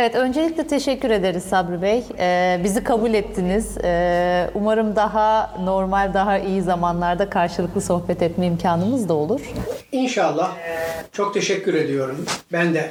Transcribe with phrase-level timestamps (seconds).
[0.00, 2.04] Evet, öncelikle teşekkür ederiz Sabri Bey.
[2.18, 3.78] Ee, bizi kabul ettiniz.
[3.84, 9.40] Ee, umarım daha normal, daha iyi zamanlarda karşılıklı sohbet etme imkanımız da olur.
[9.92, 10.56] İnşallah.
[11.12, 12.26] Çok teşekkür ediyorum.
[12.52, 12.90] Ben de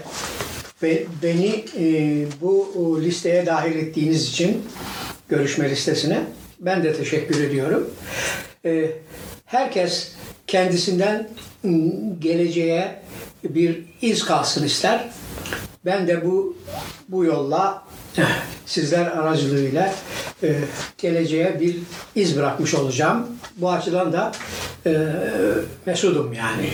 [0.83, 4.65] ve beni e, bu o, listeye dahil ettiğiniz için
[5.29, 6.19] görüşme listesine
[6.59, 7.89] ben de teşekkür ediyorum.
[8.65, 8.91] E,
[9.45, 10.11] herkes
[10.47, 11.29] kendisinden
[11.63, 12.95] m, geleceğe
[13.43, 15.09] bir iz kalsın ister.
[15.89, 16.55] Ben de bu
[17.07, 17.83] bu yolla
[18.65, 19.93] sizler aracılığıyla
[20.43, 20.55] e,
[20.97, 21.77] geleceğe bir
[22.15, 23.27] iz bırakmış olacağım.
[23.57, 24.31] Bu açıdan da
[24.85, 24.91] e,
[25.85, 26.69] mesudum yani.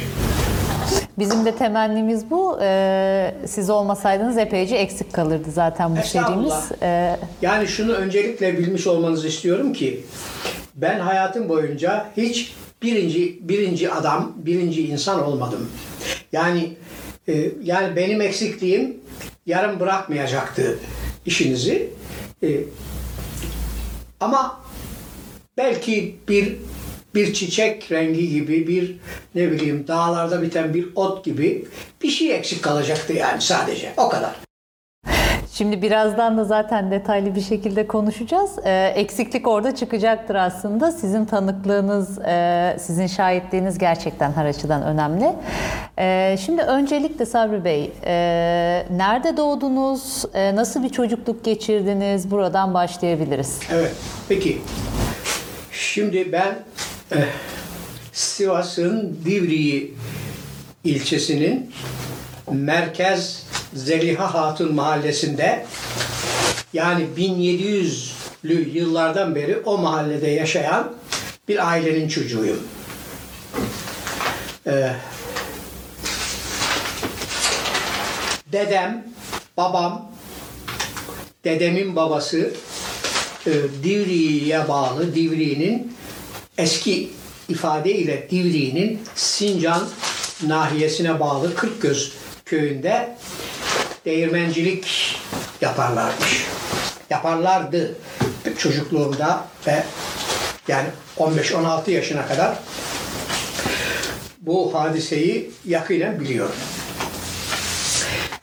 [1.20, 2.59] Bizim de temennimiz bu.
[2.61, 6.53] Ee, siz olmasaydınız epeyce eksik kalırdı zaten bu serimiz.
[6.81, 10.03] Ee, Yani şunu öncelikle bilmiş olmanızı istiyorum ki
[10.75, 15.70] ben hayatım boyunca hiç birinci birinci adam, birinci insan olmadım.
[16.31, 16.73] Yani
[17.27, 18.97] e, yani benim eksikliğim
[19.45, 20.79] yarım bırakmayacaktı
[21.26, 21.90] işinizi.
[22.43, 22.48] E,
[24.20, 24.62] ama
[25.57, 26.55] belki bir
[27.15, 28.96] bir çiçek rengi gibi bir
[29.35, 31.65] ne bileyim dağlarda biten bir ot gibi
[32.01, 34.45] bir şey eksik kalacaktı yani sadece o kadar.
[35.57, 38.51] Şimdi birazdan da zaten detaylı bir şekilde konuşacağız.
[38.65, 40.91] Ee, eksiklik orada çıkacaktır aslında.
[40.91, 45.34] Sizin tanıklığınız, e, sizin şahitliğiniz gerçekten her açıdan önemli.
[45.99, 48.13] Ee, şimdi öncelikle Sabri Bey, e,
[48.91, 52.31] nerede doğdunuz, E, nasıl bir çocukluk geçirdiniz?
[52.31, 53.59] Buradan başlayabiliriz.
[53.73, 53.91] Evet.
[54.29, 54.62] Peki.
[55.71, 56.55] Şimdi ben
[57.12, 57.23] eh,
[58.13, 59.93] Sivas'ın Divriği
[60.84, 61.71] ilçesinin
[62.51, 63.45] merkez
[63.76, 65.66] Zeliha Hatun mahallesinde
[66.73, 70.94] yani 1700'lü yıllardan beri o mahallede yaşayan
[71.47, 72.59] bir ailenin çocuğuyum.
[74.66, 74.94] Eh,
[78.51, 79.03] dedem,
[79.57, 80.12] babam,
[81.44, 82.52] dedemin babası
[83.47, 83.52] e,
[83.84, 85.94] Divriği'ye bağlı Divriği'nin
[86.57, 87.09] eski
[87.50, 89.88] ifadeyle Divriği'nin Sincan
[90.47, 92.13] nahiyesine bağlı Kırkgöz
[92.46, 93.16] köyünde
[94.06, 95.16] değirmencilik
[95.62, 96.46] yaparlarmış.
[97.10, 97.96] Yaparlardı
[98.58, 99.84] çocukluğumda ve
[100.68, 102.58] yani 15-16 yaşına kadar
[104.42, 106.56] bu hadiseyi yakinen biliyorum.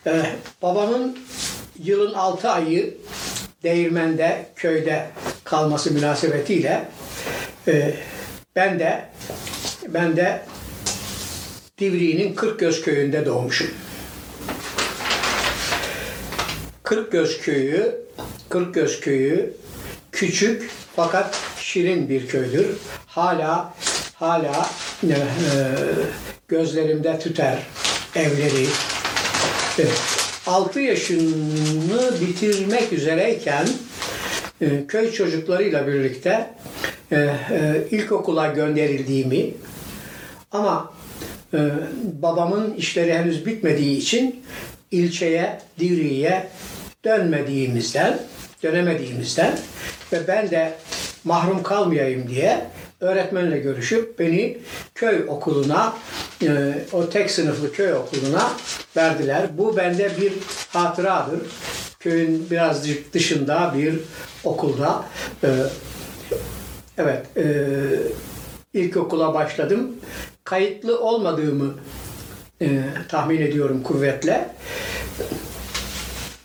[0.06, 0.23] Ee,
[0.62, 1.19] babamın
[1.79, 2.94] yılın 6 ayı
[3.62, 5.06] değirmende, köyde
[5.44, 6.89] kalması münasebetiyle
[7.69, 7.94] e,
[8.56, 9.05] ben de
[9.89, 10.43] ben de
[11.79, 13.71] Divriği'nin Kırkgöz köyünde doğmuşum.
[16.82, 17.97] Kırkgöz köyü,
[18.48, 19.53] Kırkgöz köyü
[20.12, 22.66] küçük fakat şirin bir köydür.
[23.06, 23.75] Hala
[24.15, 24.70] hala
[25.04, 25.16] e,
[26.48, 27.59] gözlerimde tüter
[28.15, 28.66] evleri.
[29.78, 30.00] Evet.
[30.47, 33.66] 6 yaşını bitirmek üzereyken
[34.60, 36.50] e, köy çocuklarıyla birlikte
[37.12, 39.54] e, e, ilkokula gönderildiğimi
[40.53, 40.93] ama
[41.54, 41.59] e,
[42.22, 44.44] babamın işleri henüz bitmediği için
[44.91, 46.49] ilçeye, Divriği'ye
[47.04, 48.18] dönmediğimizden,
[48.62, 49.58] dönemediğimizden
[50.12, 50.74] ve ben de
[51.24, 52.66] mahrum kalmayayım diye
[53.00, 54.58] öğretmenle görüşüp beni
[54.94, 55.94] köy okuluna,
[56.42, 58.52] e, o tek sınıflı köy okuluna
[58.96, 59.58] verdiler.
[59.58, 60.32] Bu bende bir
[60.68, 61.40] hatıradır.
[62.00, 64.00] Köyün birazcık dışında bir
[64.44, 65.04] okulda.
[65.44, 65.48] e,
[66.98, 67.44] evet, e,
[68.74, 69.96] ilkokula başladım.
[70.44, 71.74] Kayıtlı olmadığımı
[73.08, 74.48] tahmin ediyorum kuvvetle.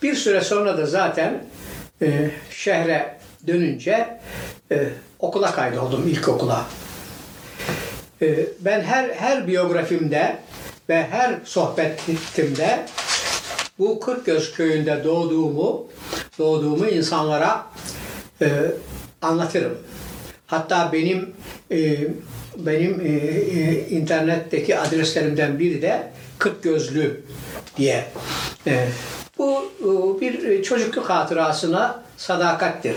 [0.07, 1.43] Bir süre sonra da zaten
[2.01, 4.19] e, şehre dönünce
[4.71, 6.65] e, okula kaydoldum ilkokula.
[8.21, 10.37] E, ben her her biyografimde
[10.89, 12.85] ve her sohbetimde
[13.79, 15.87] bu Kırkgöz köyünde doğduğumu
[16.39, 17.65] doğduğumu insanlara
[18.41, 18.49] e,
[19.21, 19.77] anlatırım.
[20.45, 21.33] Hatta benim
[21.71, 21.97] e,
[22.57, 27.21] benim e, e, internetteki adreslerimden biri de Kırkgözlü
[27.77, 28.05] diye.
[28.67, 28.87] E,
[29.39, 32.95] bu e, bir çocukluk hatırasına sadakattir.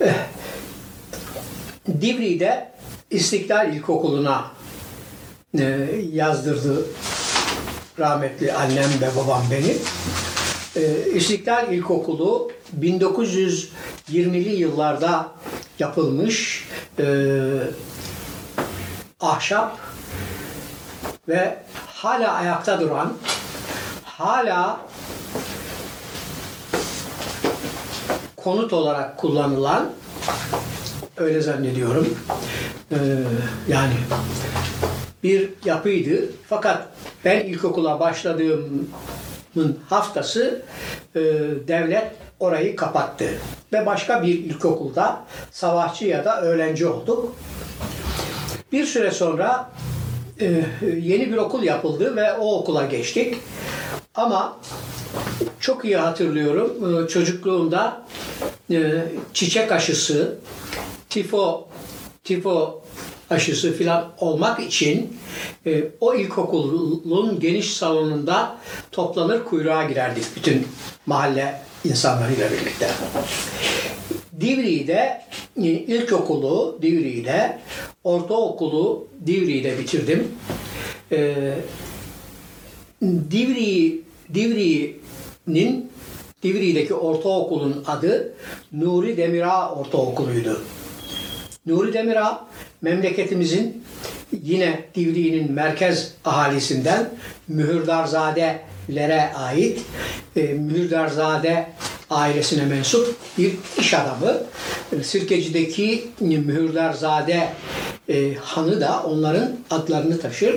[0.00, 0.14] Eh,
[2.00, 2.70] Divri'de
[3.10, 4.44] İstiklal İlkokulu'na
[5.58, 6.86] e, yazdırdı
[7.98, 9.76] rahmetli annem ve babam beni.
[10.76, 15.28] E, İstiklal İlkokulu 1920'li yıllarda
[15.78, 16.68] yapılmış
[16.98, 17.06] e,
[19.20, 19.78] ahşap
[21.28, 23.16] ve hala ayakta duran,
[24.20, 24.80] hala
[28.36, 29.90] konut olarak kullanılan
[31.16, 32.18] öyle zannediyorum.
[32.92, 32.96] Ee,
[33.68, 33.92] yani
[35.22, 36.28] bir yapıydı.
[36.48, 36.88] Fakat
[37.24, 38.88] ben ilkokula başladığım
[39.88, 40.62] haftası
[41.14, 41.20] e,
[41.68, 42.06] devlet
[42.40, 43.28] orayı kapattı.
[43.72, 47.36] Ve başka bir ilkokulda savaşçı ya da öğrenci olduk.
[48.72, 49.70] Bir süre sonra
[50.40, 50.64] e,
[51.02, 53.36] yeni bir okul yapıldı ve o okula geçtik.
[54.14, 54.58] Ama
[55.60, 58.06] çok iyi hatırlıyorum e, çocukluğumda
[58.70, 59.04] e,
[59.34, 60.38] çiçek aşısı,
[61.08, 61.68] tifo,
[62.24, 62.82] tifo
[63.30, 65.16] aşısı filan olmak için
[65.66, 68.56] e, o ilkokulun geniş salonunda
[68.92, 70.68] toplanır kuyruğa girerdik bütün
[71.06, 72.90] mahalle insanlarıyla birlikte.
[74.40, 75.22] Divriği'de
[75.56, 77.58] e, ilkokulu Divriği'de,
[78.04, 80.28] ortaokulu Divriği'de bitirdim.
[81.12, 81.34] E,
[83.02, 84.02] Divriği,
[84.34, 85.90] Divriği'nin
[86.42, 88.34] Divriği'deki ortaokulun adı
[88.72, 90.62] Nuri Demirağ Ortaokulu'ydu.
[91.66, 92.46] Nuri Demirağ
[92.82, 93.84] memleketimizin
[94.42, 97.10] yine Divriği'nin merkez ahalisinden
[97.48, 99.80] Mühürdarzadelere ait
[100.36, 101.66] e, Mühürdarzade
[102.10, 104.42] ailesine mensup bir iş adamı.
[105.02, 107.48] Sirkeci'deki Mühürdarzade
[108.08, 110.56] e, hanı da onların adlarını taşır.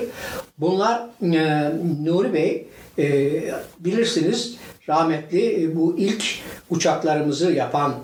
[0.63, 1.71] Bunlar e,
[2.03, 2.67] Nuri Bey
[2.97, 3.31] e,
[3.79, 4.55] bilirsiniz
[4.89, 6.23] rahmetli e, bu ilk
[6.69, 7.95] uçaklarımızı yapan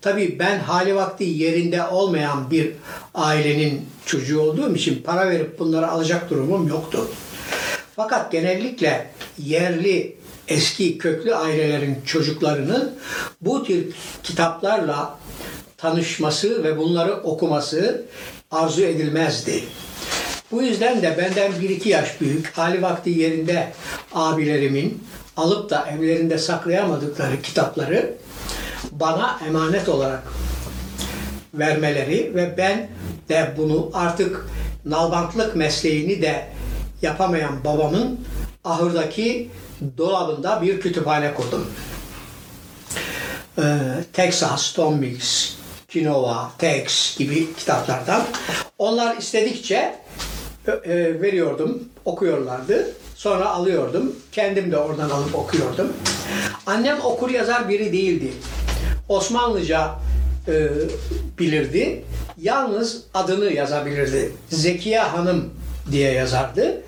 [0.00, 2.72] Tabii ben hali vakti yerinde olmayan bir
[3.14, 7.10] ailenin çocuğu olduğum için para verip bunları alacak durumum yoktu.
[7.96, 10.16] Fakat genellikle yerli
[10.48, 12.94] eski köklü ailelerin çocuklarının
[13.40, 13.86] bu tür
[14.22, 15.18] kitaplarla
[15.76, 18.04] tanışması ve bunları okuması
[18.50, 19.62] arzu edilmezdi.
[20.50, 23.72] Bu yüzden de benden bir iki yaş büyük, hali vakti yerinde
[24.14, 25.04] abilerimin
[25.38, 28.14] alıp da evlerinde saklayamadıkları kitapları
[28.92, 30.22] bana emanet olarak
[31.54, 32.88] vermeleri ve ben
[33.28, 34.46] de bunu artık
[34.84, 36.46] nalbantlık mesleğini de
[37.02, 38.20] yapamayan babamın
[38.64, 39.50] ahırdaki
[39.98, 41.66] dolabında bir kütüphane kurdum.
[43.58, 43.62] Ee,
[44.12, 45.54] Texas, Tom Mix,
[45.88, 48.22] Kinova, Tex gibi kitaplardan.
[48.78, 49.94] Onlar istedikçe
[50.66, 52.94] e, veriyordum, okuyorlardı.
[53.18, 54.16] Sonra alıyordum.
[54.32, 55.92] Kendim de oradan alıp okuyordum.
[56.66, 58.32] Annem okur yazar biri değildi.
[59.08, 59.90] Osmanlıca
[60.48, 60.68] e,
[61.38, 62.04] bilirdi.
[62.40, 64.32] Yalnız adını yazabilirdi.
[64.48, 65.50] Zekiye Hanım
[65.92, 66.82] diye yazardı.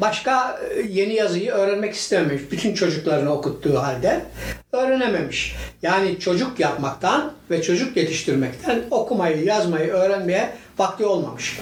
[0.00, 2.42] Başka e, yeni yazıyı öğrenmek istememiş.
[2.50, 4.24] Bütün çocuklarını okuttuğu halde
[4.72, 5.56] öğrenememiş.
[5.82, 10.50] Yani çocuk yapmaktan ve çocuk yetiştirmekten okumayı, yazmayı öğrenmeye
[10.80, 11.58] vakti olmamış.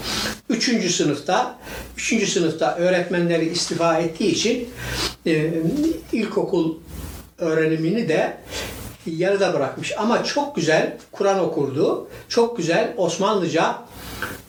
[0.49, 1.59] Üçüncü sınıfta,
[1.97, 4.69] üçüncü sınıfta öğretmenleri istifa ettiği için
[5.27, 5.53] e,
[6.13, 6.75] ilkokul
[7.39, 8.37] öğrenimini de
[9.07, 9.93] yarıda bırakmış.
[9.99, 12.09] Ama çok güzel Kur'an okurdu.
[12.29, 13.79] Çok güzel Osmanlıca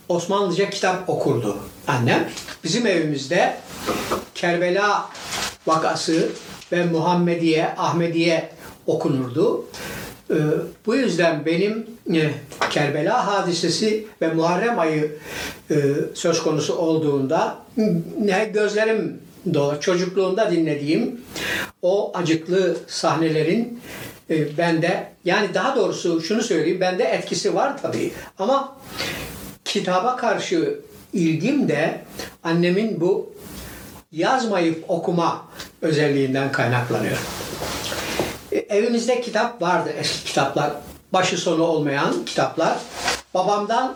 [0.09, 1.57] Osmanlıca kitap okurdu
[1.87, 2.29] annem.
[2.63, 3.57] Bizim evimizde
[4.35, 5.09] Kerbela
[5.67, 6.29] vakası
[6.71, 8.49] ve Muhammediye, Ahmediye
[8.87, 9.65] okunurdu.
[10.31, 10.35] Ee,
[10.85, 11.87] bu yüzden benim
[12.71, 15.15] Kerbela hadisesi ve Muharrem ayı
[15.71, 15.75] e,
[16.13, 17.57] söz konusu olduğunda
[18.19, 19.19] ne gözlerim
[19.53, 19.81] dolar.
[19.81, 21.21] Çocukluğumda dinlediğim
[21.81, 23.81] o acıklı sahnelerin
[24.29, 28.77] e, bende yani daha doğrusu şunu söyleyeyim bende etkisi var tabii ama
[29.65, 30.79] kitaba karşı
[31.13, 32.01] ilgim de
[32.43, 33.33] annemin bu
[34.11, 35.45] yazmayıp okuma
[35.81, 37.17] özelliğinden kaynaklanıyor.
[38.51, 40.71] E, Evimizde kitap vardı eski kitaplar.
[41.13, 42.77] Başı sonu olmayan kitaplar.
[43.33, 43.95] Babamdan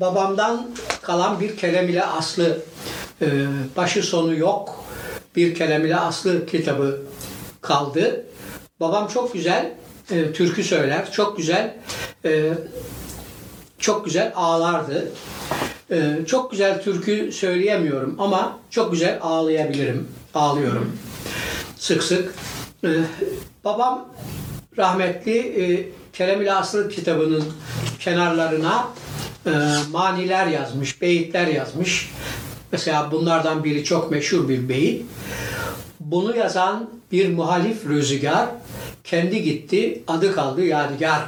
[0.00, 0.70] babamdan
[1.02, 2.58] kalan bir kelem ile aslı
[3.22, 3.26] e,
[3.76, 4.84] başı sonu yok
[5.36, 7.02] bir kelem ile aslı kitabı
[7.60, 8.26] kaldı.
[8.80, 9.74] Babam çok güzel
[10.10, 11.12] e, türkü söyler.
[11.12, 11.76] Çok güzel
[12.24, 12.52] e,
[13.78, 15.12] çok güzel ağlardı.
[15.90, 20.08] E, çok güzel türkü söyleyemiyorum ama çok güzel ağlayabilirim.
[20.34, 20.96] Ağlıyorum.
[21.76, 22.34] Sık sık.
[22.84, 22.88] E,
[23.64, 24.08] babam
[24.78, 27.44] rahmetli e, Kerem-i Aslı kitabının
[27.98, 28.88] kenarlarına
[29.46, 29.50] e,
[29.92, 32.10] maniler yazmış, beyitler yazmış.
[32.72, 35.06] Mesela bunlardan biri çok meşhur bir beyit.
[36.00, 38.48] Bunu yazan bir muhalif rüzgar
[39.04, 41.22] kendi gitti, adı kaldı yadigar.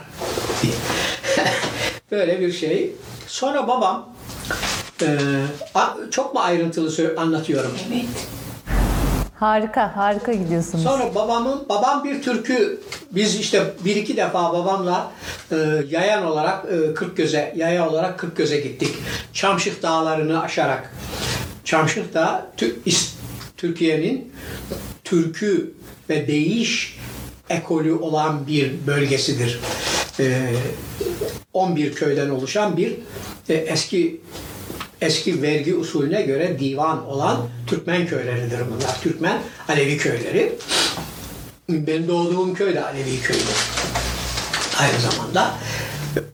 [2.10, 2.92] Böyle bir şey.
[3.26, 4.08] Sonra babam
[5.02, 5.18] e,
[6.10, 7.72] çok mu ayrıntılı anlatıyorum?
[9.42, 10.84] Harika, harika gidiyorsunuz.
[10.84, 12.80] Sonra babamın babam bir türkü
[13.10, 15.10] biz işte bir iki defa babamla
[15.52, 15.56] e,
[15.90, 18.88] yayan olarak e, Kırkgöz'e yaya olarak Kırkgöz'e gittik.
[19.32, 20.94] Çamşık dağlarını aşarak.
[21.64, 23.10] Çamşık da Tü- İs-
[23.56, 24.32] Türkiye'nin
[25.04, 25.74] türkü
[26.08, 26.98] ve değiş
[27.50, 29.60] ekolü olan bir bölgesidir.
[30.20, 30.52] E,
[31.52, 32.96] 11 köyden oluşan bir
[33.48, 34.20] e, eski
[35.02, 39.00] eski vergi usulüne göre divan olan Türkmen köyleridir bunlar.
[39.00, 40.52] Türkmen Alevi köyleri.
[41.68, 43.40] Benim doğduğum köy de Alevi köyü.
[44.80, 45.54] Aynı zamanda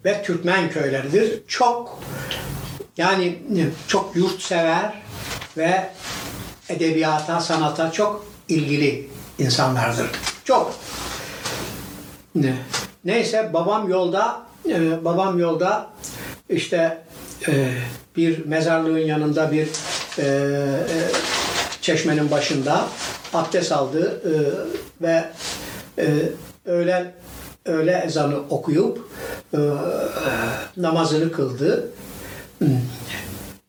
[0.04, 1.42] ve Türkmen köyleridir.
[1.48, 2.00] Çok
[2.96, 3.38] yani
[3.88, 4.94] çok yurtsever
[5.56, 5.90] ve
[6.68, 9.08] edebiyata, sanata çok ilgili
[9.38, 10.10] insanlardır.
[10.44, 10.74] Çok.
[12.34, 12.56] Ne?
[13.04, 15.90] Neyse babam yolda e, babam yolda
[16.48, 17.02] işte
[17.48, 17.70] e,
[18.16, 19.68] bir mezarlığın yanında bir
[20.18, 20.26] e, e,
[21.80, 22.88] çeşmenin başında
[23.34, 24.32] abdest aldı e,
[25.02, 25.24] ve
[25.98, 26.06] e,
[26.64, 27.12] öğlen
[27.64, 29.10] öğle ezanı okuyup
[29.54, 29.58] e,
[30.76, 31.90] namazını kıldı.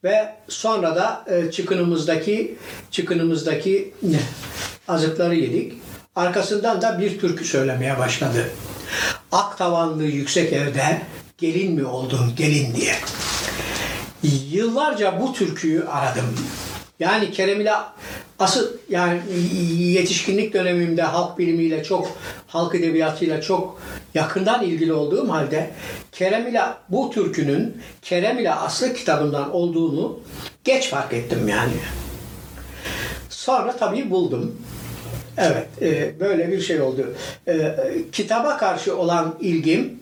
[0.03, 2.57] Ve sonra da e, çıkınımızdaki
[2.91, 4.19] çıkınımızdaki ne,
[4.87, 5.73] azıkları yedik.
[6.15, 8.45] Arkasından da bir türkü söylemeye başladı.
[9.31, 11.01] Ak tavanlı yüksek evde
[11.37, 12.95] gelin mi oldun gelin diye.
[14.23, 16.35] Yıllarca bu türküyü aradım.
[16.99, 17.73] Yani Kerem ile
[18.39, 19.19] asıl yani
[19.77, 23.81] yetişkinlik dönemimde halk bilimiyle çok, halk edebiyatıyla çok
[24.13, 25.71] yakından ilgili olduğum halde
[26.11, 30.19] Kerem ile bu türkünün Kerem ile Aslı kitabından olduğunu
[30.63, 31.79] geç fark ettim yani.
[33.29, 34.55] Sonra tabii buldum.
[35.37, 37.13] Evet, e, böyle bir şey oldu.
[37.47, 37.75] E,
[38.11, 39.99] kitaba karşı olan ilgim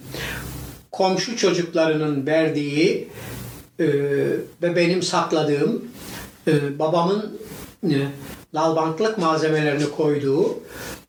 [0.92, 3.08] komşu çocuklarının verdiği
[3.80, 3.86] e,
[4.62, 5.86] ve benim sakladığım
[6.48, 7.40] e, babamın
[7.84, 7.96] e,
[8.54, 10.60] nalbantlık malzemelerini koyduğu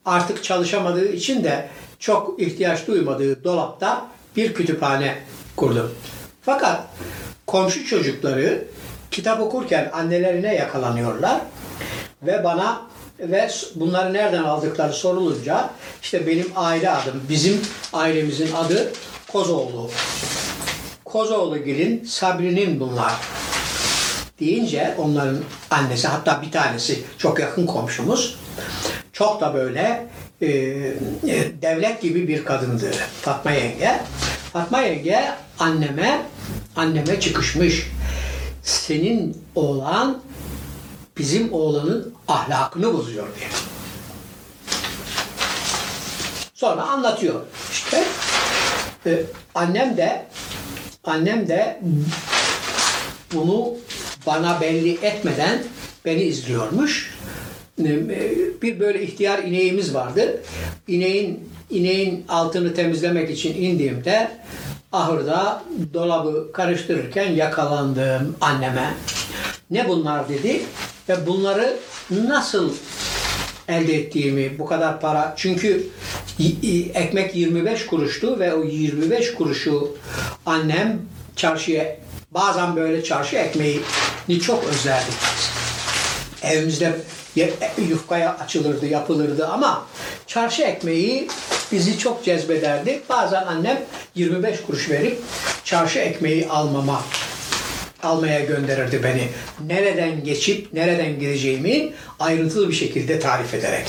[0.04, 4.06] artık çalışamadığı için de çok ihtiyaç duymadığı dolapta
[4.36, 5.18] bir kütüphane
[5.56, 5.90] kurdum.
[6.42, 6.80] Fakat
[7.46, 8.64] komşu çocukları
[9.10, 11.40] kitap okurken annelerine yakalanıyorlar
[12.22, 12.82] ve bana
[13.20, 15.70] ve bunları nereden aldıkları sorulunca
[16.02, 17.60] işte benim aile adım, bizim
[17.92, 18.92] ailemizin adı
[19.32, 19.90] Kozoğlu.
[21.12, 23.12] Kozoğlu gelin Sabri'nin bunlar
[24.40, 25.38] deyince onların
[25.70, 28.38] annesi hatta bir tanesi çok yakın komşumuz
[29.12, 30.06] çok da böyle
[30.40, 32.90] e, e, devlet gibi bir kadındı
[33.22, 34.00] Fatma yenge.
[34.52, 36.22] Fatma yenge anneme
[36.76, 37.90] anneme çıkışmış.
[38.62, 40.22] Senin oğlan
[41.18, 43.48] bizim oğlanın ahlakını bozuyor diye.
[46.54, 47.40] Sonra anlatıyor
[47.72, 48.04] işte.
[49.06, 49.22] E,
[49.54, 50.26] annem de
[51.04, 51.80] annem de
[53.34, 53.74] bunu
[54.26, 55.58] bana belli etmeden
[56.04, 57.18] beni izliyormuş.
[57.80, 58.08] E,
[58.62, 60.42] Bir böyle ihtiyar ineğimiz vardı.
[60.88, 64.30] İneğin ineğin altını temizlemek için indiğimde
[64.92, 65.62] ahırda
[65.94, 68.94] dolabı karıştırırken yakalandım anneme.
[69.70, 70.62] Ne bunlar dedi
[71.08, 71.76] ve bunları
[72.10, 72.72] nasıl
[73.68, 75.86] elde ettiğimi bu kadar para çünkü
[76.94, 79.96] ekmek 25 kuruştu ve o 25 kuruşu
[80.46, 80.98] annem
[81.36, 81.96] çarşıya
[82.30, 83.80] bazen böyle çarşı ekmeği
[84.42, 85.14] çok özlerdik.
[86.42, 86.96] Evimizde
[87.88, 89.86] yufkaya açılırdı, yapılırdı ama
[90.26, 91.28] çarşı ekmeği
[91.72, 93.00] bizi çok cezbederdi.
[93.08, 93.80] Bazen annem
[94.14, 95.18] 25 kuruş verip
[95.64, 97.02] çarşı ekmeği almama
[98.02, 99.28] almaya gönderirdi beni.
[99.66, 103.86] Nereden geçip nereden gideceğimi ayrıntılı bir şekilde tarif ederek.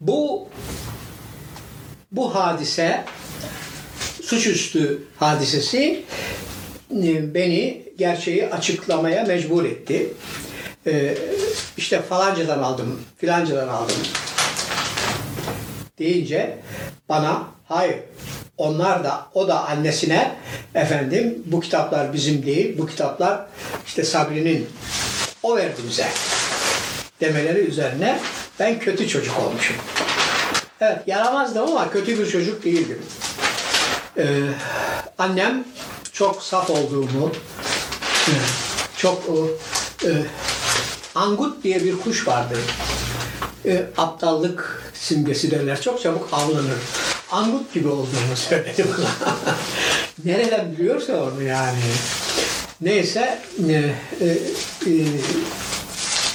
[0.00, 0.48] Bu
[2.12, 3.04] bu hadise
[4.22, 6.04] suçüstü hadisesi
[6.90, 10.12] e, beni gerçeği açıklamaya mecbur etti.
[10.86, 11.14] Ee,
[11.76, 13.96] işte falancadan aldım, filancadan aldım
[15.98, 16.58] deyince
[17.08, 17.96] bana hayır
[18.58, 20.36] onlar da o da annesine
[20.74, 23.46] efendim bu kitaplar bizim değil bu kitaplar
[23.86, 24.68] işte Sabri'nin
[25.42, 26.08] o verdi bize
[27.20, 28.20] demeleri üzerine
[28.60, 29.76] ben kötü çocuk olmuşum.
[30.80, 33.02] Evet, yaramazdım ama kötü bir çocuk değildim.
[34.18, 34.24] Ee,
[35.18, 35.64] annem
[36.12, 37.32] çok saf olduğumu,
[38.28, 38.32] e,
[38.96, 39.22] çok
[40.04, 40.10] e,
[41.14, 42.58] angut diye bir kuş vardı.
[43.66, 45.80] E, aptallık simgesi derler.
[45.80, 46.78] Çok çabuk avlanır.
[47.32, 48.86] Angut gibi olduğunu söyledi.
[50.24, 51.78] Nereden biliyorsa onu yani.
[52.80, 54.26] Neyse e, e,
[54.86, 54.92] e,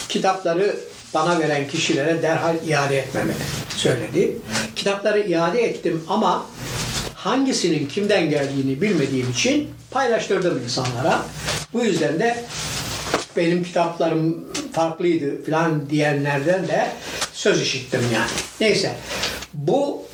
[0.10, 0.76] kitapları
[1.14, 3.34] bana veren kişilere derhal iade etmemi
[3.76, 4.38] söyledi.
[4.76, 6.46] Kitapları iade ettim ama
[7.16, 11.26] hangisinin kimden geldiğini bilmediğim için paylaştırdım insanlara.
[11.74, 12.44] Bu yüzden de
[13.38, 16.88] benim kitaplarım farklıydı falan diyenlerden de
[17.34, 18.32] söz işittim yani.
[18.62, 18.96] Neyse
[19.54, 20.08] bu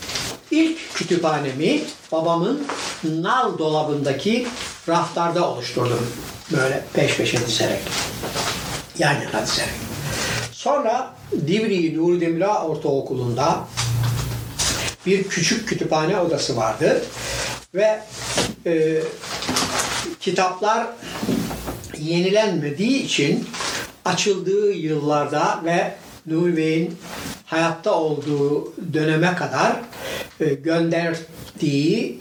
[0.54, 1.82] ilk kütüphanemi
[2.12, 2.68] babamın
[3.04, 4.48] nal dolabındaki
[4.90, 6.08] raflarda oluşturdum.
[6.52, 7.80] Böyle peş peşe dizerek.
[8.98, 9.74] Yan yana dizerek.
[10.52, 13.68] Sonra Divriği Nuri Demirağ Ortaokulu'nda
[15.06, 17.06] bir küçük kütüphane odası vardı
[17.76, 18.02] ve
[18.66, 19.02] e,
[20.20, 20.88] kitaplar
[22.00, 23.48] yenilenmediği için
[24.06, 25.96] açıldığı yıllarda ve
[26.26, 26.98] Nuri Bey'in
[27.54, 29.76] hayatta olduğu döneme kadar
[30.40, 32.20] e, gönderdiği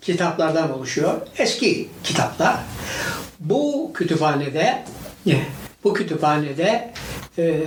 [0.00, 1.20] kitaplardan oluşuyor.
[1.38, 2.56] Eski kitaplar.
[3.40, 4.84] Bu kütüphanede
[5.84, 6.92] bu kütüphanede
[7.38, 7.60] e,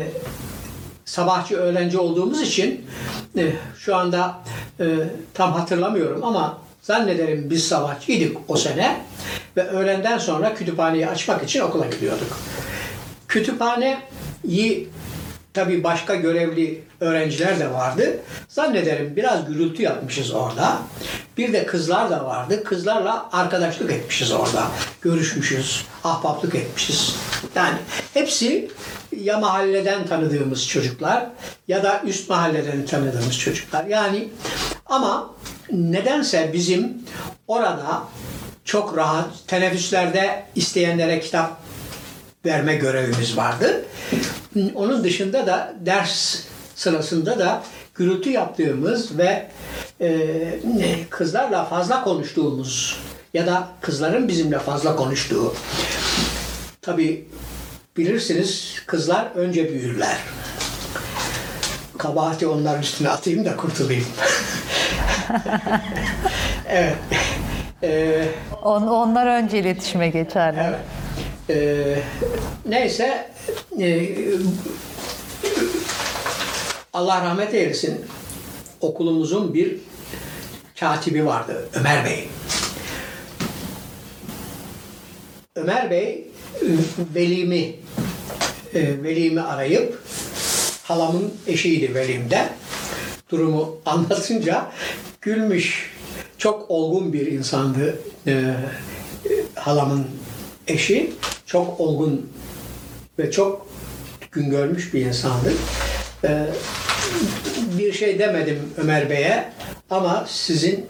[1.05, 2.85] sabahçı öğrenci olduğumuz için
[3.37, 4.39] e, şu anda
[4.79, 4.85] e,
[5.33, 9.01] tam hatırlamıyorum ama zannederim biz sabahçıydık o sene
[9.57, 12.39] ve öğlenden sonra kütüphaneyi açmak için okula gidiyorduk.
[13.27, 14.87] Kütüphaneyi
[15.53, 18.19] tabi başka görevli öğrenciler de vardı.
[18.49, 20.77] Zannederim biraz gürültü yapmışız orada.
[21.37, 22.63] Bir de kızlar da vardı.
[22.63, 24.67] Kızlarla arkadaşlık etmişiz orada.
[25.01, 27.15] Görüşmüşüz, ahbaplık etmişiz.
[27.55, 27.77] Yani
[28.13, 28.71] hepsi
[29.17, 31.29] ya mahalleden tanıdığımız çocuklar
[31.67, 33.85] ya da üst mahalleden tanıdığımız çocuklar.
[33.85, 34.27] Yani
[34.85, 35.29] ama
[35.71, 36.97] nedense bizim
[37.47, 38.03] orada
[38.65, 41.61] çok rahat teneffüslerde isteyenlere kitap
[42.45, 43.85] verme görevimiz vardı.
[44.75, 46.39] Onun dışında da ders
[46.75, 47.63] sırasında da
[47.95, 49.47] gürültü yaptığımız ve
[50.01, 52.99] e, kızlarla fazla konuştuğumuz
[53.33, 55.53] ya da kızların bizimle fazla konuştuğu.
[56.81, 57.27] Tabi
[57.97, 60.17] bilirsiniz kızlar önce büyürler.
[61.97, 64.05] Kabahati onların üstüne atayım da kurtulayım.
[66.69, 66.95] evet.
[67.83, 68.25] Ee,
[68.63, 70.69] On, onlar önce iletişime geçerler.
[70.69, 70.98] Evet.
[71.49, 71.99] Ee,
[72.65, 73.31] neyse
[73.79, 74.09] e,
[76.93, 78.05] Allah rahmet eylesin
[78.81, 79.77] okulumuzun bir
[80.79, 82.27] katibi vardı Ömer Bey.
[85.55, 86.27] Ömer Bey
[87.15, 87.75] velimi
[88.73, 90.03] e, velimi arayıp
[90.83, 92.49] halamın eşiydi velimde
[93.29, 94.71] durumu anlatınca
[95.21, 95.91] gülmüş.
[96.37, 98.53] Çok olgun bir insandı e,
[99.55, 100.07] halamın
[100.67, 101.13] eşi.
[101.49, 102.29] Çok olgun
[103.19, 103.67] ve çok
[104.31, 105.53] gün görmüş bir insandı.
[106.23, 106.45] E,
[107.77, 109.49] bir şey demedim Ömer Bey'e
[109.89, 110.85] ama sizin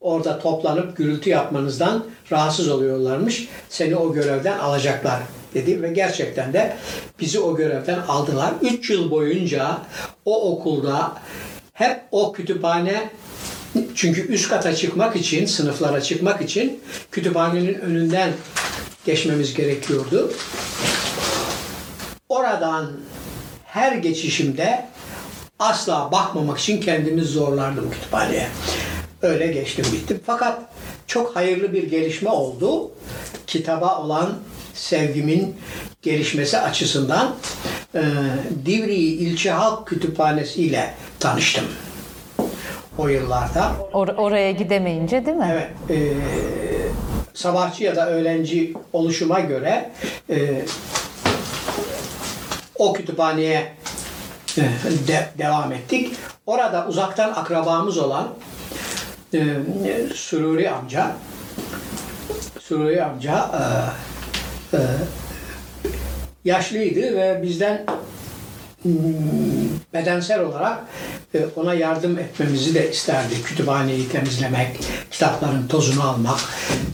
[0.00, 3.48] orada toplanıp gürültü yapmanızdan rahatsız oluyorlarmış.
[3.68, 5.20] Seni o görevden alacaklar
[5.54, 6.76] dedi ve gerçekten de
[7.20, 8.54] bizi o görevden aldılar.
[8.62, 9.78] 3 yıl boyunca
[10.24, 11.12] o okulda
[11.72, 13.10] hep o kütüphane
[13.94, 16.80] çünkü üst kata çıkmak için, sınıflara çıkmak için
[17.10, 18.32] kütüphanenin önünden
[19.04, 20.32] geçmemiz gerekiyordu.
[22.28, 22.90] Oradan
[23.64, 24.86] her geçişimde
[25.58, 28.48] asla bakmamak için kendimi zorlardım kütüphaneye.
[29.22, 30.20] Öyle geçtim gittim.
[30.26, 30.62] Fakat
[31.06, 32.90] çok hayırlı bir gelişme oldu.
[33.46, 34.34] Kitaba olan
[34.74, 35.56] sevgimin
[36.02, 37.34] gelişmesi açısından
[37.94, 38.02] e,
[38.66, 41.64] Divriği İlçe Halk Kütüphanesi ile tanıştım
[42.98, 43.72] o yıllarda.
[43.92, 45.48] Or- oraya gidemeyince değil mi?
[45.52, 45.70] Evet.
[45.90, 46.12] E,
[47.34, 49.90] sabahçı ya da öğlenci oluşuma göre
[50.30, 50.62] e,
[52.78, 53.72] o kütüphaneye
[54.58, 54.62] e,
[55.08, 56.14] de, devam ettik.
[56.46, 58.28] Orada uzaktan akrabamız olan
[59.34, 59.40] e,
[60.14, 61.12] Sururi amca
[62.60, 63.50] Sururi amca
[64.72, 64.80] e, e,
[66.44, 67.86] yaşlıydı ve bizden
[69.94, 70.78] bedensel olarak
[71.34, 73.42] e, ona yardım etmemizi de isterdi.
[73.44, 74.76] Kütüphaneyi temizlemek,
[75.10, 76.40] kitapların tozunu almak,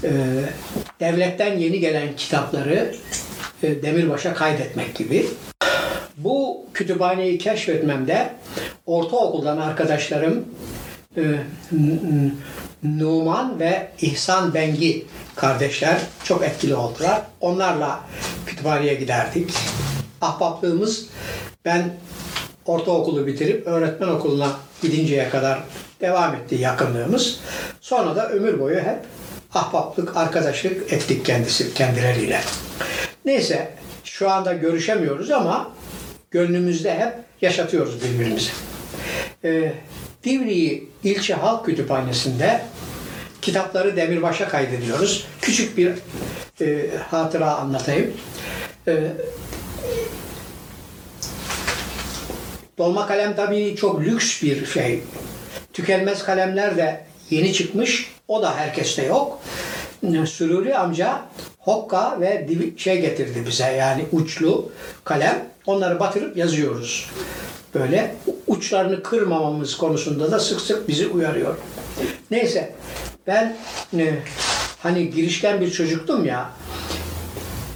[0.04, 0.10] e,
[1.00, 2.94] devletten yeni gelen kitapları
[3.62, 5.26] e, demirbaşa kaydetmek gibi.
[6.16, 8.30] Bu kütüphaneyi keşfetmemde
[8.86, 10.44] ortaokuldan arkadaşlarım
[12.82, 17.22] Numan ve İhsan Bengi kardeşler çok etkili oldular.
[17.40, 18.00] Onlarla
[18.46, 19.50] kütüphaneye giderdik.
[20.20, 21.06] Ahbaplığımız
[21.64, 21.90] ben
[22.66, 24.50] ortaokulu bitirip öğretmen okuluna
[24.82, 25.62] gidinceye kadar
[26.00, 27.40] devam etti yakınlığımız.
[27.80, 28.98] Sonra da ömür boyu hep
[29.54, 32.40] ahbaplık, arkadaşlık ettik kendisi kendileriyle.
[33.24, 33.70] Neyse
[34.04, 35.70] şu anda görüşemiyoruz ama
[36.30, 38.50] gönlümüzde hep yaşatıyoruz birbirimizi.
[39.44, 39.72] Ee,
[40.24, 42.60] Divriği İlçe Halk Kütüphanesi'nde
[43.42, 45.26] kitapları Demirbaş'a kaydediyoruz.
[45.40, 45.92] Küçük bir
[46.60, 48.12] e, hatıra anlatayım.
[48.88, 49.12] E,
[52.78, 55.02] dolma kalem tabii çok lüks bir şey.
[55.72, 58.10] Tükenmez kalemler de yeni çıkmış.
[58.28, 59.40] O da herkeste yok.
[60.26, 61.22] Süruri amca
[61.58, 64.72] hokka ve şey getirdi bize yani uçlu
[65.04, 65.48] kalem.
[65.66, 67.10] Onları batırıp yazıyoruz.
[67.74, 68.14] Böyle
[68.46, 71.56] uçlarını kırmamamız konusunda da sık sık bizi uyarıyor.
[72.30, 72.74] Neyse
[73.26, 73.56] ben
[73.98, 74.14] e,
[74.82, 76.50] hani girişken bir çocuktum ya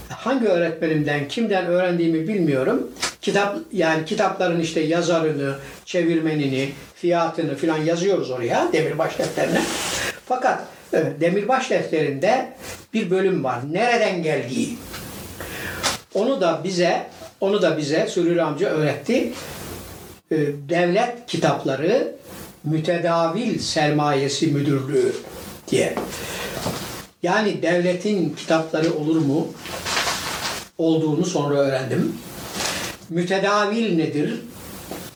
[0.09, 2.91] hangi öğretmenimden kimden öğrendiğimi bilmiyorum.
[3.23, 5.55] Kitap yani kitapların işte yazarını,
[5.85, 9.61] çevirmenini, fiyatını filan yazıyoruz oraya demirbaş defterine.
[10.25, 12.53] Fakat e, demirbaş defterinde
[12.93, 13.59] bir bölüm var.
[13.71, 14.77] Nereden geldiği.
[16.13, 17.07] Onu da bize
[17.41, 19.33] onu da bize Sürür amca öğretti.
[20.31, 20.37] E,
[20.69, 22.15] Devlet kitapları
[22.63, 25.13] mütedavil sermayesi müdürlüğü
[25.67, 25.95] diye.
[27.23, 29.47] Yani devletin kitapları olur mu?
[30.77, 32.15] Olduğunu sonra öğrendim.
[33.09, 34.41] Mütedavil nedir?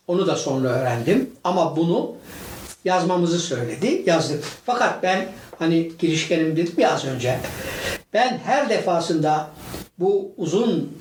[0.07, 1.29] Onu da sonra öğrendim.
[1.43, 2.15] Ama bunu
[2.85, 4.03] yazmamızı söyledi.
[4.05, 4.43] Yazdık.
[4.65, 5.25] Fakat ben
[5.59, 7.39] hani girişkenim dedim ya az önce.
[8.13, 9.49] Ben her defasında
[9.99, 10.97] bu uzun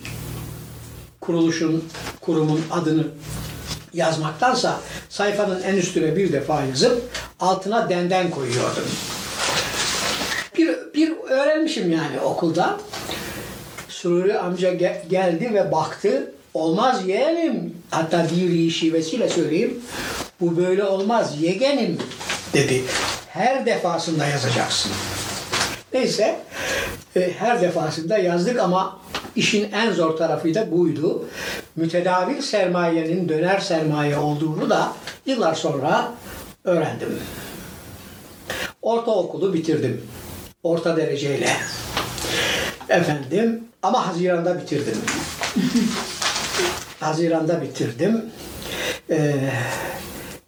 [1.21, 1.85] kuruluşun,
[2.21, 3.05] kurumun adını
[3.95, 7.03] yazmaktansa sayfanın en üstüne bir defa yazıp
[7.41, 8.85] altına denden koyuyordum.
[10.59, 12.81] Bir, bir öğrenmişim yani okulda.
[13.89, 16.33] Sururi amca ge- geldi ve baktı.
[16.57, 17.75] Olmaz yeğenim.
[17.91, 19.81] Hatta diri şivesiyle söyleyeyim.
[20.41, 21.99] Bu böyle olmaz yeğenim
[22.53, 22.83] dedi.
[23.29, 24.93] Her defasında yazacaksın.
[25.93, 26.39] Neyse
[27.17, 28.99] e, her defasında yazdık ama
[29.37, 31.25] işin en zor tarafı da buydu.
[31.77, 34.93] Mütedavil sermayenin döner sermaye olduğunu da
[35.27, 36.13] yıllar sonra
[36.65, 37.19] öğrendim.
[38.83, 40.03] Ortaokulu bitirdim.
[40.63, 41.51] Orta dereceyle.
[42.89, 44.99] Efendim ama Haziran'da bitirdim.
[47.01, 48.25] Haziran'da bitirdim.
[49.11, 49.35] Ee,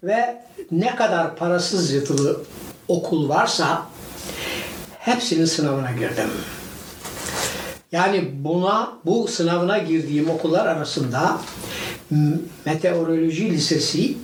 [0.02, 2.40] ve ne kadar parasız yatılı
[2.88, 3.86] okul varsa
[4.98, 6.30] hepsinin sınavına girdim.
[7.92, 11.40] Yani buna bu sınavına girdiğim okullar arasında
[12.64, 14.16] meteoroloji lisesi,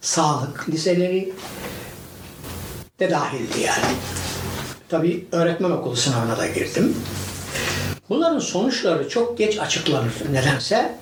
[0.00, 1.32] sağlık liseleri
[3.00, 3.94] de dahildi yani.
[4.88, 6.96] Tabii öğretmen okulu sınavına da girdim.
[8.12, 10.94] Bunların sonuçları çok geç açıklanır nedense.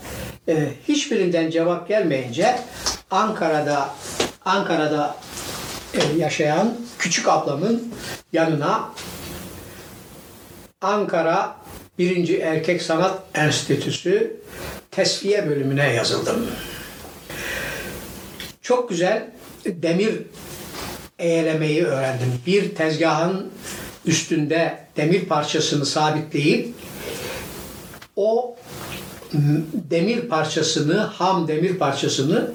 [0.48, 2.60] Ee, hiçbirinden cevap gelmeyince
[3.10, 3.94] Ankara'da
[4.44, 5.16] Ankara'da
[5.94, 7.94] e, yaşayan küçük ablamın
[8.32, 8.90] yanına
[10.80, 11.56] Ankara
[11.98, 12.40] 1.
[12.40, 14.36] Erkek Sanat Enstitüsü
[14.90, 16.46] Tesviye bölümüne yazıldım.
[18.62, 19.30] Çok güzel
[19.64, 20.14] demir
[21.18, 22.32] eğlemeyi öğrendim.
[22.46, 23.50] Bir tezgahın
[24.06, 26.74] üstünde demir parçasını sabitleyip
[28.20, 28.56] o
[29.32, 29.40] m,
[29.90, 32.50] demir parçasını, ham demir parçasını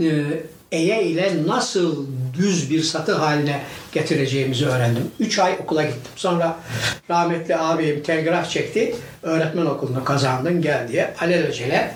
[0.00, 0.24] e,
[0.72, 2.06] eye ile nasıl
[2.38, 5.10] düz bir satı haline getireceğimizi öğrendim.
[5.20, 6.12] Üç ay okula gittim.
[6.16, 6.56] Sonra
[7.10, 8.96] rahmetli abim telgraf çekti.
[9.22, 11.94] Öğretmen okulunu kazandın gel diye alelacele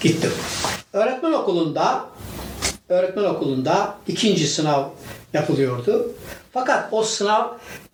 [0.00, 0.32] gittim.
[0.92, 2.04] Öğretmen okulunda
[2.88, 4.84] öğretmen okulunda ikinci sınav
[5.32, 6.12] yapılıyordu.
[6.52, 7.48] Fakat o sınav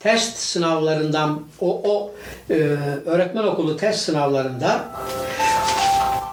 [0.07, 2.15] test sınavlarından o, o
[2.51, 2.55] e,
[3.07, 4.85] öğretmen okulu test sınavlarında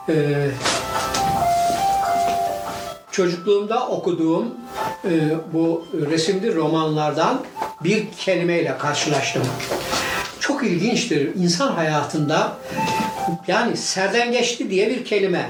[0.09, 0.47] e,
[3.11, 4.55] çocukluğumda okuduğum
[5.05, 5.09] e,
[5.53, 7.41] bu resimli romanlardan
[7.83, 9.43] bir kelimeyle karşılaştım.
[10.39, 11.35] Çok ilginçtir.
[11.35, 12.57] İnsan hayatında
[13.47, 15.49] yani serden geçti diye bir kelime.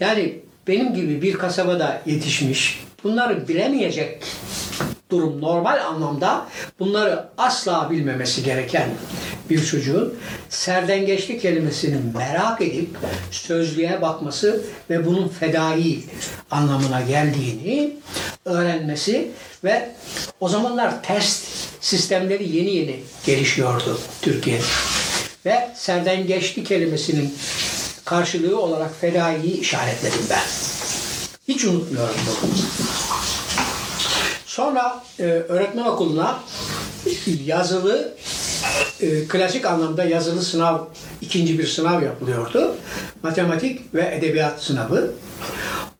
[0.00, 4.22] Yani benim gibi bir kasabada yetişmiş, bunları bilemeyecek
[5.14, 6.46] durum normal anlamda
[6.78, 8.88] bunları asla bilmemesi gereken
[9.50, 10.14] bir çocuğun
[10.48, 12.88] serdengeçlik kelimesini merak edip
[13.30, 16.04] sözlüğe bakması ve bunun fedai
[16.50, 17.96] anlamına geldiğini
[18.44, 19.30] öğrenmesi
[19.64, 19.90] ve
[20.40, 21.44] o zamanlar test
[21.80, 24.64] sistemleri yeni yeni gelişiyordu Türkiye'de.
[25.46, 27.34] Ve serdengeçlik kelimesinin
[28.04, 30.42] karşılığı olarak fedaiyi işaretledim ben.
[31.48, 32.50] Hiç unutmuyorum bunu.
[34.54, 36.38] Sonra e, öğretmen okuluna
[37.44, 38.14] yazılı
[39.00, 40.78] e, klasik anlamda yazılı sınav
[41.20, 42.74] ikinci bir sınav yapılıyordu.
[43.22, 45.12] Matematik ve edebiyat sınavı.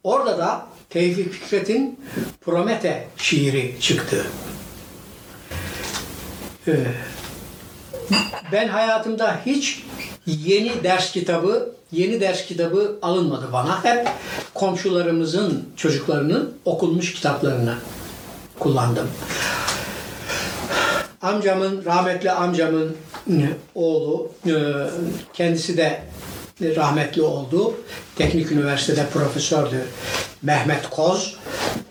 [0.05, 2.01] Orada da Tevfik Fikret'in
[2.41, 4.27] Promete şiiri çıktı.
[6.69, 6.73] Ee,
[8.53, 9.83] ben hayatımda hiç
[10.27, 13.85] yeni ders kitabı, yeni ders kitabı alınmadı bana.
[13.85, 14.09] Hep
[14.55, 17.75] komşularımızın çocuklarının okunmuş kitaplarını
[18.59, 19.09] kullandım.
[21.23, 22.97] Amcamın, rahmetli amcamın
[23.31, 24.53] e, oğlu, e,
[25.33, 26.03] kendisi de
[26.61, 27.75] rahmetli oldu.
[28.17, 29.85] Teknik Üniversitede profesördü.
[30.43, 31.37] Mehmet Koz.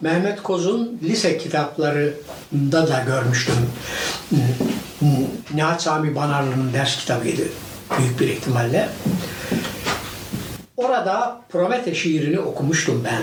[0.02, 3.56] Mehmet Koz'un lise kitaplarında da görmüştüm.
[5.54, 7.42] Nihat Sami Banarlı'nın ders kitabıydı.
[7.98, 8.90] Büyük bir ihtimalle.
[10.78, 13.22] Orada Promete şiirini okumuştum ben.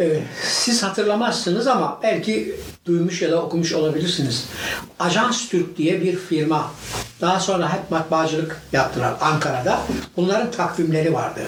[0.00, 2.54] Ee, siz hatırlamazsınız ama belki
[2.86, 4.48] duymuş ya da okumuş olabilirsiniz.
[4.98, 6.72] Ajans Türk diye bir firma.
[7.20, 9.80] Daha sonra hep matbaacılık yaptılar Ankara'da.
[10.16, 11.40] Bunların takvimleri vardı.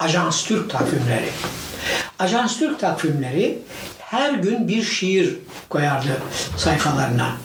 [0.00, 1.28] Ajans Türk takvimleri.
[2.18, 3.58] Ajans Türk takvimleri
[3.98, 6.22] her gün bir şiir koyardı
[6.56, 7.36] sayfalarına.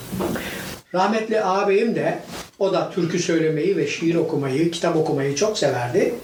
[0.94, 2.20] Rahmetli ağabeyim de
[2.60, 6.16] o da türkü söylemeyi ve şiir okumayı, kitap okumayı çok severdi.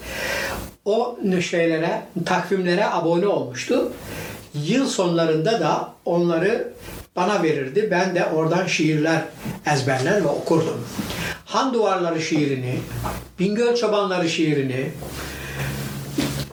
[0.84, 1.18] O
[1.50, 3.92] şeylere, takvimlere abone olmuştu.
[4.54, 6.72] Yıl sonlarında da onları
[7.16, 7.88] bana verirdi.
[7.90, 9.22] Ben de oradan şiirler
[9.72, 10.86] ezberler ve okurdum.
[11.44, 12.78] Han Duvarları şiirini,
[13.38, 14.90] Bingöl Çobanları şiirini,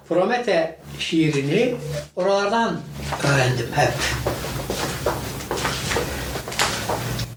[0.10, 1.76] Promete şiirini
[2.16, 2.80] oralardan
[3.24, 3.94] öğrendim hep.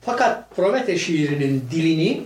[0.04, 2.22] Fakat Promete şiirinin dilini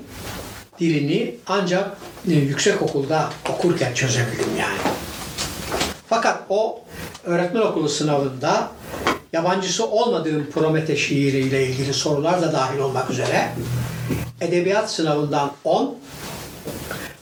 [0.80, 1.96] dilini ancak
[2.28, 4.78] e, yüksek okulda okurken çözebildim yani.
[6.08, 6.80] Fakat o
[7.24, 8.70] öğretmen okulu sınavında
[9.32, 13.52] yabancısı olmadığım Promete şiiriyle ilgili sorular da dahil olmak üzere
[14.40, 15.94] edebiyat sınavından 10,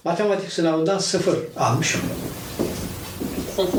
[0.04, 2.00] matematik sınavından 0 almışım.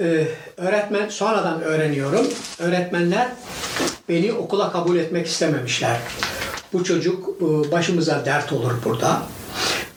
[0.00, 0.28] Ee,
[0.58, 2.26] öğretmen sonradan öğreniyorum.
[2.58, 3.28] Öğretmenler
[4.08, 5.96] beni okula kabul etmek istememişler.
[6.72, 9.22] Bu çocuk e, başımıza dert olur burada.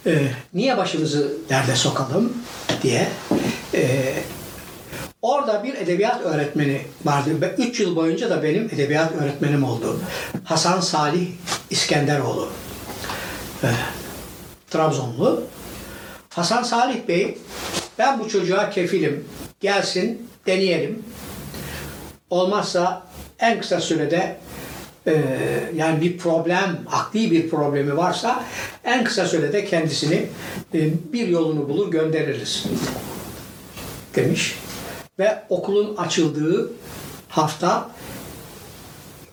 [0.05, 2.33] Ee, niye başımızı derde sokalım
[2.83, 3.07] diye.
[3.73, 4.13] Ee,
[5.21, 7.29] orada bir edebiyat öğretmeni vardı.
[7.57, 9.99] 3 yıl boyunca da benim edebiyat öğretmenim oldu.
[10.43, 11.27] Hasan Salih
[11.69, 12.49] İskenderoğlu.
[14.69, 15.43] Trabzonlu.
[16.29, 17.37] Hasan Salih Bey
[17.99, 19.25] ben bu çocuğa kefilim.
[19.59, 21.03] Gelsin deneyelim.
[22.29, 23.03] Olmazsa
[23.39, 24.37] en kısa sürede
[25.07, 25.23] e,
[25.75, 28.43] yani bir problem, akli bir problemi varsa
[28.83, 30.25] en kısa sürede kendisini
[30.73, 32.65] e, bir yolunu bulur göndeririz
[34.15, 34.59] demiş.
[35.19, 36.71] Ve okulun açıldığı
[37.29, 37.89] hafta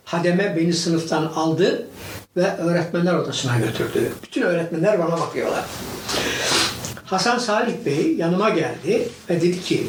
[0.04, 1.88] hademe beni sınıftan aldı
[2.36, 4.12] ve öğretmenler odasına götürdü.
[4.22, 5.64] Bütün öğretmenler bana bakıyorlar.
[7.04, 9.86] Hasan Salih Bey yanıma geldi ve dedi ki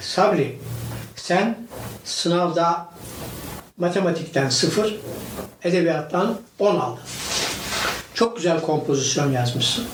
[0.00, 0.58] Sabri
[1.16, 1.58] sen
[2.04, 2.88] sınavda
[3.76, 4.96] matematikten sıfır,
[5.64, 7.02] edebiyattan 10 aldın.
[8.14, 9.84] Çok güzel kompozisyon yazmışsın.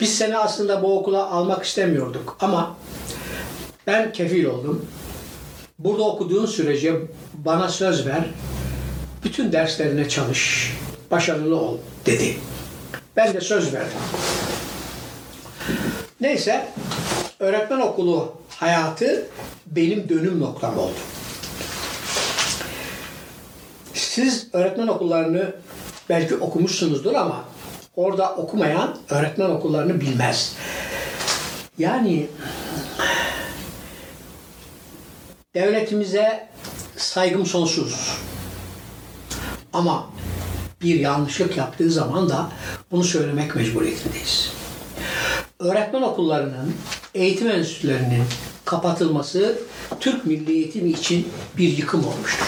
[0.00, 2.76] Biz seni aslında bu okula almak istemiyorduk ama
[3.86, 4.86] ben kefil oldum.
[5.78, 6.94] Burada okuduğun sürece
[7.34, 8.24] bana söz ver,
[9.24, 10.72] bütün derslerine çalış,
[11.10, 12.36] başarılı ol dedi.
[13.16, 13.98] Ben de söz verdim.
[16.20, 16.68] Neyse,
[17.38, 19.26] öğretmen okulu hayatı
[19.66, 20.98] benim dönüm noktam oldu.
[23.94, 25.54] Siz öğretmen okullarını
[26.08, 27.44] belki okumuşsunuzdur ama
[27.96, 30.56] orada okumayan öğretmen okullarını bilmez.
[31.78, 32.26] Yani
[35.54, 36.48] devletimize
[36.96, 38.18] saygım sonsuz.
[39.72, 40.10] Ama
[40.82, 42.48] bir yanlışlık yaptığı zaman da
[42.90, 44.52] bunu söylemek mecburiyetindeyiz.
[45.60, 46.74] Öğretmen okullarının,
[47.14, 48.22] eğitim enstitülerinin
[48.64, 49.58] kapatılması
[50.00, 52.46] Türk milli eğitimi için bir yıkım olmuştur.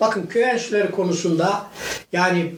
[0.00, 1.66] Bakın köy enstitüleri konusunda
[2.12, 2.54] yani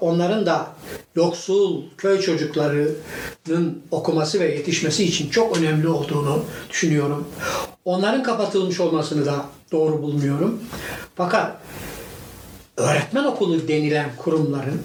[0.00, 0.66] onların da
[1.14, 7.28] yoksul köy çocuklarının okuması ve yetişmesi için çok önemli olduğunu düşünüyorum.
[7.84, 10.60] Onların kapatılmış olmasını da doğru bulmuyorum.
[11.16, 11.60] Fakat
[12.76, 14.82] öğretmen okulu denilen kurumların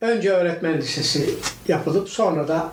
[0.00, 1.34] önce öğretmen lisesi
[1.68, 2.72] yapılıp sonra da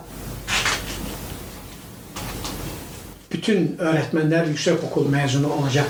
[3.32, 5.86] bütün öğretmenler yüksek okul mezunu olacak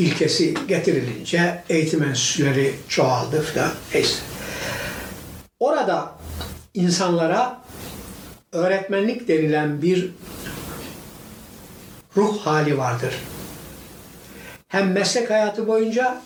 [0.00, 3.70] ilkesi getirilince eğitim enstitüleri çoğaldı filan.
[3.94, 4.16] Neyse.
[5.60, 6.12] Orada
[6.74, 7.60] insanlara
[8.52, 10.10] öğretmenlik denilen bir
[12.16, 13.14] ruh hali vardır.
[14.68, 16.20] Hem meslek hayatı boyunca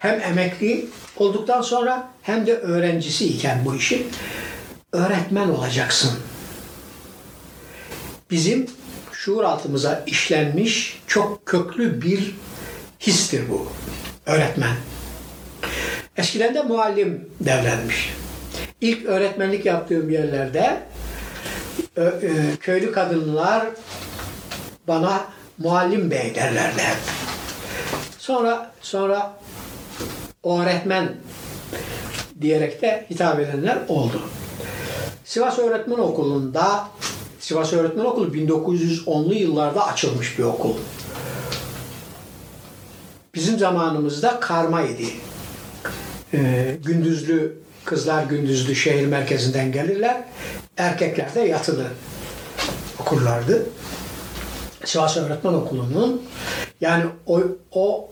[0.00, 0.86] hem emekli
[1.16, 4.06] olduktan sonra hem de öğrencisi iken bu işin
[4.92, 6.10] öğretmen olacaksın.
[8.30, 8.66] Bizim
[9.12, 12.34] şuur altımıza işlenmiş çok köklü bir
[13.00, 13.72] histir bu.
[14.26, 14.76] Öğretmen.
[16.16, 18.14] Eskiden de muallim devlenmiş.
[18.80, 20.82] İlk öğretmenlik yaptığım yerlerde
[22.60, 23.66] köylü kadınlar
[24.88, 25.24] bana
[25.58, 26.82] muallim bey derlerdi.
[28.18, 29.40] Sonra sonra
[30.44, 31.14] öğretmen
[32.40, 34.22] diyerek de hitap edenler oldu.
[35.24, 36.88] Sivas Öğretmen Okulu'nda
[37.40, 40.74] Sivas Öğretmen Okulu 1910'lu yıllarda açılmış bir okul.
[43.34, 45.06] Bizim zamanımızda karma idi.
[46.34, 50.24] Ee, gündüzlü kızlar gündüzlü şehir merkezinden gelirler.
[50.76, 51.86] Erkekler de yatılı
[53.00, 53.66] okurlardı.
[54.84, 56.22] Sivas Öğretmen Okulu'nun
[56.80, 57.40] yani o,
[57.72, 58.10] o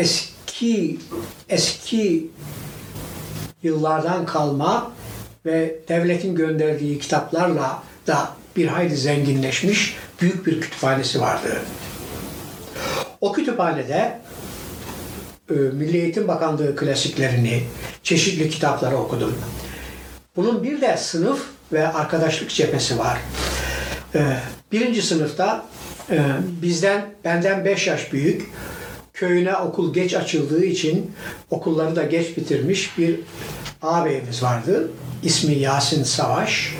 [0.00, 0.98] eski
[1.48, 2.26] eski
[3.62, 4.92] yıllardan kalma
[5.46, 11.62] ve devletin gönderdiği kitaplarla da bir hayli zenginleşmiş büyük bir kütüphanesi vardı.
[13.20, 14.20] O kütüphanede
[15.50, 17.62] e, Milli Eğitim Bakanlığı klasiklerini,
[18.02, 19.38] çeşitli kitapları okudum.
[20.36, 23.18] Bunun bir de sınıf ve arkadaşlık cephesi var.
[24.14, 24.20] E,
[24.72, 25.64] Birinci sınıfta
[26.10, 26.24] e,
[26.62, 28.50] bizden, benden 5 yaş büyük,
[29.20, 31.12] köyüne okul geç açıldığı için
[31.50, 33.20] okulları da geç bitirmiş bir
[33.82, 34.90] ağabeyimiz vardı.
[35.22, 36.74] İsmi Yasin Savaş.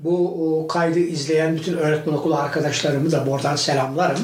[0.00, 4.18] Bu kaydı izleyen bütün öğretmen okulu arkadaşlarımı da buradan selamlarım.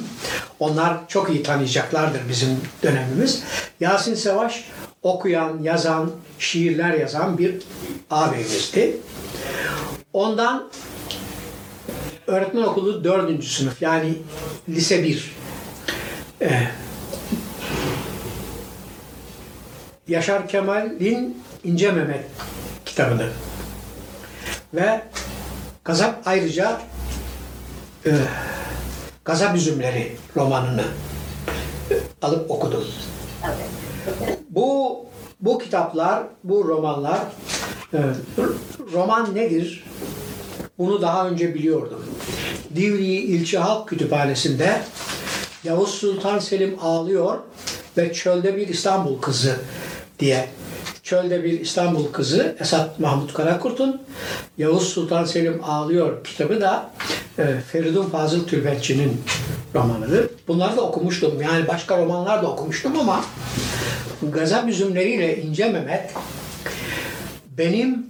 [0.60, 2.48] Onlar çok iyi tanıyacaklardır bizim
[2.82, 3.42] dönemimiz.
[3.80, 4.64] Yasin Savaş
[5.02, 7.54] okuyan, yazan, şiirler yazan bir
[8.10, 8.96] ağabeyimizdi.
[10.12, 10.68] Ondan
[12.26, 14.14] öğretmen okulu dördüncü sınıf yani
[14.68, 15.36] lise bir.
[16.40, 16.68] Ee,
[20.08, 22.24] Yaşar Kemal'in İnce Mehmet
[22.84, 23.28] kitabını
[24.74, 25.02] ve
[25.84, 26.80] Gazap ayrıca
[28.06, 28.10] e,
[29.24, 30.84] Gazap Üzümleri romanını
[31.90, 32.84] e, alıp okudum.
[34.50, 34.96] Bu
[35.40, 37.20] bu kitaplar, bu romanlar
[37.94, 37.98] e,
[38.92, 39.84] roman nedir?
[40.78, 42.04] Bunu daha önce biliyordum.
[42.76, 44.80] Divriği İlçe Halk Kütüphanesi'nde
[45.66, 47.38] Yavuz Sultan Selim ağlıyor
[47.96, 49.56] ve çölde bir İstanbul kızı
[50.18, 50.48] diye
[51.02, 54.02] Çölde bir İstanbul kızı Esat Mahmut Karakurt'un
[54.58, 56.90] Yavuz Sultan Selim Ağlıyor kitabı da
[57.38, 59.22] e, Feridun Fazıl Tülbentçi'nin
[59.74, 60.30] romanıdır.
[60.48, 61.42] Bunları da okumuştum.
[61.42, 63.24] Yani başka romanlar da okumuştum ama
[64.22, 66.10] Gazap Üzümleriyle İnce Mehmet
[67.58, 68.06] benim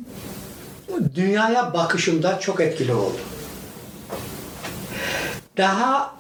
[1.14, 3.19] dünyaya bakışımda çok etkili oldu.
[5.57, 6.16] Daha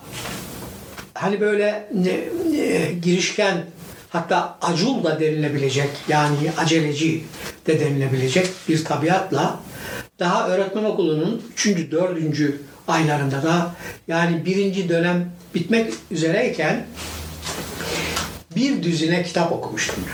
[1.16, 2.20] hani böyle ne,
[2.52, 3.64] ne, girişken
[4.10, 7.24] hatta acul da denilebilecek yani aceleci
[7.66, 9.60] de denilebilecek bir tabiatla
[10.18, 11.66] daha öğretmen okulunun 3.
[11.66, 12.18] 4.
[12.88, 13.74] aylarında da
[14.08, 16.86] yani birinci dönem bitmek üzereyken
[18.56, 20.04] bir düzine kitap okumuştum.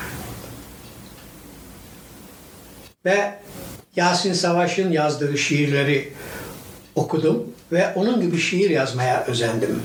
[3.04, 3.34] Ve
[3.96, 6.12] Yasin Savaş'ın yazdığı şiirleri
[6.94, 9.82] okudum ve onun gibi şiir yazmaya özendim.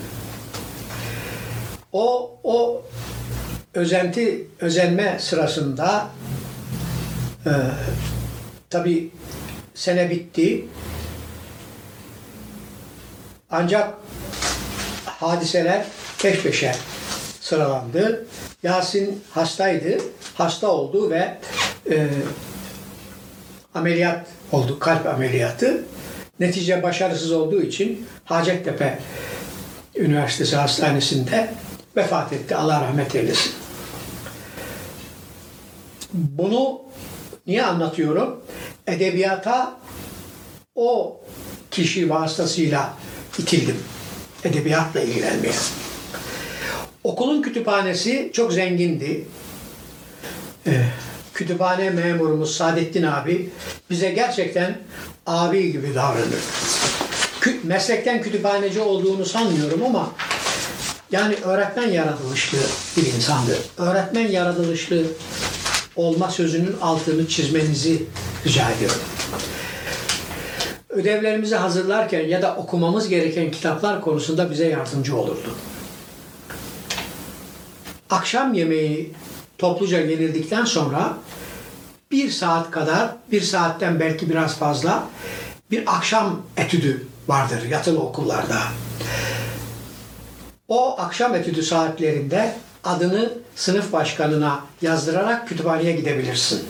[1.98, 2.82] O o
[3.74, 6.08] özenti özenme sırasında
[7.46, 7.52] e,
[8.70, 9.12] tabi
[9.76, 10.66] sene bitti.
[13.50, 13.94] Ancak
[15.06, 15.86] hadiseler
[16.22, 16.76] peş peşe
[17.42, 18.28] sıralandı.
[18.64, 19.98] Yasin hastaydı.
[20.34, 21.38] Hasta oldu ve
[21.90, 22.08] e,
[23.74, 24.80] ameliyat oldu.
[24.80, 25.84] Kalp ameliyatı.
[26.40, 29.00] Netice başarısız olduğu için Hacettepe
[29.96, 31.50] Üniversitesi Hastanesi'nde
[31.98, 32.56] vefat etti.
[32.56, 33.54] Allah rahmet eylesin.
[36.14, 36.82] Bunu
[37.48, 38.42] niye anlatıyorum?
[38.88, 39.80] Edebiyata
[40.76, 41.22] o
[41.72, 42.94] kişi vasıtasıyla
[43.38, 43.78] itildim.
[44.44, 45.54] Edebiyatla ilgilenmeye.
[47.04, 49.26] Okulun kütüphanesi çok zengindi.
[50.68, 50.84] Ee,
[51.34, 53.50] kütüphane memurumuz Saadettin abi
[53.90, 54.78] bize gerçekten
[55.26, 56.44] abi gibi davranır.
[57.64, 60.12] Meslekten kütüphaneci olduğunu sanmıyorum ama
[61.12, 62.58] yani öğretmen yaratılışlı
[62.98, 63.58] bir insandı.
[63.78, 65.04] Öğretmen yaratılışlı
[65.96, 68.04] olma sözünün altını çizmenizi
[68.46, 69.02] rica ediyorum.
[70.90, 75.56] Ödevlerimizi hazırlarken ya da okumamız gereken kitaplar konusunda bize yardımcı olurdu.
[78.10, 79.14] Akşam yemeği
[79.58, 81.18] topluca gelildikten sonra
[82.12, 85.04] bir saat kadar, bir saatten belki biraz fazla
[85.72, 88.58] bir akşam etüdü vardır yatılı okullarda.
[90.68, 92.54] O akşam etüdü saatlerinde
[92.84, 96.64] adını sınıf başkanına yazdırarak kütüphaneye gidebilirsin.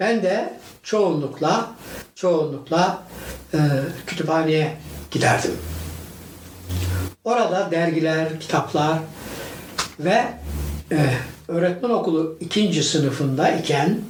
[0.00, 1.70] Ben de çoğunlukla
[2.14, 3.02] çoğunlukla
[3.54, 3.58] e,
[4.06, 4.76] kütüphaneye
[5.10, 5.50] giderdim.
[7.24, 8.98] Orada dergiler, kitaplar
[10.00, 10.24] ve
[10.92, 10.96] e,
[11.48, 14.00] öğretmen okulu ikinci sınıfında iken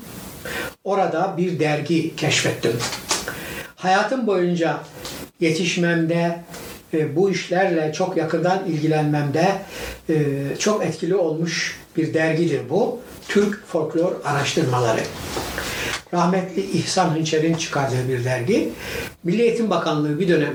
[0.84, 2.72] orada bir dergi keşfettim.
[3.76, 4.80] Hayatım boyunca
[5.40, 6.44] yetişmemde,
[6.94, 9.52] e, bu işlerle çok yakından ilgilenmemde
[10.08, 10.16] e,
[10.58, 13.00] çok etkili olmuş bir dergidir bu.
[13.28, 15.00] Türk Folklor Araştırmaları.
[16.14, 18.72] Rahmetli İhsan Hınçer'in çıkardığı bir dergi.
[19.24, 20.54] Milli Eğitim Bakanlığı bir dönem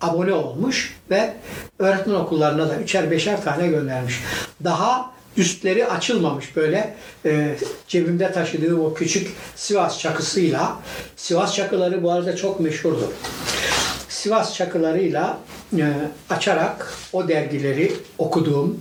[0.00, 1.34] abone olmuş ve
[1.78, 4.20] öğretmen okullarına da üçer beşer tane göndermiş.
[4.64, 6.94] Daha üstleri açılmamış böyle
[7.26, 7.56] e,
[7.88, 10.76] cebimde taşıdığım o küçük Sivas çakısıyla
[11.16, 13.08] Sivas çakıları bu arada çok meşhurdur.
[14.22, 15.38] Sivas çakılarıyla
[15.78, 15.92] e,
[16.30, 18.80] açarak o dergileri okuduğum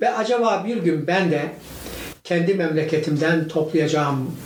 [0.00, 1.52] ve acaba bir gün ben de
[2.24, 4.36] kendi memleketimden toplayacağım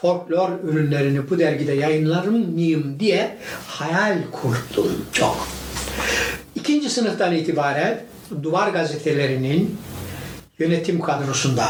[0.00, 3.36] folklor ürünlerini bu dergide yayınlar mıyım diye
[3.66, 5.48] hayal kurdum çok.
[6.54, 8.00] İkinci sınıftan itibaren
[8.42, 9.78] Duvar gazetelerinin
[10.58, 11.68] yönetim kadrosunda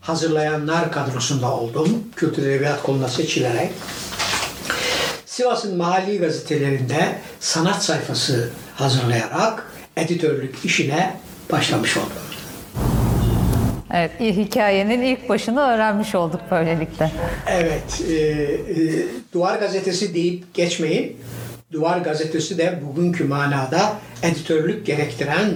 [0.00, 2.04] hazırlayanlar kadrosunda oldum.
[2.16, 3.70] Kültür Edebiyat koluna seçilerek.
[5.40, 11.16] Sivas'ın mahalli gazetelerinde sanat sayfası hazırlayarak editörlük işine
[11.52, 12.12] başlamış oldum.
[13.94, 17.12] Evet, hikayenin ilk başını öğrenmiş olduk böylelikle.
[17.46, 18.56] Evet, e, e,
[19.32, 21.16] Duvar Gazetesi deyip geçmeyin.
[21.72, 25.50] Duvar Gazetesi de bugünkü manada editörlük gerektiren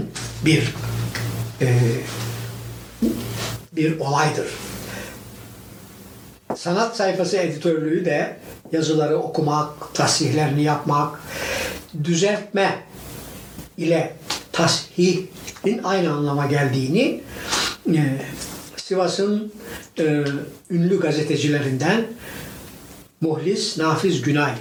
[0.44, 0.74] bir
[1.60, 1.68] e,
[3.72, 4.46] bir olaydır.
[6.56, 8.36] Sanat sayfası editörlüğü de
[8.74, 11.20] yazıları okumak, tasihlerini yapmak,
[12.04, 12.84] düzeltme
[13.76, 14.16] ile
[14.52, 15.30] tashihin
[15.84, 17.20] aynı anlama geldiğini
[17.88, 18.20] e,
[18.76, 19.52] Sivas'ın
[19.98, 20.24] e,
[20.70, 22.06] ünlü gazetecilerinden
[23.20, 24.54] Muhlis Nafiz Günay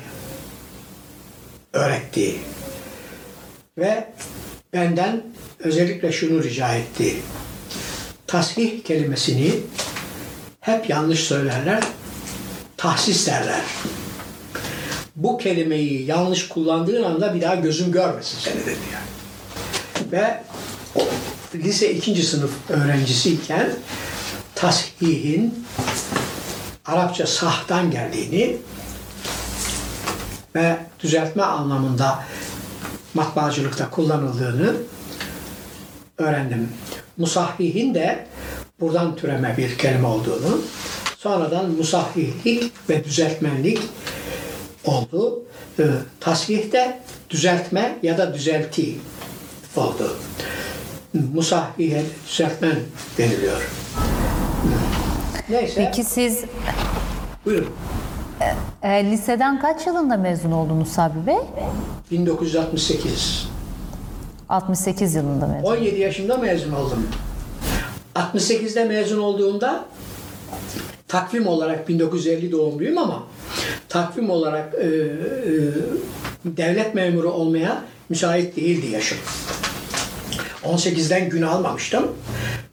[1.73, 2.35] öğretti.
[3.77, 4.07] Ve
[4.73, 5.23] benden
[5.59, 7.15] özellikle şunu rica etti.
[8.27, 9.51] Tasih kelimesini
[10.61, 11.83] hep yanlış söylerler,
[12.77, 13.61] tahsis derler.
[15.23, 20.11] Bu kelimeyi yanlış kullandığın anda bir daha gözüm görmesin seni dedi yani.
[20.11, 20.43] Ve
[21.55, 23.69] lise ikinci sınıf öğrencisiyken
[24.55, 25.65] tashihin
[26.85, 28.57] Arapça sahtan geldiğini
[30.55, 32.23] ve düzeltme anlamında
[33.13, 34.73] matbaacılıkta kullanıldığını
[36.17, 36.69] öğrendim.
[37.17, 38.27] Musahhihin de
[38.79, 40.61] buradan türeme bir kelime olduğunu,
[41.17, 43.79] sonradan musahhihlik ve düzeltmenlik
[44.85, 45.43] oldu.
[45.79, 45.83] Ee,
[46.19, 48.95] Tasih de düzeltme ya da düzelti
[49.75, 50.17] oldu.
[51.33, 52.75] Musahhihe düzeltmen
[53.17, 53.69] deniliyor.
[55.49, 55.73] Neyse.
[55.85, 56.43] Peki siz
[57.45, 57.69] Buyurun.
[58.83, 61.37] e, liseden kaç yılında mezun oldunuz Sabri Bey?
[62.11, 63.47] 1968.
[64.49, 65.67] 68 yılında mezun.
[65.67, 67.07] 17 yaşımda mezun oldum.
[68.15, 69.85] 68'de mezun olduğumda
[71.07, 73.23] takvim olarak 1950 doğumluyum ama
[73.93, 74.89] takvim olarak e, e,
[76.45, 79.17] devlet memuru olmaya müsait değildi yaşım.
[80.63, 82.11] 18'den gün almamıştım.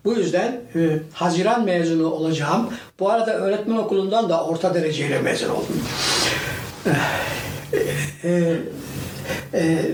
[0.05, 2.71] Bu yüzden e, Haziran mezunu olacağım.
[3.01, 5.83] Bu arada öğretmen okulundan da orta dereceyle mezun oldum.
[8.25, 8.57] e,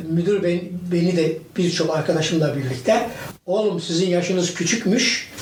[0.08, 3.08] müdür beni, beni de birçok arkadaşımla birlikte
[3.46, 5.32] oğlum sizin yaşınız küçükmüş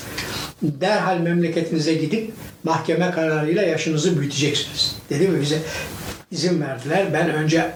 [0.61, 2.31] derhal memleketinize gidip
[2.63, 5.59] mahkeme kararıyla yaşınızı büyüteceksiniz dedi ve bize
[6.31, 7.13] izin verdiler.
[7.13, 7.71] Ben önce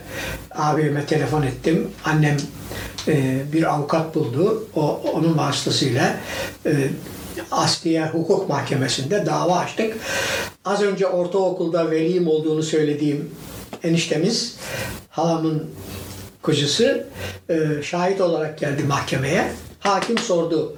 [0.51, 1.87] abime telefon ettim.
[2.05, 2.37] Annem
[3.07, 4.67] e, bir avukat buldu.
[4.75, 6.15] O onun vasıtasıyla
[6.65, 6.71] e,
[7.51, 9.97] Asliye Hukuk Mahkemesi'nde dava açtık.
[10.65, 13.31] Az önce ortaokulda velim olduğunu söylediğim
[13.83, 14.55] eniştemiz
[15.09, 15.69] halamın
[16.41, 17.07] kocası
[17.49, 19.51] e, şahit olarak geldi mahkemeye.
[19.79, 20.75] Hakim sordu.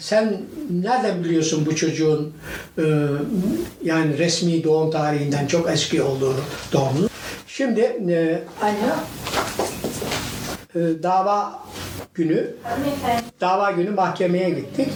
[0.00, 2.32] Sen nereden biliyorsun bu çocuğun
[2.78, 2.82] e,
[3.84, 6.40] yani resmi doğum tarihinden çok eski olduğunu,
[6.72, 7.08] doğumunu?
[7.46, 8.42] Şimdi e,
[10.74, 11.62] e, dava
[12.14, 12.50] günü
[13.40, 14.88] dava günü mahkemeye gittik.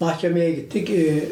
[0.00, 0.90] Mahkemeye gittik.
[0.90, 1.24] E,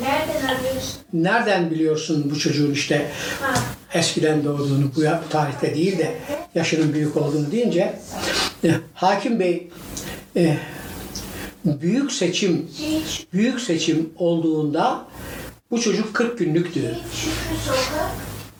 [0.00, 1.00] Nereden arıyorsun?
[1.12, 3.10] nereden biliyorsun bu çocuğun işte
[3.40, 3.54] Ha.
[3.94, 5.00] eskiden doğduğunu, bu
[5.30, 6.14] tarihte değil de
[6.54, 7.94] yaşının büyük olduğunu deyince
[8.64, 9.68] e, hakim bey
[10.36, 10.56] e,
[11.64, 12.66] büyük seçim
[13.32, 15.06] büyük seçim olduğunda
[15.70, 16.96] bu çocuk 40 günlüktü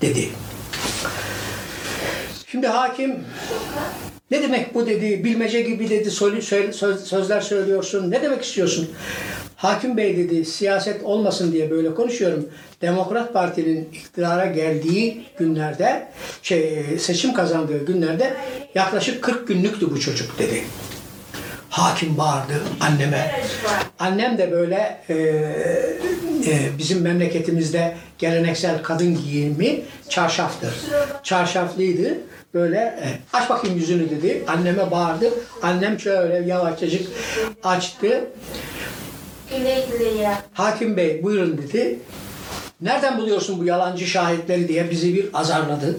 [0.00, 0.28] dedi.
[2.46, 3.16] Şimdi hakim
[4.30, 8.10] Ne demek bu dedi, bilmece gibi dedi, söyle- söyle- söz- sözler söylüyorsun.
[8.10, 8.88] Ne demek istiyorsun?
[9.56, 12.48] Hakim Bey dedi, siyaset olmasın diye böyle konuşuyorum.
[12.82, 16.08] Demokrat Parti'nin iktidara geldiği günlerde,
[16.42, 18.36] şey, seçim kazandığı günlerde
[18.74, 20.62] yaklaşık 40 günlüktü bu çocuk dedi.
[21.72, 23.40] Hakim bağırdı anneme.
[23.98, 25.14] Annem de böyle e,
[26.46, 30.74] e, bizim memleketimizde geleneksel kadın giyimi çarşaftır.
[31.22, 32.18] Çarşaflıydı.
[32.54, 34.44] Böyle e, aç bakayım yüzünü dedi.
[34.46, 35.30] Anneme bağırdı.
[35.62, 37.08] Annem şöyle yavaşçacık
[37.64, 38.24] açtı.
[40.52, 41.98] Hakim Bey buyurun dedi.
[42.80, 45.96] Nereden buluyorsun bu yalancı şahitleri diye bizi bir azarladı.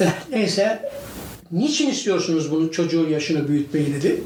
[0.00, 0.90] Eh, Neyse
[1.54, 4.22] niçin istiyorsunuz bunu çocuğun yaşını büyütmeyi dedi.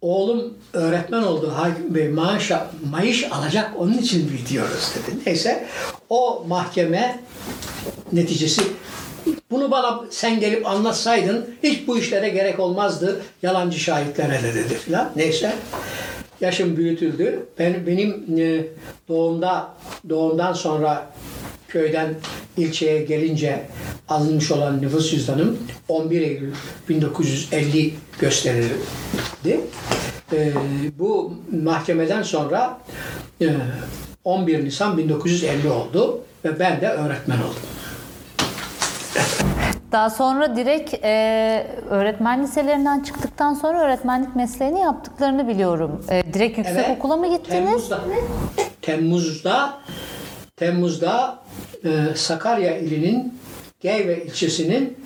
[0.00, 2.50] Oğlum öğretmen oldu Hakim Bey maaş,
[2.90, 5.16] maaş alacak onun için büyütüyoruz dedi.
[5.26, 5.66] Neyse
[6.08, 7.20] o mahkeme
[8.12, 8.62] neticesi
[9.50, 15.10] bunu bana sen gelip anlatsaydın hiç bu işlere gerek olmazdı yalancı şahitlere de dedi filan.
[15.16, 15.52] Neyse
[16.40, 17.46] yaşım büyütüldü.
[17.58, 18.64] Ben benim e,
[19.08, 19.74] doğumda
[20.08, 21.10] doğumdan sonra
[21.68, 22.14] köyden
[22.56, 23.62] ilçeye gelince
[24.08, 25.58] alınmış olan nüfus cüzdanım
[25.88, 26.52] 11 Eylül
[26.88, 29.60] 1950 gösterildi.
[30.32, 30.52] E,
[30.98, 32.80] bu mahkemeden sonra
[33.40, 33.46] e,
[34.24, 37.77] 11 Nisan 1950 oldu ve ben de öğretmen oldum.
[39.92, 46.04] Daha sonra direkt e, öğretmen liselerinden çıktıktan sonra öğretmenlik mesleğini yaptıklarını biliyorum.
[46.10, 46.90] E, direkt yüksek Evet.
[46.98, 47.88] okula mı gittiniz?
[47.88, 48.00] Temmuz'da,
[48.82, 49.78] Temmuz'da,
[50.56, 51.38] Temmuz'da
[51.84, 53.38] e, Sakarya ilinin
[53.80, 54.98] Geyve ilçesinin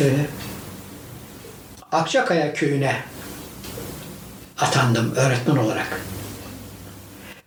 [0.00, 0.04] e,
[1.92, 2.92] Akçakaya köyüne
[4.58, 6.00] atandım öğretmen olarak.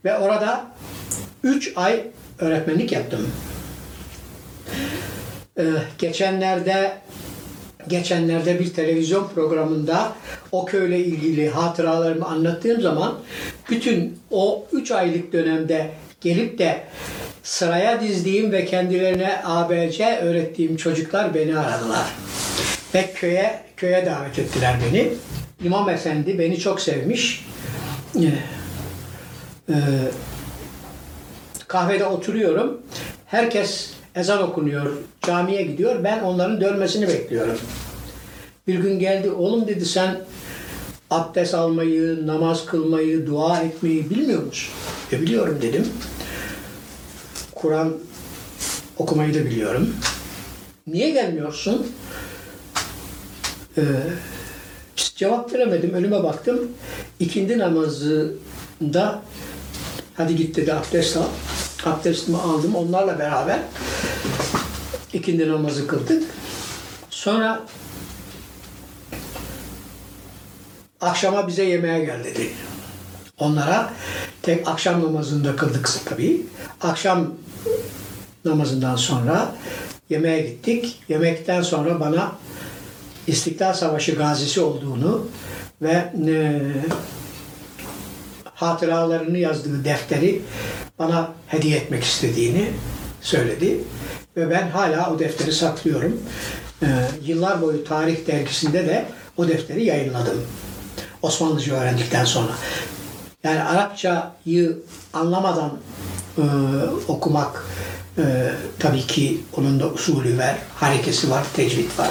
[0.06, 0.66] Ve orada
[1.44, 2.04] 3 ay
[2.40, 3.32] öğretmenlik yaptım.
[5.58, 5.64] Ee,
[5.98, 6.98] geçenlerde
[7.88, 10.14] geçenlerde bir televizyon programında
[10.52, 13.16] o köyle ilgili hatıralarımı anlattığım zaman
[13.70, 15.90] bütün o 3 aylık dönemde
[16.22, 16.84] gelip de
[17.44, 22.06] sıraya dizdiğim ve kendilerine ABC öğrettiğim çocuklar beni aradılar.
[22.96, 25.10] Ve köye köye davet ettiler beni.
[25.64, 27.46] İmam Efendi beni çok sevmiş.
[28.16, 28.26] Ee,
[29.70, 29.76] e,
[31.68, 32.82] kahvede oturuyorum.
[33.26, 34.94] Herkes ezan okunuyor,
[35.28, 36.04] camiye gidiyor.
[36.04, 37.58] Ben onların dönmesini bekliyorum.
[38.68, 40.18] Bir gün geldi, oğlum dedi sen
[41.10, 44.74] abdest almayı, namaz kılmayı, dua etmeyi bilmiyor musun?
[45.12, 45.88] E biliyorum dedim.
[47.56, 47.94] Kur'an
[48.98, 49.96] okumayı da biliyorum.
[50.88, 51.88] Niye gelmiyorsun?
[53.78, 53.82] Ee,
[54.96, 55.94] cevap veremedim.
[55.94, 56.68] Önüme baktım.
[57.20, 59.22] İkindi namazında
[60.16, 61.24] hadi git dedi abdest al.
[61.86, 62.76] Abdestimi aldım.
[62.76, 63.60] Onlarla beraber
[65.14, 66.24] ikindi namazı kıldık.
[67.10, 67.64] Sonra
[71.02, 72.50] akşama bize yemeğe gel dedi.
[73.40, 73.94] Onlara
[74.42, 76.46] tek akşam namazında kıldık tabii.
[76.82, 77.28] Akşam
[78.46, 79.56] namazından sonra
[80.10, 81.04] yemeğe gittik.
[81.10, 82.32] Yemekten sonra bana
[83.28, 85.28] İstiklal Savaşı gazisi olduğunu
[85.82, 86.62] ve e,
[88.54, 90.42] hatıralarını yazdığı defteri
[91.00, 92.70] bana hediye etmek istediğini
[93.22, 93.78] söyledi.
[94.38, 96.22] Ve ben hala o defteri saklıyorum.
[96.82, 96.88] E,
[97.26, 99.06] yıllar boyu tarih dergisinde de
[99.38, 100.42] o defteri yayınladım.
[101.22, 102.52] Osmanlıca öğrendikten sonra.
[103.44, 104.78] Yani Arapçayı
[105.14, 105.78] anlamadan
[106.38, 106.44] e,
[107.08, 107.66] okumak
[108.18, 108.24] e,
[108.80, 112.10] tabii ki onun da usulü var, harekesi var, tecvid var.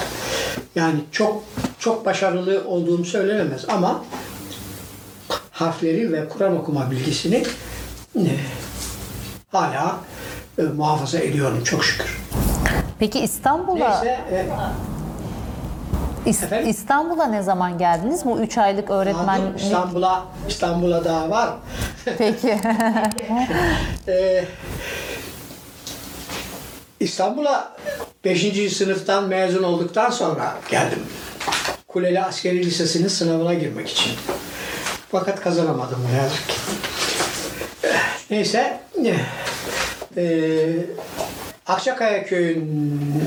[0.74, 1.42] Yani çok
[1.78, 4.04] çok başarılı olduğum söylenemez ama
[5.50, 7.44] harfleri ve Kur'an okuma bilgisini
[8.16, 8.30] e,
[9.56, 9.96] hala
[10.58, 12.18] e, muhafaza ediyorum çok şükür.
[12.98, 14.46] Peki İstanbul'a Neyse e,
[16.30, 16.68] İs- Efendim?
[16.68, 18.24] İstanbul'a ne zaman geldiniz?
[18.24, 19.00] Bu 3 aylık Aldım.
[19.00, 19.60] öğretmenlik.
[19.60, 21.50] İstanbul'a İstanbul'a daha var.
[22.18, 22.58] Peki.
[24.08, 24.44] Ee,
[27.00, 27.76] İstanbul'a
[28.24, 28.72] 5.
[28.76, 31.02] sınıftan mezun olduktan sonra geldim.
[31.88, 34.12] Kuleli Askeri Lisesi'nin sınavına girmek için.
[35.12, 36.54] Fakat kazanamadım ne yazık ki.
[38.30, 38.80] Neyse.
[40.16, 40.76] Ee,
[41.66, 43.26] Akçakaya köyünde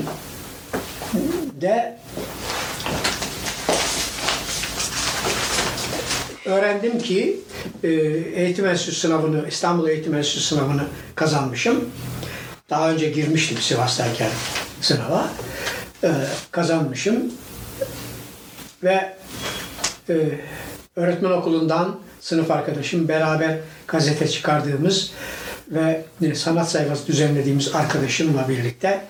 [6.46, 7.40] öğrendim ki
[7.84, 7.90] e,
[8.36, 10.84] eğitim enstitüsü sınavını, İstanbul Eğitim Enstitüsü sınavını
[11.16, 11.90] kazanmışım.
[12.70, 14.30] Daha önce girmiştim Sivas'tayken
[14.82, 15.30] sınava.
[16.04, 16.12] E,
[16.52, 17.34] kazanmışım.
[18.84, 19.16] Ve
[20.10, 20.16] e,
[20.96, 23.58] öğretmen okulundan sınıf arkadaşım beraber
[23.88, 25.12] gazete çıkardığımız
[25.72, 29.02] ve e, sanat sayfası düzenlediğimiz arkadaşımla birlikte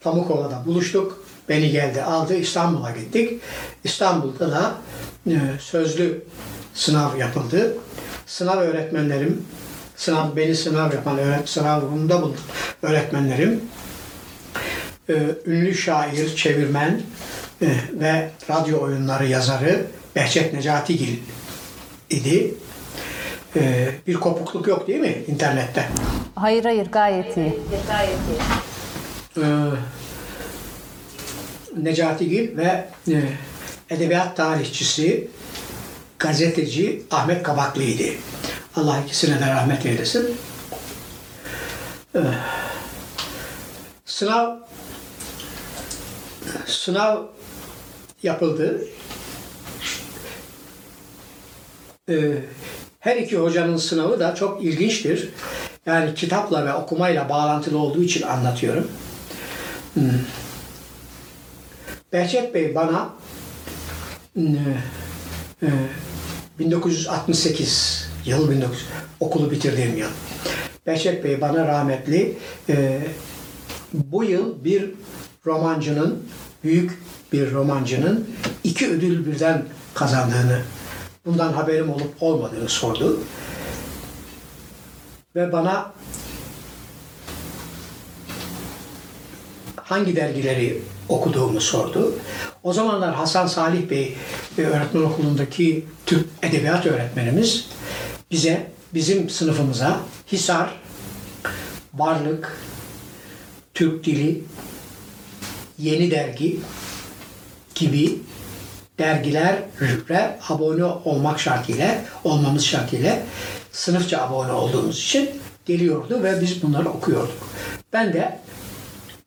[0.00, 3.40] Pamukova'da buluştuk Beni geldi aldı İstanbul'a gittik.
[3.84, 4.74] İstanbul'da da
[5.26, 6.24] e, sözlü
[6.74, 7.76] sınav yapıldı.
[8.26, 9.44] Sınav öğretmenlerim,
[9.96, 12.40] sınav beni sınav yapan öğret, sınavında buldum
[12.82, 13.60] öğretmenlerim
[15.08, 15.14] e,
[15.46, 17.00] ünlü şair, çevirmen
[17.92, 19.86] ve radyo oyunları yazarı
[20.16, 21.16] Behçet Necatigil
[22.10, 22.54] idi.
[23.56, 25.88] E, bir kopukluk yok değil mi internette?
[26.34, 27.58] Hayır hayır gayet iyi.
[29.36, 29.46] e,
[31.76, 33.22] Necati Gil ve e,
[33.90, 35.28] edebiyat tarihçisi,
[36.18, 38.12] gazeteci Ahmet Kabaklı'ydı.
[38.76, 40.36] Allah ikisine de rahmet eylesin.
[42.14, 42.20] E,
[44.04, 44.56] sınav
[46.66, 47.22] sınav
[48.22, 48.84] yapıldı.
[52.08, 52.14] E,
[53.00, 55.28] her iki hocanın sınavı da çok ilginçtir.
[55.86, 58.88] Yani kitapla ve okumayla bağlantılı olduğu için anlatıyorum.
[62.12, 63.08] Behçet Bey bana
[64.36, 64.42] e,
[65.62, 65.68] e,
[66.58, 68.86] 1968 yıl 19
[69.20, 70.10] okulu bitirdiğim yıl.
[70.86, 72.38] Behçet Bey bana rahmetli
[72.68, 73.00] e,
[73.92, 74.90] bu yıl bir
[75.46, 76.22] romancının
[76.64, 78.28] büyük bir romancının
[78.64, 80.62] iki ödül birden kazandığını
[81.26, 83.20] bundan haberim olup olmadığını sordu.
[85.36, 85.92] Ve bana
[89.76, 92.14] hangi dergileri okuduğumu sordu.
[92.62, 94.16] O zamanlar Hasan Salih Bey
[94.58, 97.68] e, öğretmen okulundaki Türk edebiyat öğretmenimiz
[98.30, 100.00] bize bizim sınıfımıza
[100.32, 100.70] Hisar,
[101.94, 102.58] Varlık,
[103.74, 104.44] Türk Dili,
[105.78, 106.60] Yeni Dergi
[107.74, 108.18] gibi
[109.00, 111.94] dergilere abone olmak şartıyla,
[112.24, 113.18] olmamız şartıyla
[113.72, 115.30] sınıfça abone olduğumuz için
[115.66, 117.48] geliyordu ve biz bunları okuyorduk.
[117.92, 118.38] Ben de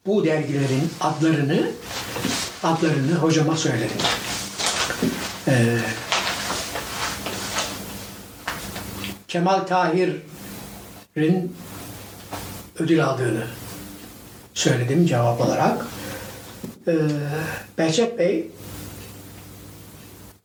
[0.05, 1.71] bu dergilerin adlarını
[2.63, 3.97] adlarını hocama söyledim.
[5.47, 5.77] Ee,
[9.27, 11.55] Kemal Tahir'in
[12.79, 13.43] ödül aldığını
[14.53, 15.85] söyledim cevap olarak.
[16.87, 16.93] Ee,
[17.77, 18.51] Behçet Bey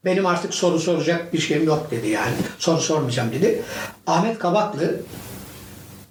[0.09, 2.35] benim artık soru soracak bir şeyim yok dedi yani.
[2.59, 3.63] Soru sormayacağım dedi.
[4.07, 5.01] Ahmet Kabaklı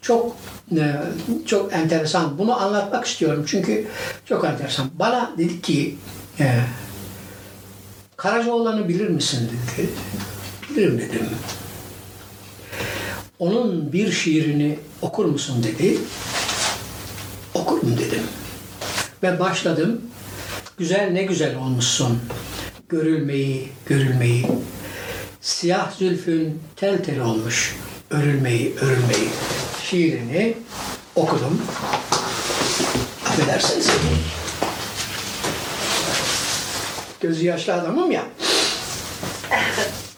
[0.01, 0.35] çok
[0.77, 0.95] e,
[1.45, 2.37] çok enteresan.
[2.37, 3.87] Bunu anlatmak istiyorum çünkü
[4.25, 4.89] çok enteresan.
[4.99, 5.95] Bana dedi ki
[6.39, 6.59] e,
[8.17, 9.89] Karacaoğlan'ı bilir misin dedi.
[10.69, 11.29] Bilirim dedim.
[13.39, 15.97] Onun bir şiirini okur musun dedi.
[17.53, 18.23] Okurum dedim.
[19.23, 20.01] Ve başladım.
[20.77, 22.19] Güzel ne güzel olmuşsun.
[22.89, 24.45] Görülmeyi, görülmeyi.
[25.41, 27.75] Siyah zülfün tel tel olmuş.
[28.09, 29.29] Örülmeyi, örülmeyi.
[29.83, 30.57] Şiirini
[31.15, 31.61] okudum.
[33.25, 33.89] Affedersiniz.
[37.21, 38.23] Gözü yaşlı adamım ya.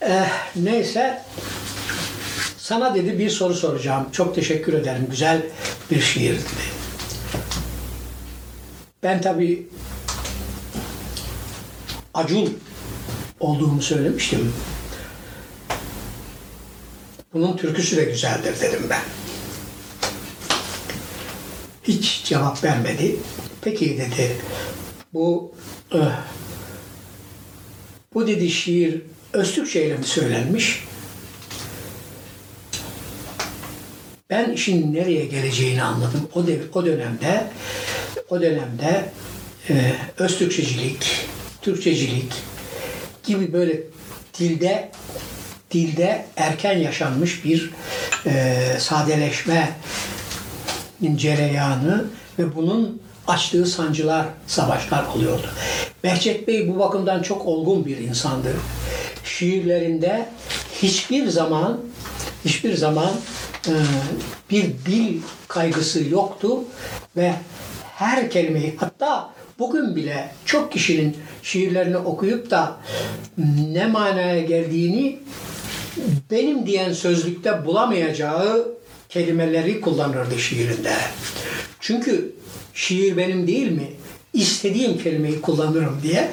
[0.01, 1.24] Eh, neyse
[2.57, 4.07] sana dedi bir soru soracağım.
[4.11, 5.07] Çok teşekkür ederim.
[5.09, 5.41] Güzel
[5.91, 6.80] bir şiir dedi.
[9.03, 9.67] Ben tabii
[12.20, 12.57] acun
[13.39, 14.53] olduğumu söylemiştim.
[17.34, 19.01] Bunun türküsü de güzeldir dedim ben.
[21.84, 23.15] Hiç cevap vermedi.
[23.61, 24.36] Peki dedi.
[25.13, 25.51] Bu
[25.93, 25.99] eh,
[28.13, 29.01] bu dedi şiir
[29.34, 30.84] Öztürkçe ile mi söylenmiş?
[34.30, 36.30] Ben işin nereye geleceğini anladım.
[36.34, 37.51] O, de, o dönemde
[38.30, 39.11] o dönemde
[39.70, 41.30] e, Öztürkçecilik,
[41.62, 42.34] Türkçecilik
[43.24, 43.80] gibi böyle
[44.39, 44.89] dilde
[45.72, 47.72] dilde erken yaşanmış bir
[48.26, 49.70] e, sadeleşme
[51.16, 52.05] cereyanı
[52.39, 55.49] ve bunun açtığı sancılar, savaşlar oluyordu.
[56.03, 58.53] Behçet Bey bu bakımdan çok olgun bir insandı.
[59.24, 60.30] Şiirlerinde
[60.82, 61.80] hiçbir zaman
[62.45, 63.12] hiçbir zaman
[63.68, 63.74] e,
[64.49, 66.64] bir dil kaygısı yoktu
[67.18, 67.34] ve
[67.95, 69.30] her kelimeyi hatta
[69.60, 72.78] bugün bile çok kişinin şiirlerini okuyup da
[73.72, 75.20] ne manaya geldiğini
[76.32, 78.68] benim diyen sözlükte bulamayacağı
[79.10, 80.93] kelimeleri kullanırdı şiirinde.
[81.80, 82.36] Çünkü
[82.74, 83.88] şiir benim değil mi?
[84.34, 86.32] İstediğim kelimeyi kullanırım diye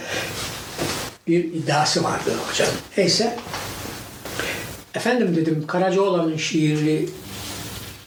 [1.28, 2.68] bir iddiası vardı hocam.
[2.96, 3.36] Neyse.
[4.94, 7.08] Efendim dedim Karacaoğlan'ın şiiri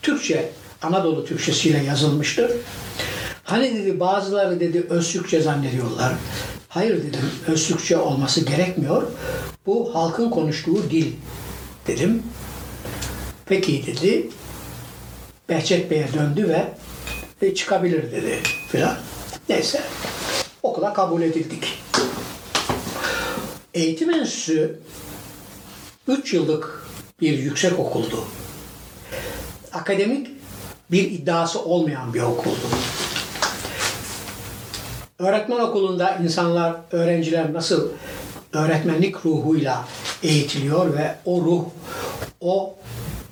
[0.02, 0.50] Türkçe,
[0.82, 2.52] Anadolu Türkçesiyle yazılmıştır.
[3.50, 6.14] Hani dedi bazıları dedi Öztürkçe zannediyorlar.
[6.68, 9.04] Hayır dedim Öztürkçe olması gerekmiyor.
[9.66, 11.14] Bu halkın konuştuğu dil
[11.88, 12.24] dedim.
[13.46, 14.30] Peki dedi.
[15.50, 16.68] Behçet Bey'e döndü ve
[17.48, 18.40] e, çıkabilir dedi
[18.72, 18.96] filan.
[19.50, 19.82] Neyse.
[20.64, 21.84] okula kabul edildik.
[23.74, 24.80] Eğitim Enstitüsü
[26.08, 26.88] 3 yıllık
[27.22, 28.24] bir yüksek okuldu.
[29.74, 30.28] Akademik
[30.92, 32.68] bir iddiası olmayan bir okuldu.
[35.20, 37.90] Öğretmen okulunda insanlar, öğrenciler nasıl
[38.54, 39.86] öğretmenlik ruhuyla
[40.24, 41.64] eğitiliyor ve o ruh,
[42.42, 42.76] o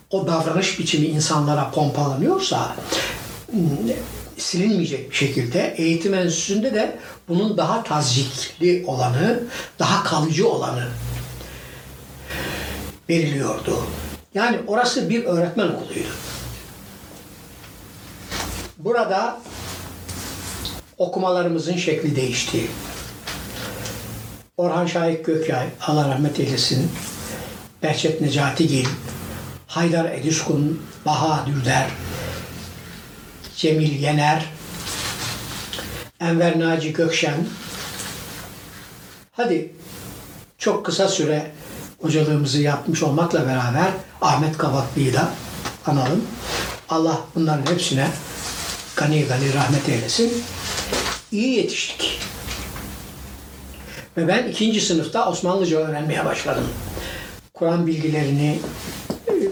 [0.09, 2.75] o davranış biçimi insanlara pompalanıyorsa
[3.53, 3.59] m,
[4.37, 9.43] silinmeyecek bir şekilde eğitim enstitüsünde de bunun daha tazikli olanı,
[9.79, 10.87] daha kalıcı olanı
[13.09, 13.83] veriliyordu.
[14.33, 16.09] Yani orası bir öğretmen okuluydu.
[18.77, 19.39] Burada
[20.97, 22.67] okumalarımızın şekli değişti.
[24.57, 26.91] Orhan Şahik Gökyay, Allah rahmet eylesin,
[27.83, 28.87] Behçet Necatigil,
[29.67, 31.87] Haydar Ediskun, Baha Dürder,
[33.55, 34.45] Cemil Yener,
[36.19, 37.47] Enver Naci Gökşen.
[39.31, 39.73] Hadi
[40.57, 41.51] çok kısa süre
[42.01, 43.91] hocalığımızı yapmış olmakla beraber
[44.21, 45.29] Ahmet Kavaklı'yı da
[45.85, 46.27] analım.
[46.89, 48.07] Allah bunların hepsine
[48.95, 50.43] gani gani rahmet eylesin.
[51.37, 52.19] İyi yetiştik.
[54.17, 56.67] Ve ben ikinci sınıfta Osmanlıca öğrenmeye başladım.
[57.53, 58.59] Kur'an bilgilerini,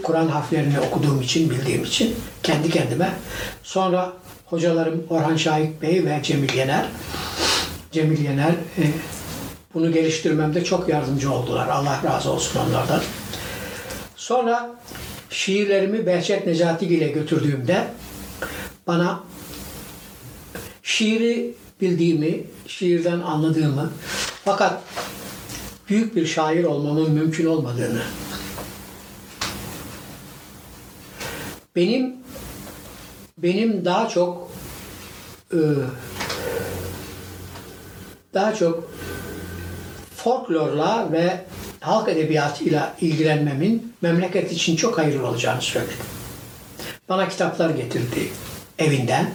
[0.04, 3.14] Kur'an harflerini okuduğum için, bildiğim için kendi kendime.
[3.64, 4.14] Sonra
[4.46, 6.86] hocalarım Orhan Şahik Bey ve Cemil Yener.
[7.92, 8.84] Cemil Yener e,
[9.74, 11.68] bunu geliştirmemde çok yardımcı oldular.
[11.68, 13.02] Allah razı olsun onlardan.
[14.16, 14.76] Sonra
[15.30, 17.88] şiirlerimi Behçet Necatigil ile götürdüğümde
[18.88, 19.24] bana
[20.84, 23.92] şiiri bildiğimi, şiirden anladığımı
[24.46, 24.84] fakat
[25.90, 28.02] büyük bir şair olmamın mümkün olmadığını
[31.76, 32.16] benim
[33.38, 34.52] benim daha çok
[35.54, 35.60] e,
[38.34, 38.92] daha çok
[40.16, 41.46] folklorla ve
[41.80, 45.94] halk edebiyatıyla ilgilenmemin memleket için çok hayırlı olacağını söyledi.
[47.10, 48.30] Bana kitaplar getirdi
[48.80, 49.32] evinden.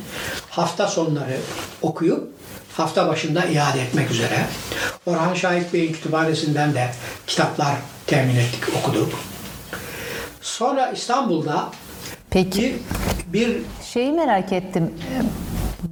[0.51, 1.37] Hafta sonları
[1.83, 2.29] okuyup
[2.73, 4.39] hafta başında iade etmek üzere.
[5.07, 6.91] Orhan Şahit Bey'in kütüphanesinden de
[7.27, 7.75] kitaplar
[8.07, 9.13] temin ettik, okuduk.
[10.41, 11.69] Sonra İstanbul'da
[12.31, 12.79] Peki
[13.33, 14.95] bir, bir şeyi merak ettim.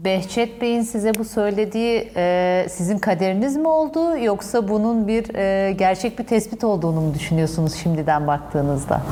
[0.04, 6.18] Behçet Bey'in size bu söylediği e, sizin kaderiniz mi oldu yoksa bunun bir e, gerçek
[6.18, 9.02] bir tespit olduğunu mu düşünüyorsunuz şimdiden baktığınızda?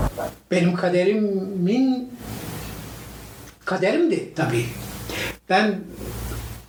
[0.51, 2.11] benim kaderimin
[3.65, 4.65] kaderimdi tabii.
[5.49, 5.81] Ben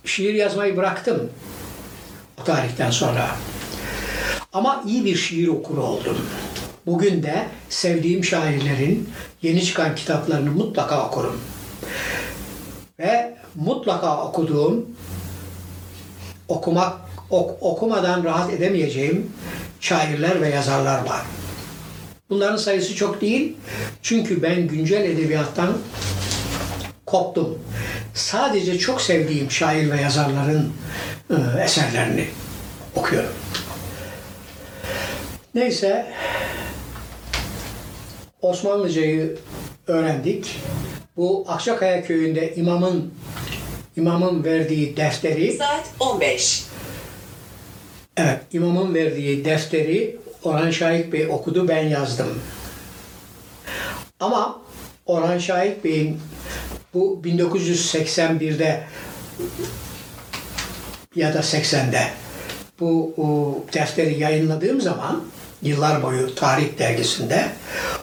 [0.04, 1.30] şiir yazmayı bıraktım
[2.40, 3.30] o tarihten sonra.
[4.52, 6.16] Ama iyi bir şiir okuru oldum.
[6.86, 9.10] Bugün de sevdiğim şairlerin
[9.42, 11.40] yeni çıkan kitaplarını mutlaka okurum.
[12.98, 14.86] Ve mutlaka okuduğum,
[16.48, 16.96] okumak
[17.30, 19.32] ok- okumadan rahat edemeyeceğim
[19.80, 21.22] şairler ve yazarlar var.
[22.30, 23.56] Bunların sayısı çok değil.
[24.02, 25.72] Çünkü ben güncel edebiyattan
[27.10, 27.58] koptum.
[28.14, 30.72] Sadece çok sevdiğim şair ve yazarların
[31.30, 32.24] e, eserlerini
[32.96, 33.32] okuyorum.
[35.54, 36.06] Neyse
[38.42, 39.38] Osmanlıcayı
[39.86, 40.56] öğrendik.
[41.16, 43.14] Bu Akçakaya köyünde imamın
[43.96, 46.64] imamın verdiği defteri Saat 15.
[48.16, 52.42] Evet, imamın verdiği defteri Orhan Şahik Bey okudu, ben yazdım.
[54.20, 54.60] Ama
[55.06, 56.20] Orhan Şahik Bey'in
[56.94, 58.84] bu 1981'de
[61.14, 62.08] ya da 80'de
[62.80, 63.14] bu
[63.72, 65.24] defteri yayınladığım zaman
[65.62, 67.48] yıllar boyu tarih dergisinde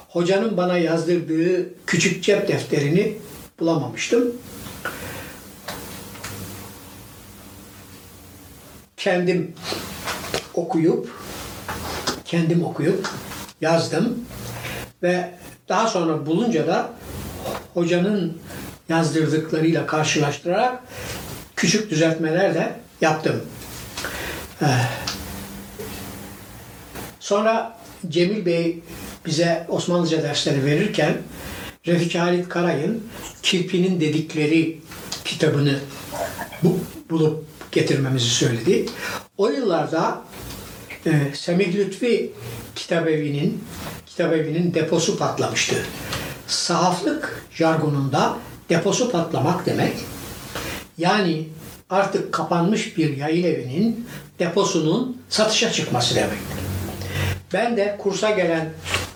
[0.09, 3.17] hocanın bana yazdırdığı küçük cep defterini
[3.59, 4.35] bulamamıştım.
[8.97, 9.53] Kendim
[10.53, 11.09] okuyup
[12.25, 13.09] kendim okuyup
[13.61, 14.25] yazdım
[15.03, 15.31] ve
[15.69, 16.93] daha sonra bulunca da
[17.73, 18.37] hocanın
[18.89, 20.83] yazdırdıklarıyla karşılaştırarak
[21.55, 23.41] küçük düzeltmeler de yaptım.
[24.61, 24.65] Eh.
[27.19, 27.77] Sonra
[28.09, 28.79] Cemil Bey
[29.25, 31.17] bize Osmanlıca dersleri verirken
[31.87, 33.03] Refik Halit Karay'ın
[33.43, 34.79] Kirpi'nin dedikleri
[35.25, 35.79] kitabını
[36.63, 36.79] bu-
[37.09, 38.85] bulup getirmemizi söyledi.
[39.37, 40.21] O yıllarda
[41.05, 42.31] e, Semih Lütfi
[42.75, 43.63] Kitabevi'nin
[44.05, 45.75] Kitabevi'nin deposu patlamıştı.
[46.47, 48.37] Sahaflık jargonunda
[48.69, 49.93] deposu patlamak demek.
[50.97, 51.47] Yani
[51.89, 54.07] artık kapanmış bir yayın evinin
[54.39, 56.39] deposunun satışa çıkması demek.
[57.53, 58.69] Ben de kursa gelen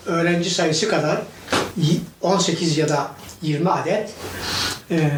[0.06, 1.22] öğrenci sayısı kadar
[1.76, 3.10] y- 18 ya da
[3.42, 4.10] 20 adet
[4.90, 5.10] e,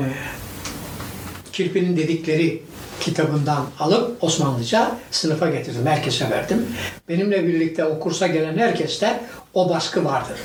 [1.53, 2.63] kirpinin dedikleri
[3.01, 5.87] kitabından alıp Osmanlıca sınıfa getirdim.
[5.87, 6.67] Herkese verdim.
[7.09, 9.21] Benimle birlikte o kursa gelen herkeste
[9.55, 10.37] o baskı vardır.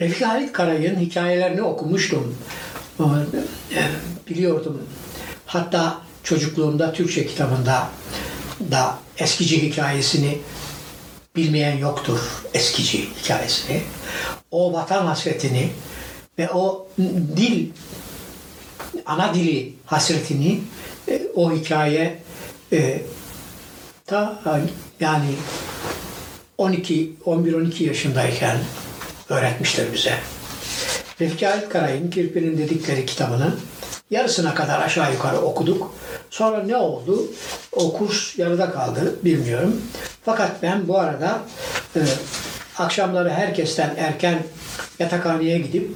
[0.00, 2.36] Refik Halit Karay'ın hikayelerini okumuştum.
[3.00, 3.04] Ee,
[4.30, 4.82] Biliyordum.
[5.46, 7.88] Hatta çocukluğumda Türkçe kitabında
[8.70, 10.38] da eskici hikayesini
[11.36, 12.18] bilmeyen yoktur
[12.54, 13.82] eskici hikayesini.
[14.50, 15.70] O vatan hasretini
[16.38, 16.88] ve o
[17.36, 17.68] dil,
[19.06, 20.60] ana dili hasretini
[21.08, 22.18] e, o hikaye
[22.72, 23.02] e,
[24.06, 24.42] ta
[25.00, 25.34] yani
[26.58, 28.58] 12, 11-12 yaşındayken
[29.28, 30.14] öğretmişler bize.
[31.20, 33.54] Refik Halit Karay'ın Kirpi'nin dedikleri kitabını
[34.10, 35.94] yarısına kadar aşağı yukarı okuduk.
[36.30, 37.26] Sonra ne oldu?
[37.72, 39.82] O kurs yarıda kaldı bilmiyorum.
[40.24, 41.42] Fakat ben bu arada
[41.96, 42.00] e,
[42.78, 44.42] akşamları herkesten erken
[44.98, 45.90] yatakhaneye gidip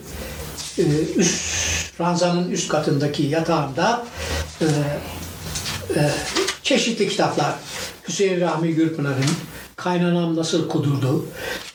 [0.79, 0.83] e,
[1.17, 4.07] üst ranzanın üst katındaki yatağımda
[4.61, 4.65] e,
[5.97, 6.11] e,
[6.63, 7.55] çeşitli kitaplar
[8.09, 9.31] Hüseyin Rahmi Gürpınar'ın
[9.79, 11.27] Kaynanam Nasıl Kudurdu,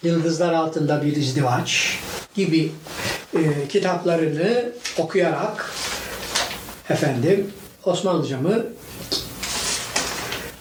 [0.04, 2.00] Yıldızlar Altında Bir İzdivaç
[2.36, 2.72] gibi
[3.36, 5.72] e, kitaplarını okuyarak
[6.90, 7.52] efendim
[7.86, 8.66] Osmanlıcamı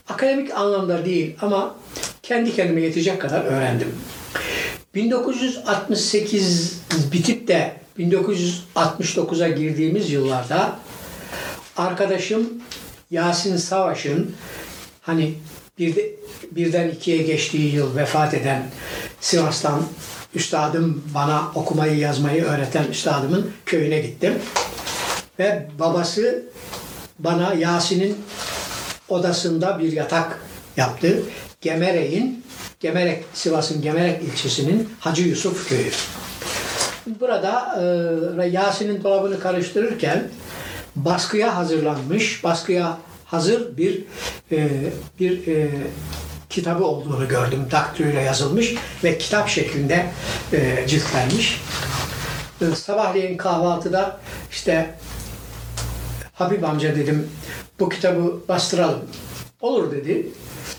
[0.09, 1.75] akademik anlamda değil ama
[2.23, 3.95] kendi kendime yetecek kadar öğrendim.
[4.95, 6.83] 1968
[7.13, 10.77] bitip de 1969'a girdiğimiz yıllarda
[11.77, 12.49] arkadaşım
[13.11, 14.35] Yasin Savaş'ın
[15.01, 15.35] hani
[15.79, 16.11] bir de,
[16.51, 18.63] birden ikiye geçtiği yıl vefat eden
[19.21, 19.83] Sivas'tan
[20.35, 24.35] üstadım bana okumayı yazmayı öğreten üstadımın köyüne gittim.
[25.39, 26.45] Ve babası
[27.19, 28.17] bana Yasin'in
[29.09, 30.39] odasında bir yatak
[30.77, 31.23] yaptı.
[31.61, 32.45] Gemerek'in,
[32.81, 35.91] Gemerek, Sivas'ın Gemerek ilçesinin Hacı Yusuf köyü.
[37.21, 37.83] Burada
[38.43, 40.29] e, Yasin'in dolabını karıştırırken
[40.97, 42.99] baskıya hazırlanmış, baskıya
[43.33, 44.05] hazır bir
[44.53, 44.69] e,
[45.21, 45.71] bir e,
[46.51, 47.67] kitabı olduğunu gördüm.
[47.71, 48.75] Daktiloyla yazılmış
[49.05, 50.07] ve kitap şeklinde
[50.53, 51.61] e, ciltlenmiş.
[52.61, 54.21] E, sabahleyin kahvaltıda
[54.51, 54.95] işte
[56.33, 57.29] Habib amca dedim
[57.81, 59.01] bu kitabı bastıralım.
[59.61, 60.27] Olur dedi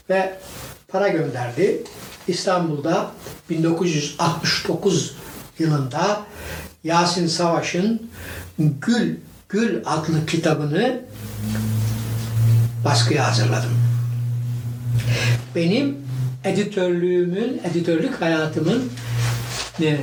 [0.10, 0.38] ve
[0.88, 1.84] para gönderdi.
[2.28, 3.12] İstanbul'da
[3.49, 5.16] 1969
[5.60, 6.22] yılında
[6.84, 8.10] Yasin Savaş'ın
[8.60, 9.16] Gül
[9.49, 11.01] Gül adlı kitabını
[12.86, 13.72] baskıya hazırladım.
[15.56, 15.98] Benim
[16.44, 18.92] editörlüğümün, editörlük hayatımın
[19.82, 19.98] e,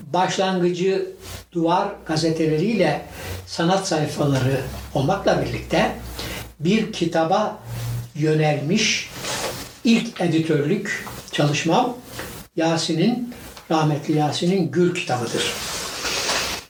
[0.00, 1.06] başlangıcı
[1.52, 3.02] duvar gazeteleriyle
[3.46, 4.60] sanat sayfaları
[4.94, 5.92] olmakla birlikte
[6.60, 7.58] bir kitaba
[8.14, 9.10] yönelmiş
[9.84, 11.96] ilk editörlük çalışmam
[12.56, 13.34] Yasin'in,
[13.70, 15.52] rahmetli Yasin'in Gül kitabıdır.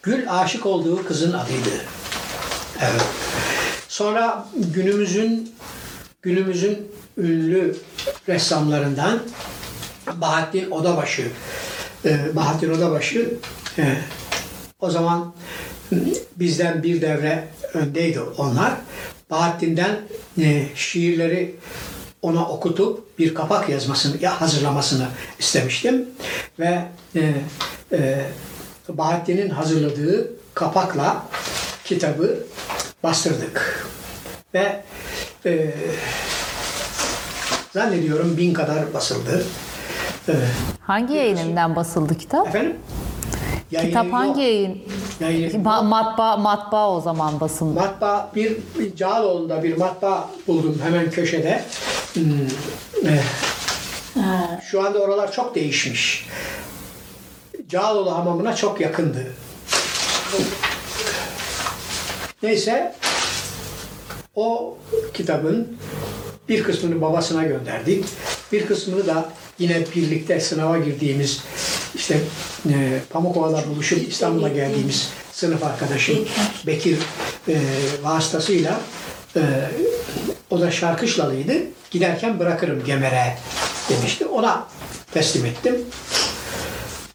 [0.03, 1.85] Gül aşık olduğu kızın adıydı.
[2.81, 3.30] Evet.
[4.01, 5.55] Sonra günümüzün
[6.23, 7.77] günümüzün ünlü
[8.29, 9.23] ressamlarından
[10.15, 11.29] Bahattin Odabaşı
[12.05, 13.35] e, Bahattin Odabaşı
[13.79, 13.97] e,
[14.81, 15.35] o zaman
[16.37, 18.73] bizden bir devre öndeydi onlar.
[19.31, 20.01] Bahattin'den
[20.41, 21.57] e, şiirleri
[22.23, 25.07] ona okutup bir kapak yazmasını ya hazırlamasını
[25.39, 26.07] istemiştim
[26.59, 26.85] ve
[27.17, 27.35] e,
[27.93, 28.27] e,
[28.89, 31.27] Bahattin'in hazırladığı kapakla
[31.85, 32.47] kitabı
[33.03, 33.87] bastırdık
[34.55, 34.83] ve
[35.47, 35.75] e,
[37.73, 39.45] zannediyorum bin kadar basıldı.
[40.29, 40.33] E,
[40.81, 42.47] Hangi yayınından basıldı kitap?
[42.49, 42.77] efendim?
[43.71, 44.79] Kitap Yayını hangi yayın?
[45.21, 47.75] Yayını- Ma- matbaa, matbaa o zaman basıldı.
[47.81, 51.65] Matbaa bir, bir Cağaloğlu'nda bir matbaa buldum hemen köşede.
[52.15, 52.25] Hmm,
[53.07, 53.23] eh.
[54.71, 56.29] Şu anda oralar çok değişmiş.
[57.69, 59.27] Cağaloğlu hamamına çok yakındı.
[62.43, 62.95] Neyse
[64.35, 64.79] o
[65.15, 65.79] kitabın
[66.49, 68.05] bir kısmını babasına gönderdik.
[68.53, 71.41] Bir kısmını da yine birlikte sınava girdiğimiz
[71.95, 72.21] işte
[72.69, 76.29] e, Pamukova'da buluşup İstanbul'a geldiğimiz sınıf arkadaşım
[76.67, 76.99] Bekir
[77.49, 77.61] e,
[78.03, 78.81] vasıtasıyla
[79.37, 79.41] e,
[80.51, 81.53] o da Şarkışlalıydı.
[81.91, 83.39] Giderken bırakırım Gemer'e
[83.91, 84.27] demişti.
[84.27, 84.69] Ona
[85.15, 85.77] teslim ettim.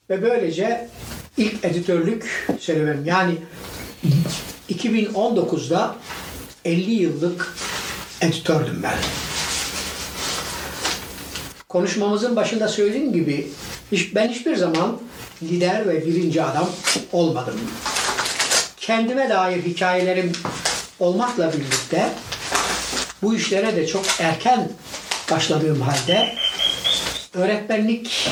[0.10, 0.90] Ve böylece
[1.38, 3.38] ilk editörlük serüvenim yani
[4.70, 5.96] 2019'da
[6.66, 7.56] 50 yıllık
[8.22, 8.98] editördüm ben.
[11.70, 13.48] Konuşmamızın başında söylediğim gibi
[14.16, 15.00] ben hiçbir zaman
[15.44, 16.70] lider ve birinci adam
[17.12, 17.60] olmadım.
[18.78, 20.32] Kendime dair hikayelerim
[21.00, 22.10] olmakla birlikte
[23.22, 24.70] bu işlere de çok erken
[25.32, 26.36] başladığım halde
[27.34, 28.30] öğretmenlik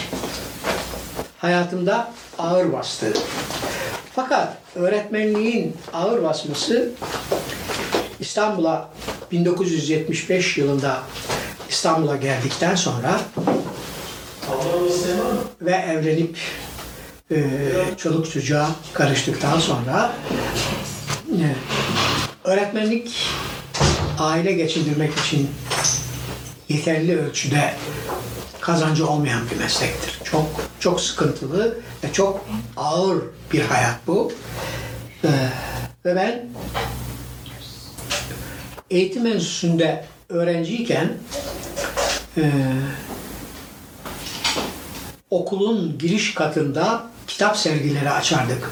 [1.38, 3.13] hayatımda ağır bastı.
[4.15, 6.91] Fakat öğretmenliğin ağır basması
[8.19, 8.89] İstanbul'a
[9.32, 11.03] 1975 yılında
[11.69, 13.21] İstanbul'a geldikten sonra
[15.61, 16.38] ve evlenip
[17.32, 17.45] e,
[17.97, 20.13] çoluk çocuğa karıştıktan sonra
[21.32, 21.55] e,
[22.43, 23.28] öğretmenlik
[24.19, 25.49] aile geçindirmek için
[26.69, 27.74] yeterli ölçüde
[28.61, 30.22] kazancı olmayan bir meslektir.
[30.84, 32.45] Çok sıkıntılı ve çok
[32.77, 33.23] ağır
[33.53, 34.31] bir hayat bu.
[35.23, 35.27] Ee,
[36.05, 36.45] ve ben
[38.89, 41.09] eğitim enstitüsünde öğrenciyken
[42.38, 42.51] e,
[45.29, 48.71] okulun giriş katında kitap sergileri açardık.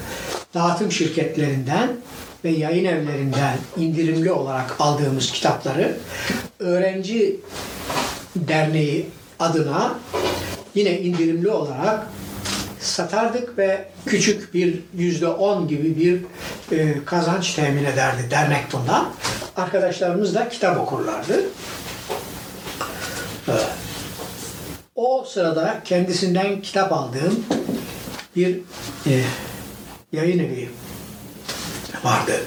[0.53, 1.89] Dağıtım şirketlerinden
[2.43, 5.97] ve yayın evlerinden indirimli olarak aldığımız kitapları
[6.59, 7.39] öğrenci
[8.35, 9.09] derneği
[9.39, 9.95] adına
[10.75, 12.07] yine indirimli olarak
[12.79, 16.21] satardık ve küçük bir yüzde on gibi bir
[16.77, 19.13] e, kazanç temin ederdi dernek bundan.
[19.57, 21.43] Arkadaşlarımız da kitap okurlardı.
[24.95, 27.45] O sırada kendisinden kitap aldığım
[28.35, 28.59] bir
[29.05, 29.23] e,
[30.11, 30.69] yayın evi
[32.03, 32.41] vardı.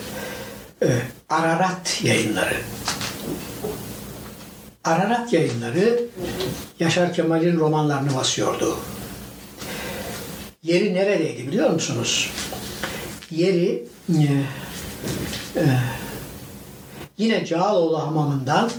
[0.83, 0.89] E,
[1.29, 2.55] Ararat yayınları.
[4.85, 6.03] Ararat yayınları
[6.81, 8.77] Yaşar Kemal'in romanlarını basıyordu.
[10.63, 12.31] Yeri neredeydi biliyor musunuz?
[13.31, 14.23] Yeri e,
[15.57, 15.65] e,
[17.19, 18.71] yine Cağaloğlu Hamamı'ndan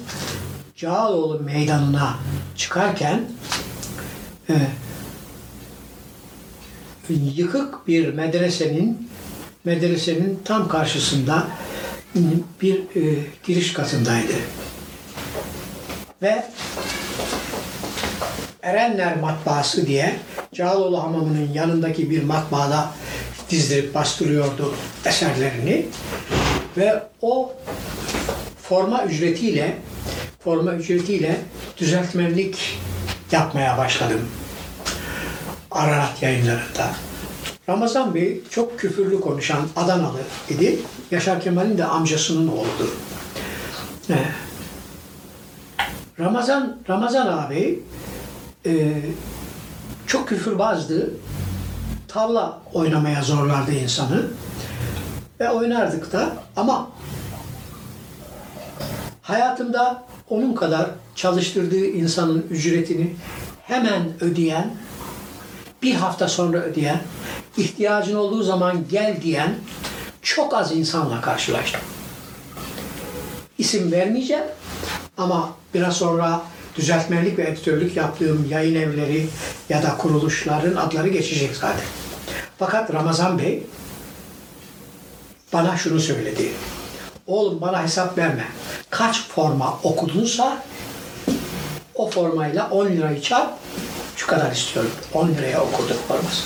[0.76, 2.16] Cağaloğlu Meydanı'na
[2.58, 3.22] çıkarken
[4.50, 4.56] e,
[7.10, 9.10] yıkık bir medresenin
[9.64, 11.48] medresenin tam karşısında
[12.62, 14.34] bir e, giriş katındaydı.
[16.26, 16.44] Ve
[18.64, 20.16] Erenler Matbaası diye
[20.54, 22.92] Cağaloğlu Hamamı'nın yanındaki bir matbaada
[23.50, 25.86] dizdirip bastırıyordu eserlerini.
[26.78, 27.54] Ve o
[28.62, 29.78] forma ücretiyle
[30.40, 31.38] forma ücretiyle
[31.78, 32.80] düzeltmenlik
[33.32, 34.22] yapmaya başladım.
[35.72, 36.92] Ararat yayınlarında.
[37.70, 40.20] Ramazan Bey çok küfürlü konuşan Adanalı
[40.50, 40.80] idi.
[41.12, 42.90] Yaşar Kemal'in de amcasının oğludur.
[44.10, 44.14] Ee,
[46.20, 47.84] Ramazan Ramazan abi
[48.66, 49.02] e,
[50.08, 51.14] çok küfürbazdı.
[52.08, 54.24] Tavla oynamaya zorlardı insanı.
[55.40, 56.90] Ve oynardık da ama
[59.22, 63.16] hayatımda onun kadar çalıştırdığı insanın ücretini
[63.64, 64.74] hemen ödeyen,
[65.82, 67.00] bir hafta sonra ödeyen,
[67.58, 69.56] ihtiyacın olduğu zaman gel diyen
[70.22, 71.82] çok az insanla karşılaştım.
[73.58, 74.46] İsim vermeyeceğim
[75.18, 76.42] ama biraz sonra
[76.76, 79.28] düzeltmenlik ve editörlük yaptığım yayın evleri
[79.70, 81.86] ya da kuruluşların adları geçecek zaten.
[82.60, 83.64] Fakat Ramazan Bey
[85.54, 86.52] bana şunu söyledi.
[87.28, 88.46] Oğlum bana hesap verme.
[88.90, 90.64] Kaç forma okudunsa
[91.96, 93.54] o formayla 10 lirayı çarp
[94.16, 94.92] şu kadar istiyorum.
[95.14, 96.44] 10 liraya okuduk forması.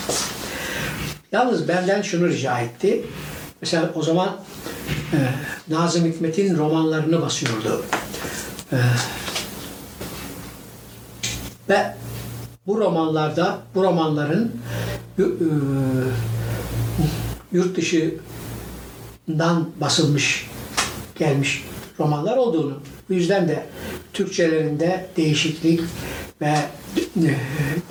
[1.32, 3.06] Yalnız benden şunu rica etti.
[3.62, 4.38] Mesela o zaman
[5.14, 5.18] e,
[5.74, 7.86] Nazım Hikmet'in romanlarını basıyordu.
[8.72, 8.78] E,
[11.70, 11.94] ve
[12.68, 14.52] bu romanlarda, bu romanların
[15.20, 15.24] e,
[17.52, 20.50] yurt dışından basılmış,
[21.16, 21.66] gelmiş
[22.00, 22.80] romanlar olduğunu,
[23.10, 23.66] bu yüzden de
[24.14, 25.82] Türkçelerinde değişiklik
[26.42, 26.54] ve
[26.98, 27.36] e,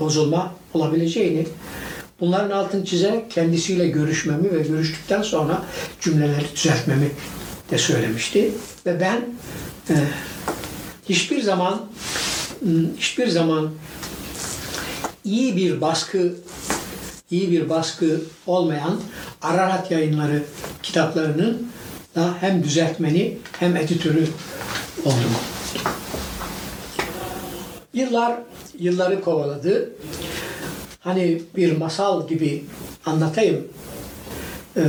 [0.01, 1.47] bozulma olabileceğini
[2.21, 5.63] bunların altını çizerek kendisiyle görüşmemi ve görüştükten sonra
[6.01, 7.11] cümleleri düzeltmemi
[7.71, 8.53] de söylemişti.
[8.87, 9.25] Ve ben
[9.91, 9.95] e,
[11.09, 11.81] hiçbir zaman
[12.99, 13.71] hiçbir zaman
[15.25, 16.35] iyi bir baskı
[17.31, 19.01] iyi bir baskı olmayan
[19.43, 20.43] Ararat yayınları
[20.83, 21.69] kitaplarının
[22.15, 24.27] da hem düzeltmeni hem editörü
[25.05, 25.35] oldum.
[27.95, 28.39] Yıllar
[28.79, 29.93] yılları kovaladı.
[31.09, 32.65] Hani bir masal gibi
[33.07, 33.69] anlatayım.
[34.77, 34.81] Ee,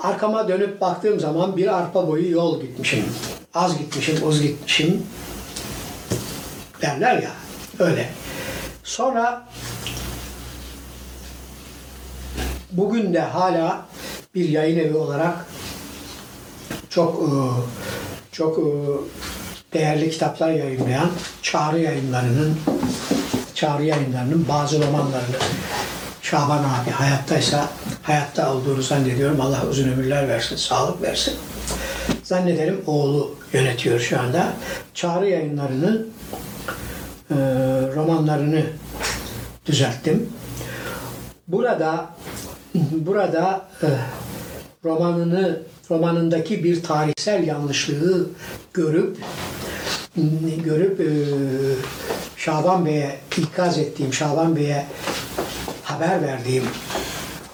[0.00, 3.04] arkama dönüp baktığım zaman bir arpa boyu yol gitmişim.
[3.54, 5.02] Az gitmişim, uz gitmişim
[6.82, 7.30] derler ya.
[7.78, 8.08] Öyle.
[8.84, 9.48] Sonra
[12.72, 13.86] bugün de hala
[14.34, 15.46] bir yayın evi olarak
[16.90, 17.28] çok e,
[18.32, 18.62] çok e,
[19.72, 21.10] değerli kitaplar yayınlayan
[21.42, 22.58] Çağrı Yayınları'nın
[23.54, 25.36] Çağrı Yayınları'nın bazı romanlarını
[26.22, 27.68] Şaban abi hayattaysa
[28.02, 29.40] hayatta olduğunu zannediyorum.
[29.40, 31.34] Allah uzun ömürler versin, sağlık versin.
[32.22, 34.52] Zannederim oğlu yönetiyor şu anda.
[34.94, 36.10] Çağrı Yayınları'nın
[37.30, 37.34] e,
[37.94, 38.62] romanlarını
[39.66, 40.28] düzelttim.
[41.48, 42.06] Burada
[42.90, 43.88] burada e,
[44.84, 48.26] romanını romanındaki bir tarihsel yanlışlığı
[48.74, 49.16] görüp
[50.64, 51.08] görüp e,
[52.36, 54.86] Şaban Bey'e ikaz ettiğim, Şaban Bey'e
[55.82, 56.64] haber verdiğim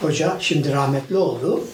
[0.01, 1.65] hoca şimdi rahmetli oldu.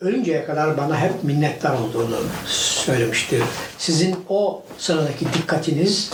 [0.00, 2.16] Ölünceye kadar bana hep minnettar olduğunu
[2.46, 3.42] söylemiştir.
[3.78, 6.10] Sizin o sıradaki dikkatiniz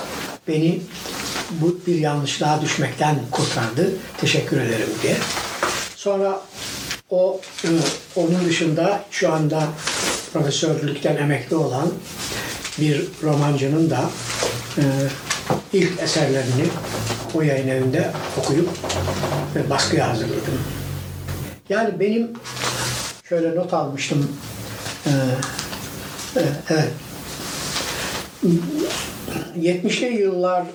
[0.49, 0.81] beni
[1.51, 3.91] bu bir yanlışlığa düşmekten kurtardı.
[4.21, 5.17] Teşekkür ederim diye.
[5.97, 6.41] Sonra
[7.11, 7.69] o e,
[8.17, 9.69] onun dışında şu anda
[10.33, 11.93] profesörlükten emekli olan
[12.81, 14.11] bir romancının da
[14.79, 14.83] e,
[15.73, 16.67] ilk eserlerini
[17.35, 18.69] o yayın evinde okuyup
[19.55, 20.61] ve baskıya hazırladım.
[21.69, 22.31] Yani benim
[23.29, 24.31] şöyle not almıştım.
[25.07, 25.11] Ee,
[26.37, 26.91] e, evet.
[29.59, 30.71] 70'li yıllardan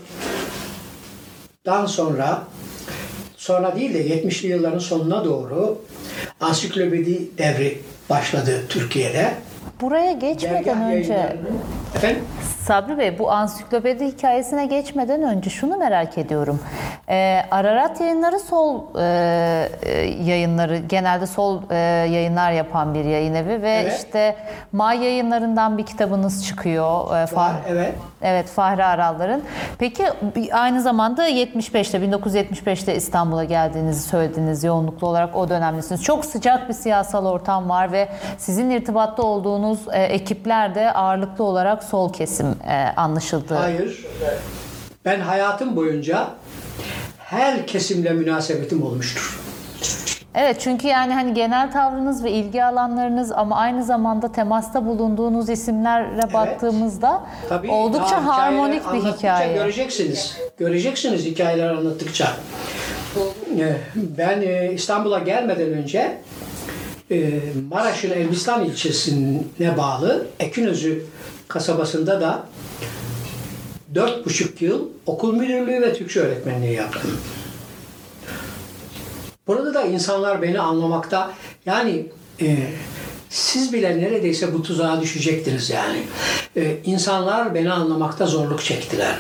[1.85, 2.47] sonra
[3.37, 5.81] sonra değil de 70'li yılların sonuna doğru
[6.41, 9.33] ansiklopedi devri başladı Türkiye'de.
[9.81, 11.35] Buraya geçmeden Dergah önce
[11.95, 12.23] Efendim?
[12.69, 16.59] Sabri Bey bu ansiklopedi hikayesine geçmeden önce şunu merak ediyorum.
[17.09, 19.91] Ee, Ararat yayınları sol e, e,
[20.23, 21.75] yayınları genelde sol e,
[22.11, 23.97] yayınlar yapan bir yayın evi ve Evet.
[23.97, 24.35] işte
[24.71, 27.15] May yayınlarından bir kitabınız çıkıyor.
[27.15, 27.95] E, Fah- evet.
[28.21, 29.43] Evet Fahri Arallar'ın.
[29.79, 30.05] Peki
[30.51, 36.03] aynı zamanda 75'te 1975'te İstanbul'a geldiğinizi söylediniz yoğunluklu olarak o dönemdesiniz.
[36.03, 38.07] Çok sıcak bir siyasal ortam var ve
[38.37, 43.53] sizin irtibatta olduğunuz e, ekipler de ağırlıklı olarak sol kesim e, anlaşıldı.
[43.53, 44.05] Hayır.
[45.05, 46.27] Ben hayatım boyunca
[47.17, 49.39] her kesimle münasebetim olmuştur.
[50.35, 56.33] Evet çünkü yani hani genel tavrınız ve ilgi alanlarınız ama aynı zamanda temasta bulunduğunuz isimlerle
[56.33, 59.53] baktığımızda Tabii oldukça harmonik bir hikaye.
[59.53, 60.37] Göreceksiniz.
[60.57, 62.27] Göreceksiniz hikayeler anlattıkça.
[63.59, 66.17] Ee, Ben e, İstanbul'a gelmeden önce
[67.11, 67.39] e,
[67.71, 71.05] Maraş'ın Elbistan ilçesine bağlı Ekinözü
[71.49, 72.45] kasabasında da
[73.95, 77.11] dört buçuk yıl okul müdürlüğü ve Türkçe öğretmenliği yaptım.
[79.47, 81.31] Burada da insanlar beni anlamakta
[81.65, 82.05] yani
[82.41, 82.57] e,
[83.29, 86.03] siz bile neredeyse bu tuzağa düşecektiniz yani.
[86.57, 89.15] E, insanlar beni anlamakta zorluk çektiler.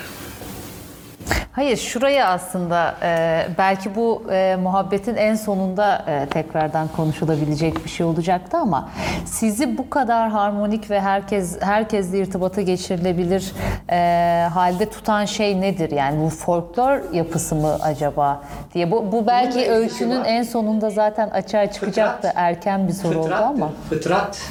[1.51, 8.05] Hayır, şuraya aslında e, belki bu e, muhabbetin en sonunda e, tekrardan konuşulabilecek bir şey
[8.05, 8.89] olacaktı ama
[9.25, 13.51] sizi bu kadar harmonik ve herkes herkesle irtibata geçirilebilir
[13.89, 15.91] e, halde tutan şey nedir?
[15.91, 18.91] Yani bu folklor yapısı mı acaba diye.
[18.91, 22.27] Bu, bu belki öykünün en sonunda zaten açığa çıkacaktı.
[22.27, 22.33] Fıtrat.
[22.35, 23.71] Erken bir soru oldu Fıtrattır, ama.
[23.89, 24.41] Fıtrat,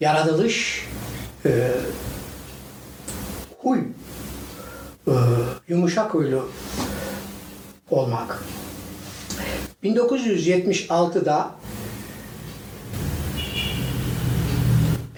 [0.00, 0.88] yaratılış,
[1.46, 1.50] e,
[3.62, 3.80] huy,
[5.68, 6.48] yumuşak huylu
[7.90, 8.42] olmak.
[9.84, 11.50] 1976'da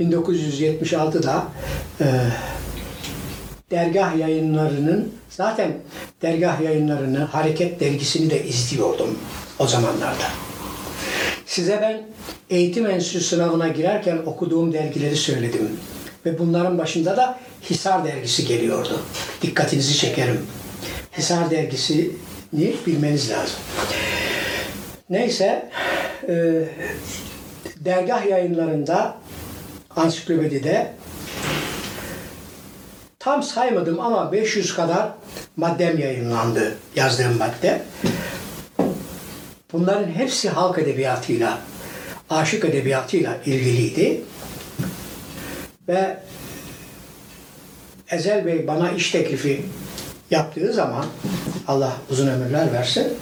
[0.01, 1.47] 1976'da
[2.01, 2.05] e,
[3.71, 5.73] dergah yayınlarının zaten
[6.23, 9.19] dergah yayınlarını Hareket dergisini de izliyordum
[9.59, 10.25] o zamanlarda.
[11.47, 12.03] Size ben
[12.51, 15.71] eğitim enstitüsü sınavına girerken okuduğum dergileri söyledim.
[16.27, 17.39] Ve bunların başında da
[17.71, 19.01] Hisar dergisi geliyordu.
[19.43, 20.47] Dikkatinizi çekerim.
[21.19, 22.11] Hisar dergisini
[22.87, 23.57] bilmeniz lazım.
[25.11, 25.71] Neyse,
[26.29, 26.65] e,
[27.77, 29.17] dergah yayınlarında,
[29.97, 30.93] ansiklopedide
[33.19, 35.09] tam saymadım ama 500 kadar
[35.57, 37.83] maddem yayınlandı, yazdığım madde.
[39.73, 41.59] Bunların hepsi halk edebiyatıyla,
[42.31, 44.23] aşık edebiyatıyla ilgiliydi.
[45.89, 46.17] Ve
[48.11, 49.65] Ezel Bey bana iş teklifi
[50.31, 51.07] yaptığı zaman
[51.69, 53.13] Allah uzun ömürler versin.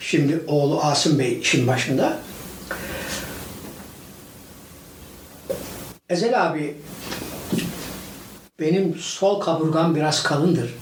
[0.00, 2.18] Şimdi oğlu Asım Bey işin başında.
[6.08, 6.76] Ezel abi
[8.60, 10.74] benim sol kaburgam biraz kalındır.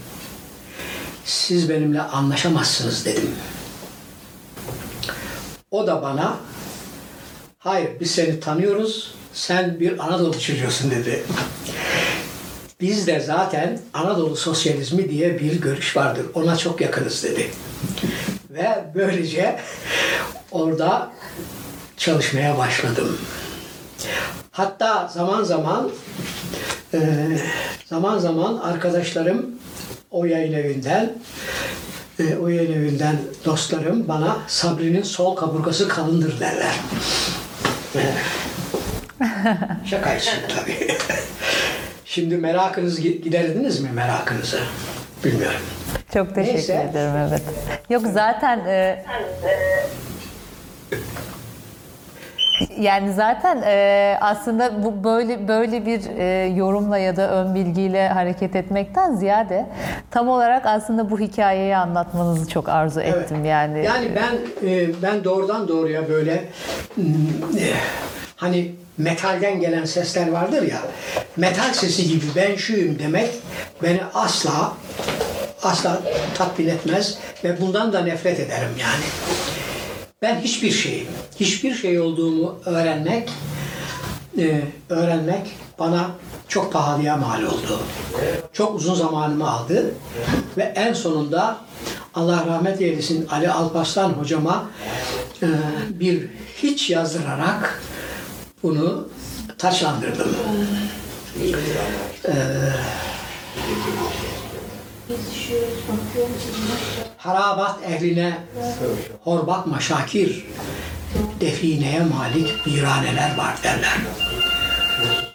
[1.25, 3.35] Siz benimle anlaşamazsınız dedim.
[5.71, 6.37] O da bana
[7.57, 11.23] hayır biz seni tanıyoruz sen bir Anadolu çocuğusun dedi.
[12.81, 16.25] Bizde zaten Anadolu sosyalizmi diye bir görüş vardır.
[16.33, 17.51] Ona çok yakınız dedi.
[18.49, 19.59] Ve böylece
[20.51, 21.11] orada
[21.97, 23.17] çalışmaya başladım.
[24.51, 25.91] Hatta zaman zaman
[26.93, 26.99] e,
[27.85, 29.45] zaman zaman arkadaşlarım
[30.11, 31.13] o yayın evinden
[32.19, 36.75] e, o yayın evinden dostlarım bana Sabri'nin sol kaburgası kalındır derler.
[39.89, 40.87] Şaka için tabii.
[42.05, 44.59] Şimdi merakınız giderdiniz mi merakınızı?
[45.25, 45.59] Bilmiyorum.
[46.13, 46.87] Çok teşekkür Neyse.
[46.91, 47.41] ederim evet.
[47.89, 49.05] Yok zaten e,
[52.79, 58.55] Yani zaten e, aslında bu böyle böyle bir e, yorumla ya da ön bilgiyle hareket
[58.55, 59.65] etmekten ziyade
[60.11, 63.15] tam olarak aslında bu hikayeyi anlatmanızı çok arzu Evet.
[63.15, 63.85] ettim yani.
[63.85, 66.45] Yani ben e, ben doğrudan doğruya böyle
[66.97, 67.03] mm,
[67.59, 67.69] e,
[68.35, 70.81] hani metalden gelen sesler vardır ya
[71.37, 73.29] metal sesi gibi ben şuyum demek
[73.83, 74.73] beni asla
[75.63, 76.01] asla
[76.37, 79.05] tatmin etmez ve bundan da nefret ederim yani.
[80.21, 81.07] Ben hiçbir şeyim,
[81.39, 83.29] hiçbir şey olduğumu öğrenmek
[84.37, 86.11] e, öğrenmek bana
[86.47, 87.79] çok pahalıya mal oldu.
[88.53, 89.93] Çok uzun zamanımı aldı
[90.57, 91.57] ve en sonunda
[92.15, 94.69] Allah rahmet eylesin Ali Alparslan hocama
[95.43, 95.47] e,
[95.89, 97.81] bir hiç yazdırarak
[98.65, 99.07] bunu
[99.57, 100.35] taçlandırdım.
[107.17, 108.37] Harabat ehline
[109.23, 110.45] hor bakma Şakir,
[111.39, 113.97] defineye malik viraneler var derler.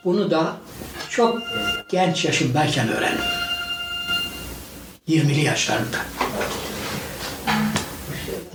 [0.05, 0.57] Bunu da
[1.11, 1.43] çok
[1.91, 3.25] genç yaşımdayken öğrendim.
[5.09, 5.99] 20'li yaşlarımda.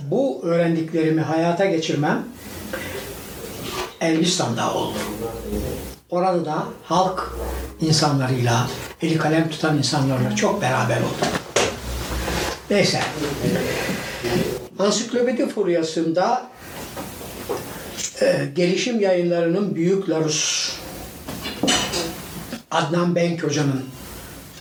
[0.00, 2.24] Bu öğrendiklerimi hayata geçirmem
[4.00, 4.98] Elbistan'da oldu.
[6.10, 7.36] Orada da halk
[7.80, 8.66] insanlarıyla,
[9.02, 11.28] eli kalem tutan insanlarla çok beraber oldum.
[12.70, 13.00] Neyse.
[14.78, 16.50] Ansiklopedi furyasında
[18.20, 20.72] e, gelişim yayınlarının büyük Larus
[22.70, 23.84] Adnan Benk Hoca'nın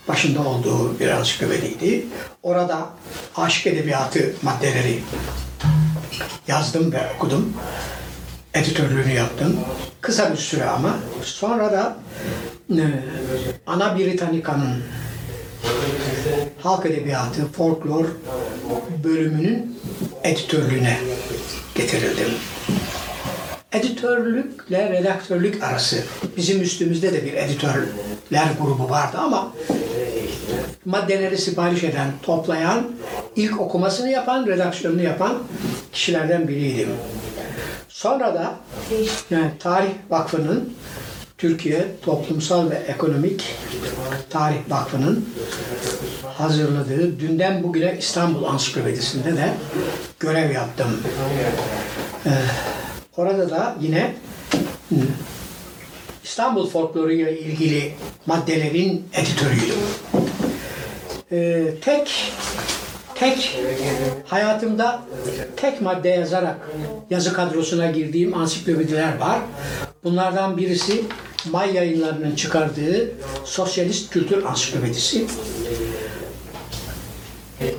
[0.08, 2.06] başında olduğu bir ansiklopediydi.
[2.44, 2.90] Orada
[3.36, 5.00] aşk edebiyatı maddeleri
[6.48, 7.54] yazdım ve okudum.
[8.56, 9.60] Editörlüğünü yaptım.
[10.02, 10.96] Kısa bir süre ama.
[11.24, 11.98] Sonra da
[12.72, 12.84] e,
[13.68, 14.84] Ana Britannica'nın
[16.62, 18.06] halk edebiyatı, folklor
[19.04, 19.80] bölümünün
[20.24, 20.98] editörlüğüne
[21.76, 22.28] getirildim.
[23.72, 25.98] Editörlükle redaktörlük arası
[26.38, 29.54] bizim üstümüzde de bir editörler grubu vardı ama
[30.86, 32.92] maddeleri sipariş eden, toplayan,
[33.36, 35.38] ilk okumasını yapan, redaksiyonunu yapan
[35.94, 36.90] kişilerden biriydim.
[38.06, 38.56] Sonra da
[39.30, 40.74] yani Tarih Vakfı'nın
[41.38, 43.56] Türkiye Toplumsal ve Ekonomik
[44.30, 45.30] Tarih Vakfı'nın
[46.24, 49.54] hazırladığı dünden bugüne İstanbul Ansiklopedisi'nde de
[50.20, 50.88] görev yaptım.
[52.26, 52.30] Ee,
[53.18, 54.16] orada da yine
[56.24, 57.94] İstanbul folkloruyla ilgili
[58.26, 59.80] maddelerin editörüydüm.
[61.32, 62.34] Ee, tek
[63.16, 63.60] tek
[64.26, 65.02] hayatımda
[65.56, 66.56] tek madde yazarak
[67.10, 69.40] yazı kadrosuna girdiğim ansiklopediler var.
[70.04, 71.04] Bunlardan birisi
[71.52, 73.12] May yayınlarının çıkardığı
[73.46, 75.26] Sosyalist Kültür Ansiklopedisi.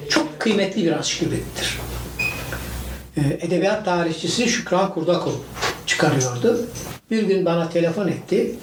[0.09, 1.79] Çok kıymetli bir ansiklopedidir.
[3.17, 5.33] Ee, Edebiyat tarihçisi Şükran Kurdakul
[5.87, 6.67] çıkarıyordu.
[7.11, 8.55] Bir gün bana telefon etti.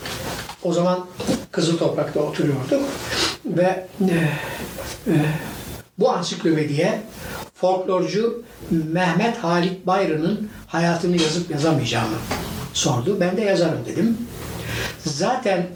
[0.64, 1.08] O zaman
[1.52, 2.82] Kızıl Toprak'ta oturuyorduk
[3.46, 4.16] ve e,
[5.08, 5.14] e,
[6.00, 7.02] bu ansiklopediye
[7.56, 12.16] folklorcu Mehmet Halit Bayrı'nın hayatını yazıp yazamayacağımı
[12.74, 13.18] sordu.
[13.20, 14.18] Ben de yazarım dedim.
[15.06, 15.68] Zaten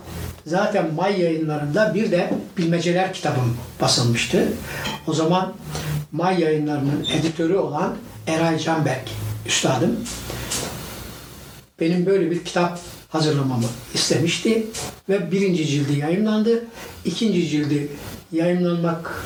[0.45, 4.53] zaten May yayınlarında bir de bilmeceler kitabım basılmıştı.
[5.07, 5.53] O zaman
[6.11, 7.95] May yayınlarının editörü olan
[8.27, 9.09] Eray Canberk
[9.45, 9.97] üstadım
[11.79, 12.79] benim böyle bir kitap
[13.09, 14.65] hazırlamamı istemişti
[15.09, 16.65] ve birinci cildi yayınlandı.
[17.05, 17.89] İkinci cildi
[18.31, 19.25] yayınlanmak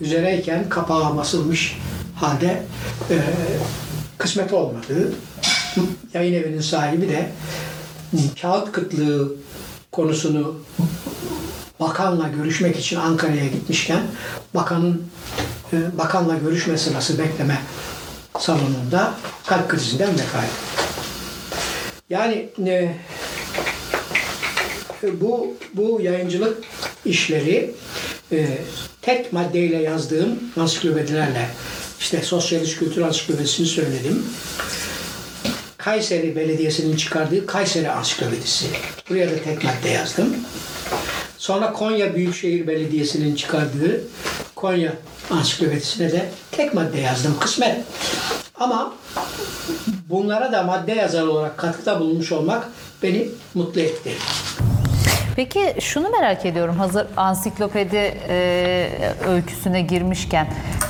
[0.00, 1.78] üzereyken kapağı basılmış
[2.14, 2.62] halde
[3.10, 3.16] e,
[4.18, 5.12] kısmet olmadı.
[6.14, 7.30] Yayın evinin sahibi de
[8.42, 9.32] kağıt kıtlığı
[9.92, 10.56] konusunu
[11.80, 14.02] bakanla görüşmek için Ankara'ya gitmişken
[14.54, 15.02] bakanın
[15.72, 17.58] e, bakanla görüşme sırası bekleme
[18.38, 19.14] salonunda
[19.46, 20.44] kalp krizinden vefat.
[22.10, 22.94] Yani e,
[25.20, 26.64] bu bu yayıncılık
[27.04, 27.74] işleri
[28.32, 28.58] e,
[29.02, 31.48] tek maddeyle yazdığım ansiklopedilerle
[32.00, 34.24] işte Sosyalist Kültür Ansiklopedisini söyledim.
[35.78, 38.66] Kayseri Belediyesi'nin çıkardığı Kayseri Ansiklopedisi.
[39.10, 40.36] Buraya da tek madde yazdım.
[41.38, 44.00] Sonra Konya Büyükşehir Belediyesi'nin çıkardığı
[44.54, 44.92] Konya
[45.30, 47.36] Ansiklopedisine de tek madde yazdım.
[47.40, 47.76] Kısmet.
[48.54, 48.94] Ama
[50.08, 52.68] bunlara da madde yazar olarak katkıda bulunmuş olmak
[53.02, 54.12] beni mutlu etti.
[55.38, 58.88] Peki şunu merak ediyorum hazır ansiklopedi e,
[59.28, 60.46] öyküsüne girmişken.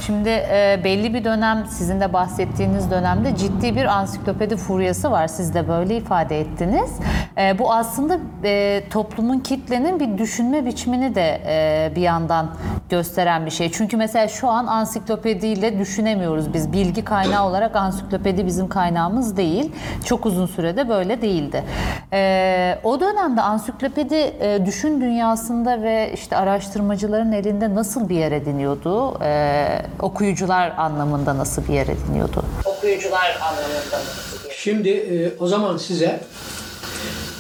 [0.07, 5.29] Şimdi e, belli bir dönem sizin de bahsettiğiniz dönemde ciddi bir ansiklopedi furyası var.
[5.29, 6.91] Siz de böyle ifade ettiniz.
[7.39, 12.51] E, bu aslında e, toplumun kitlenin bir düşünme biçimini de e, bir yandan
[12.91, 13.73] gösteren bir şey.
[13.73, 16.73] Çünkü mesela şu an ansiklopediyle düşünemiyoruz biz.
[16.73, 19.73] Bilgi kaynağı olarak ansiklopedi bizim kaynağımız değil.
[20.05, 21.65] Çok uzun sürede böyle değildi.
[22.13, 29.19] E, o dönemde ansiklopedi e, düşün dünyasında ve işte araştırmacıların elinde nasıl bir yer ediniyordu?
[29.25, 29.67] E,
[30.01, 32.45] okuyucular anlamında nasıl bir yer ediniyordu?
[32.65, 34.55] Okuyucular anlamında nasıl bir yer?
[34.57, 36.21] Şimdi e, o zaman size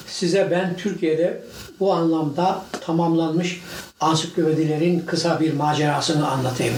[0.07, 1.43] size ben Türkiye'de
[1.81, 3.63] bu anlamda tamamlanmış
[4.01, 6.75] ansiklopedilerin kısa bir macerasını anlatayım.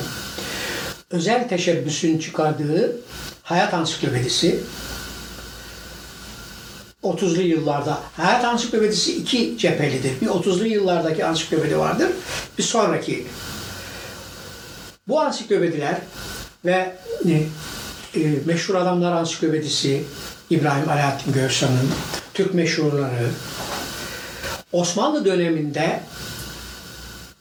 [1.10, 2.96] Özel teşebbüsün çıkardığı
[3.42, 4.60] Hayat Ansiklopedisi
[7.02, 10.20] 30'lu yıllarda Hayat Ansiklopedisi iki cephelidir.
[10.20, 12.10] Bir 30'lu yıllardaki ansiklopedi vardır.
[12.58, 13.26] Bir sonraki
[15.08, 15.98] bu ansiklopediler
[16.64, 16.96] ve
[17.28, 17.32] e,
[18.20, 20.04] e, meşhur adamlar ansiklopedisi
[20.50, 21.90] İbrahim Alaaddin Görsan'ın
[22.34, 23.30] Türk meşhurları
[24.72, 26.00] Osmanlı döneminde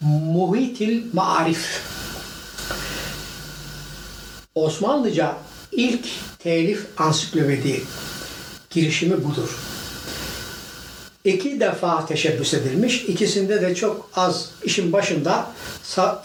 [0.02, 1.82] Muhitil Maarif
[4.56, 5.36] Osmanlıca
[5.72, 6.06] ilk
[6.40, 7.82] telif ansiklopedi
[8.70, 9.60] girişimi budur.
[11.24, 13.04] İki defa teşebbüs edilmiş.
[13.04, 15.52] İkisinde de çok az işin başında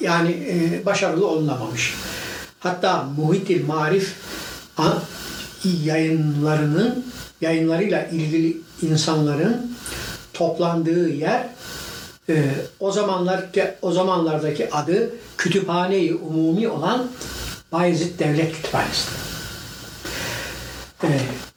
[0.01, 1.95] yani e, başarılı olunamamış.
[2.59, 4.15] Hatta Muhitil Marif
[5.85, 7.05] yayınlarının
[7.41, 9.77] yayınlarıyla ilgili insanların
[10.33, 11.49] toplandığı yer
[12.29, 12.45] e,
[12.81, 13.47] o zamanlar
[13.83, 17.07] o zamanlardaki adı Kütüphane-i Umumi olan
[17.73, 19.09] Bayezid Devlet Kütüphanesi.
[21.03, 21.09] E,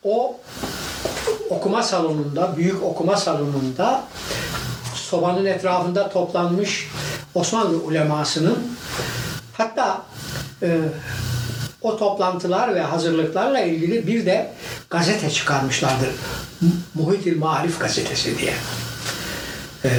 [0.04, 0.40] o
[1.50, 4.04] okuma salonunda, büyük okuma salonunda
[4.94, 6.88] sobanın etrafında toplanmış
[7.36, 8.58] Osmanlı ulemasının
[9.54, 10.02] hatta
[10.62, 10.80] e,
[11.82, 14.54] o toplantılar ve hazırlıklarla ilgili bir de
[14.90, 16.10] gazete çıkarmışlardır.
[16.94, 18.54] Muhitil Marif gazetesi diye.
[19.86, 19.90] E,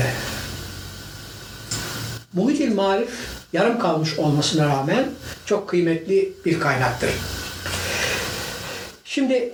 [2.32, 3.10] Muhitil Marif
[3.52, 5.04] yarım kalmış olmasına rağmen
[5.46, 7.10] çok kıymetli bir kaynaktır.
[9.10, 9.52] Şimdi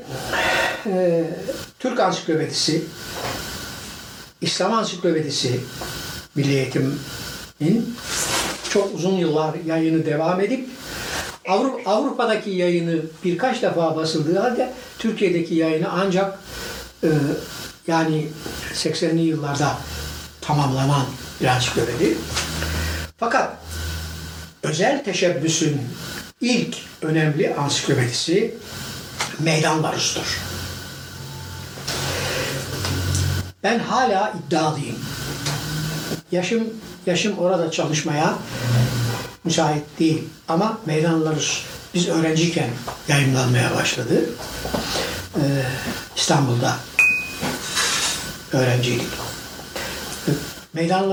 [0.87, 1.25] e,
[1.79, 2.85] Türk Ansiklopedisi,
[4.41, 5.61] İslam Ansiklopedisi
[6.35, 7.97] Milli Eğitim'in
[8.71, 10.69] çok uzun yıllar yayını devam edip
[11.49, 16.39] Avrupa, Avrupa'daki yayını birkaç defa basıldığı halde Türkiye'deki yayını ancak
[17.05, 17.09] e,
[17.87, 18.29] yani
[18.75, 19.79] 80'li yıllarda
[20.41, 21.07] tamamlanan
[21.41, 22.17] bir ansiklopedi.
[23.17, 23.57] Fakat
[24.63, 25.81] özel teşebbüsün
[26.41, 28.55] ilk önemli ansiklopedisi
[29.39, 30.41] Meydan Barus'tur.
[33.63, 34.97] Ben hala iddialıyım.
[36.33, 36.65] Yaşım
[37.07, 38.35] yaşım orada çalışmaya
[39.45, 40.25] müsait değil.
[40.49, 41.25] Ama Meydan
[41.95, 42.71] biz öğrenciyken
[43.09, 44.25] yayınlanmaya başladı.
[45.37, 45.41] Ee,
[46.17, 46.77] İstanbul'da
[48.53, 49.09] öğrenciydik.
[50.73, 51.11] Meydan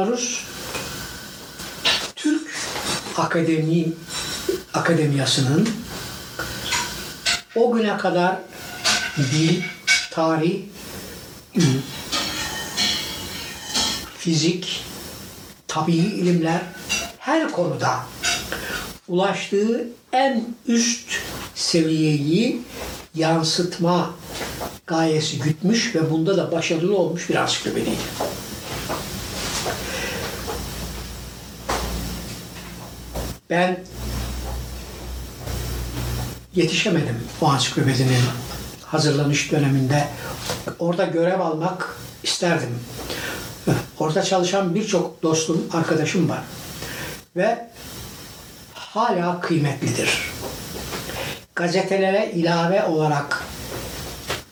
[2.16, 2.48] Türk
[3.18, 3.86] Akademi
[4.74, 5.70] Akademiyası'nın
[7.56, 8.38] o güne kadar
[9.18, 9.62] dil,
[10.12, 10.62] tarih,
[14.18, 14.86] fizik,
[15.68, 16.62] tabii ilimler
[17.18, 18.00] her konuda
[19.08, 21.12] ulaştığı en üst
[21.56, 22.62] seviyeyi
[23.16, 24.16] yansıtma
[24.88, 27.98] gayesi gütmüş ve bunda da başarılı olmuş bir ansiklopediydi.
[33.50, 33.80] Ben
[36.56, 38.24] yetişemedim o ansiklopedinin
[38.86, 40.08] hazırlanış döneminde.
[40.80, 42.80] Orada görev almak isterdim.
[44.00, 46.42] Orada çalışan birçok dostum, arkadaşım var.
[47.36, 47.68] Ve
[48.74, 50.32] hala kıymetlidir.
[51.56, 53.44] Gazetelere ilave olarak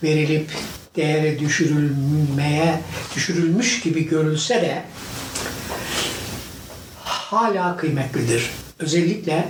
[0.03, 0.51] verilip
[0.95, 2.81] değeri düşürülmeye
[3.15, 4.83] düşürülmüş gibi görülse de
[7.03, 8.49] hala kıymetlidir.
[8.79, 9.49] Özellikle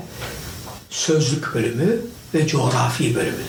[0.90, 2.02] sözlük bölümü
[2.34, 3.44] ve coğrafi bölümü.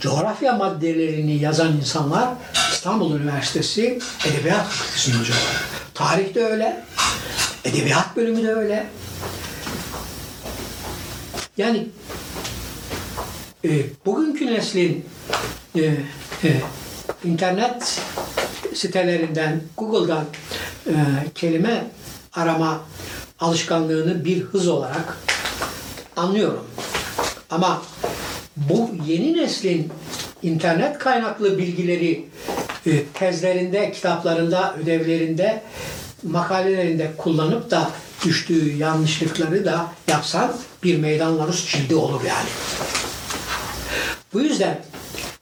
[0.00, 2.28] Coğrafya maddelerini yazan insanlar
[2.72, 5.42] İstanbul Üniversitesi Edebiyat Fakültesi'nin hocaları.
[5.94, 6.84] Tarih de öyle,
[7.64, 8.86] edebiyat bölümü de öyle.
[11.56, 11.88] Yani
[13.64, 13.70] e,
[14.06, 15.06] bugünkü neslin
[15.76, 16.60] e, e,
[17.24, 18.00] internet
[18.74, 20.24] sitelerinden, Google'dan
[20.86, 20.94] e,
[21.34, 21.84] kelime
[22.32, 22.80] arama
[23.40, 25.18] alışkanlığını bir hız olarak
[26.16, 26.66] anlıyorum.
[27.50, 27.82] Ama
[28.56, 29.92] bu yeni neslin
[30.42, 32.28] internet kaynaklı bilgileri
[32.86, 35.62] e, tezlerinde, kitaplarında, ödevlerinde,
[36.22, 37.90] makalelerinde kullanıp da
[38.24, 40.52] düştüğü yanlışlıkları da yapsan
[40.82, 42.48] bir meydan Larus cildi olur yani.
[44.32, 44.80] Bu yüzden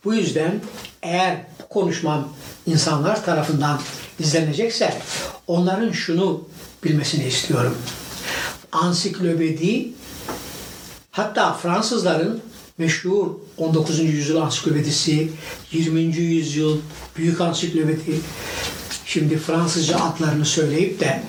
[0.04, 0.60] bu yüzden
[1.02, 2.28] eğer bu konuşmam
[2.66, 3.80] insanlar tarafından
[4.18, 4.94] izlenecekse
[5.46, 6.48] onların şunu
[6.84, 7.78] bilmesini istiyorum.
[8.72, 9.88] Ansiklopedi
[11.18, 12.42] hatta Fransızların
[12.78, 13.26] meşhur
[13.56, 14.00] 19.
[14.00, 15.30] yüzyıl ansiklopedisi,
[15.72, 16.00] 20.
[16.00, 16.78] yüzyıl
[17.16, 18.20] büyük ansiklopedi
[19.04, 21.22] şimdi Fransızca adlarını söyleyip de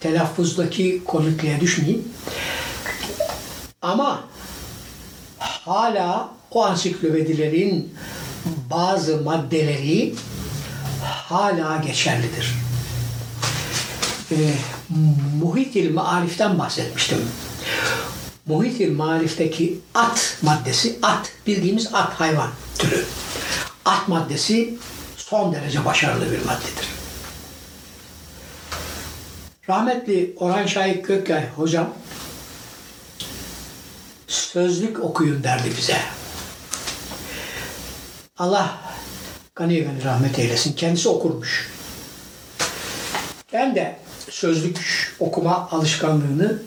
[0.00, 2.12] telaffuzdaki komikliğe düşmeyin.
[3.82, 4.24] Ama
[5.38, 7.94] hala o ansiklopedilerin
[8.70, 10.14] bazı maddeleri
[11.02, 12.54] hala geçerlidir.
[14.32, 14.54] Ee,
[15.42, 17.18] Muhitil Maarif'ten bahsetmiştim.
[18.50, 23.04] Muhitil Maarif'teki at maddesi, at bildiğimiz at hayvan türü.
[23.84, 24.74] At maddesi
[25.16, 26.88] son derece başarılı bir maddedir.
[29.68, 31.94] Rahmetli Orhan Şahik Gökkay hocam
[34.26, 35.96] sözlük okuyun derdi bize.
[38.38, 38.78] Allah
[39.54, 40.72] gani gani rahmet eylesin.
[40.72, 41.70] Kendisi okurmuş.
[43.52, 43.96] Ben de
[44.30, 44.78] sözlük
[45.20, 46.58] okuma alışkanlığını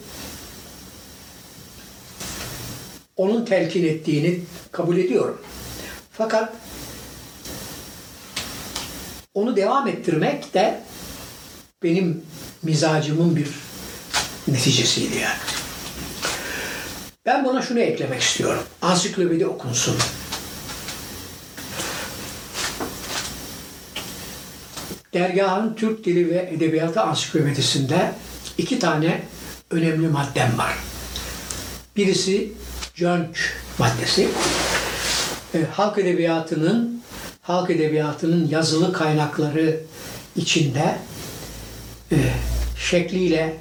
[3.16, 4.40] onun telkin ettiğini
[4.72, 5.40] kabul ediyorum.
[6.12, 6.52] Fakat
[9.34, 10.80] onu devam ettirmek de
[11.82, 12.22] benim
[12.62, 13.48] mizacımın bir
[14.48, 15.38] neticesiydi yani.
[17.26, 18.62] Ben buna şunu eklemek istiyorum.
[18.82, 19.96] Ansiklopedi okunsun.
[25.14, 28.12] Dergahın Türk Dili ve Edebiyatı Ansiklopedisinde
[28.58, 29.22] iki tane
[29.70, 30.74] önemli maddem var.
[31.96, 32.52] Birisi
[32.94, 34.28] Jönç maddesi.
[35.54, 37.02] E, halk edebiyatının
[37.42, 39.80] halk edebiyatının yazılı kaynakları
[40.36, 40.98] içinde
[42.12, 42.16] e,
[42.78, 43.56] şekliyle,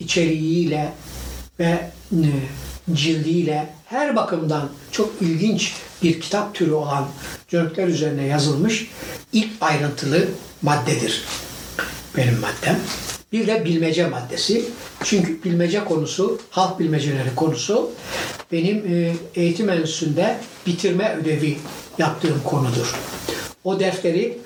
[0.00, 0.92] içeriğiyle
[1.60, 2.28] ve e,
[2.92, 7.08] cildiyle her bakımdan çok ilginç bir kitap türü olan
[7.48, 8.90] Cönkler üzerine yazılmış
[9.32, 10.28] ilk ayrıntılı
[10.62, 11.24] maddedir
[12.16, 12.80] benim maddem.
[13.36, 14.64] Bir de bilmece maddesi.
[15.04, 17.90] Çünkü bilmece konusu, halk bilmeceleri konusu
[18.52, 20.36] benim e, eğitim enstitüsünde
[20.66, 21.56] bitirme ödevi
[21.98, 22.94] yaptığım konudur.
[23.64, 24.38] O defteri,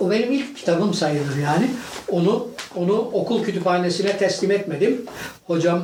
[0.00, 1.70] o benim ilk kitabım sayılır yani.
[2.08, 5.02] Onu onu okul kütüphanesine teslim etmedim.
[5.46, 5.82] Hocam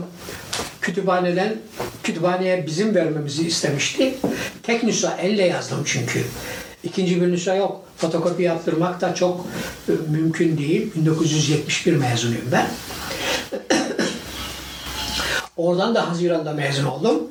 [0.80, 1.56] kütüphaneden
[2.02, 4.14] kütüphaneye bizim vermemizi istemişti.
[4.62, 4.84] Tek
[5.22, 6.24] elle yazdım çünkü.
[6.84, 7.80] İkinci bir nüsha yok.
[7.96, 9.46] Fotokopi yaptırmak da çok
[9.88, 10.94] e, mümkün değil.
[10.94, 12.66] 1971 mezunuyum ben.
[15.56, 17.22] Oradan da Haziran'da mezun oldum.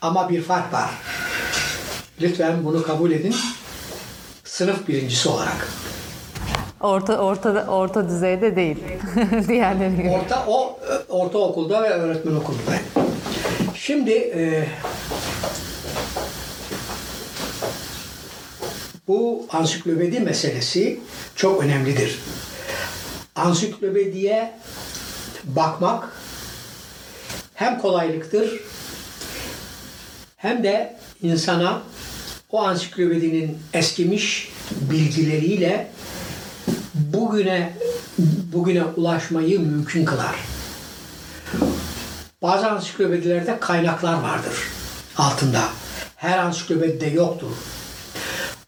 [0.00, 0.90] Ama bir fark var.
[2.20, 3.34] Lütfen bunu kabul edin.
[4.44, 5.68] Sınıf birincisi olarak.
[6.80, 8.76] Orta orta orta düzeyde değil.
[9.48, 10.10] Diğerleri gibi.
[10.10, 12.72] Orta o e, ortaokulda ve öğretmen okulunda.
[13.74, 14.66] Şimdi e,
[19.08, 21.00] bu ansiklopedi meselesi
[21.36, 22.18] çok önemlidir.
[23.36, 24.52] Ansiklopediye
[25.44, 26.08] bakmak
[27.54, 28.60] hem kolaylıktır
[30.36, 31.82] hem de insana
[32.50, 34.52] o ansiklopedinin eskimiş
[34.90, 35.90] bilgileriyle
[36.94, 37.72] bugüne
[38.52, 40.36] bugüne ulaşmayı mümkün kılar.
[42.42, 44.54] Bazı ansiklopedilerde kaynaklar vardır
[45.16, 45.62] altında.
[46.16, 47.50] Her ansiklopedide yoktur.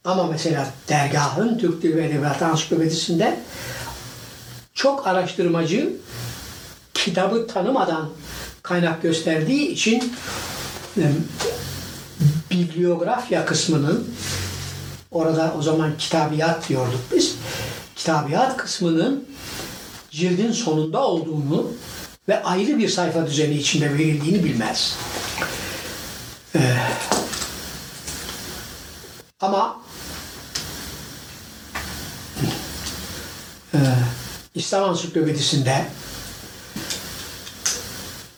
[0.05, 3.41] Ama mesela dergahın Türk Dili ve Edebiyatı Ansiklopedisinde
[4.75, 5.93] çok araştırmacı
[6.95, 8.09] kitabı tanımadan
[8.63, 10.15] kaynak gösterdiği için
[10.97, 11.03] e,
[12.51, 14.15] bibliografya kısmının
[15.11, 17.37] orada o zaman kitabiyat diyorduk biz.
[17.97, 19.29] Kitabiyat kısmının
[20.11, 21.73] cildin sonunda olduğunu
[22.29, 24.97] ve ayrı bir sayfa düzeni içinde verildiğini bilmez.
[26.55, 26.61] Ee,
[29.41, 29.84] ama
[33.75, 33.79] e,
[34.55, 35.85] İslam Ansiklopedisinde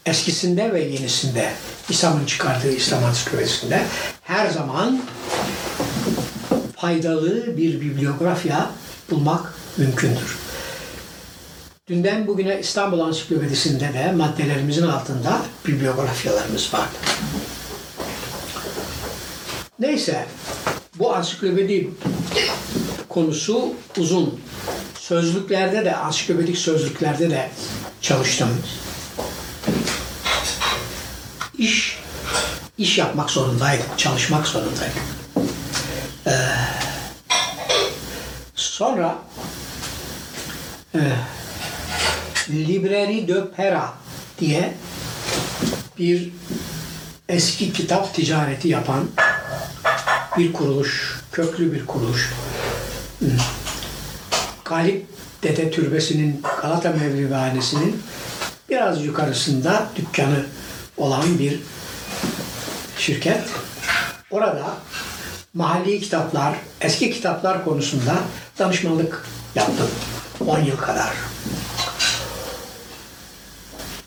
[0.07, 1.53] eskisinde ve yenisinde
[1.89, 3.83] İslam'ın çıkardığı İslam Ansiklopedisinde
[4.23, 5.03] her zaman
[6.77, 8.71] faydalı bir bibliografya
[9.11, 10.37] bulmak mümkündür.
[11.89, 16.89] Dünden bugüne İstanbul Ansiklopedisinde de maddelerimizin altında bibliografyalarımız var.
[19.79, 20.27] Neyse,
[20.99, 21.91] bu ansiklopedi
[23.09, 24.41] konusu uzun.
[25.09, 27.51] Sözlüklerde de, ansiklopedik sözlüklerde de
[28.01, 28.63] çalıştım.
[31.59, 31.99] İş,
[32.79, 35.03] iş yapmak zorundaydım, çalışmak zorundaydım.
[36.27, 36.31] Ee,
[38.55, 39.19] sonra
[40.95, 41.01] e,
[42.51, 43.95] Librairie de Pera
[44.39, 44.75] diye
[45.99, 46.33] bir
[47.29, 49.09] eski kitap ticareti yapan
[50.39, 52.33] bir kuruluş, köklü bir kuruluş.
[53.19, 53.56] Hmm.
[54.69, 55.07] Galip
[55.43, 58.03] Dede Türbesi'nin Galata Mevlivanesi'nin
[58.69, 60.47] biraz yukarısında dükkanı
[60.97, 61.61] olan bir
[62.99, 63.43] şirket.
[64.31, 64.75] Orada
[65.55, 68.15] mahalli kitaplar, eski kitaplar konusunda
[68.59, 69.89] danışmanlık yaptım.
[70.47, 71.13] 10 yıl kadar.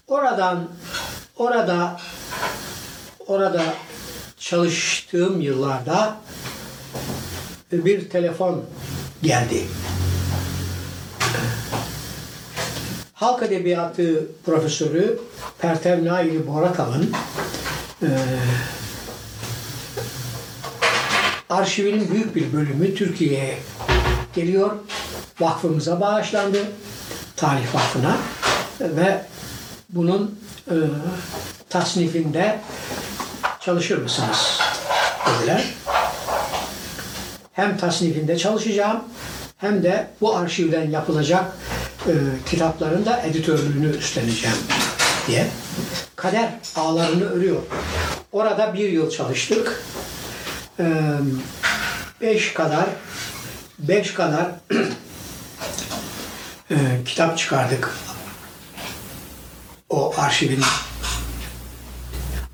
[0.07, 0.69] Oradan
[1.37, 2.01] orada
[3.27, 3.63] orada
[4.39, 6.17] çalıştığım yıllarda
[7.71, 8.65] bir telefon
[9.23, 9.63] geldi.
[13.19, 15.19] Halk Edebiyatı Profesörü
[15.59, 17.11] Pertev Naili Borakal'ın
[18.01, 18.09] eee,
[21.49, 23.57] arşivinin büyük bir bölümü Türkiye'ye
[24.35, 24.71] geliyor.
[25.39, 26.57] Vakfımıza bağışlandı.
[27.35, 28.17] Tarih Vakfı'na.
[28.81, 29.21] Ve
[29.89, 30.39] bunun
[30.71, 30.77] eee,
[31.69, 32.59] tasnifinde
[33.59, 34.59] çalışır mısınız?
[35.39, 35.63] dediler.
[37.53, 38.99] Hem tasnifinde çalışacağım
[39.57, 41.45] hem de bu arşivden yapılacak
[42.07, 42.13] e,
[42.49, 44.57] kitapların da editörlüğünü üstleneceğim
[45.27, 45.47] diye.
[46.15, 47.61] Kader ağlarını örüyor.
[48.31, 49.83] Orada bir yıl çalıştık.
[50.79, 50.85] E,
[52.21, 52.85] beş kadar
[53.79, 54.47] beş kadar
[56.71, 57.95] e, kitap çıkardık.
[59.89, 60.63] O arşivin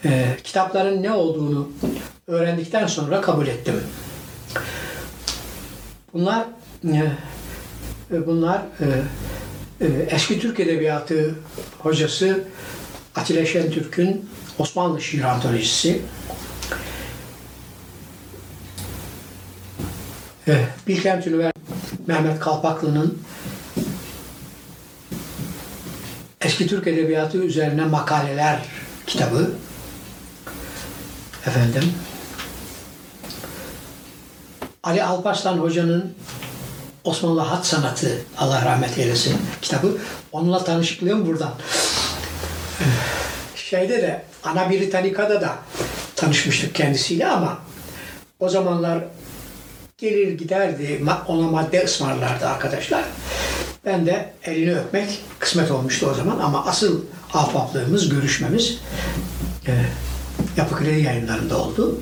[0.04, 1.70] E, kitapların ne olduğunu
[2.26, 3.74] öğrendikten sonra kabul ettim.
[6.12, 6.46] Bunlar
[8.12, 8.86] e, bunlar e,
[9.80, 11.34] e, eski Türk Edebiyatı
[11.78, 12.44] hocası
[13.16, 16.02] Atilla Şentürk'ün Osmanlı Şiir Antolojisi.
[20.48, 21.60] E, Bilkent Üniversitesi
[22.06, 23.18] Mehmet Kalpaklı'nın
[26.40, 28.62] Eski Türk Edebiyatı üzerine makaleler
[29.06, 29.50] kitabı.
[31.46, 31.92] Efendim.
[34.82, 36.14] Ali Alparslan Hoca'nın
[37.04, 39.96] Osmanlı Hat Sanatı Allah rahmet eylesin kitabı.
[40.32, 41.52] Onunla tanışıklığım buradan.
[43.56, 45.54] Şeyde de Ana Britannica'da da
[46.16, 47.58] tanışmıştık kendisiyle ama
[48.40, 48.98] o zamanlar
[49.98, 53.04] gelir giderdi ona madde ısmarlardı arkadaşlar.
[53.84, 57.00] Ben de elini öpmek kısmet olmuştu o zaman ama asıl
[57.32, 58.78] ahbaplığımız, görüşmemiz
[59.66, 59.72] e,
[60.56, 62.00] Yapı Kredi yayınlarında oldu.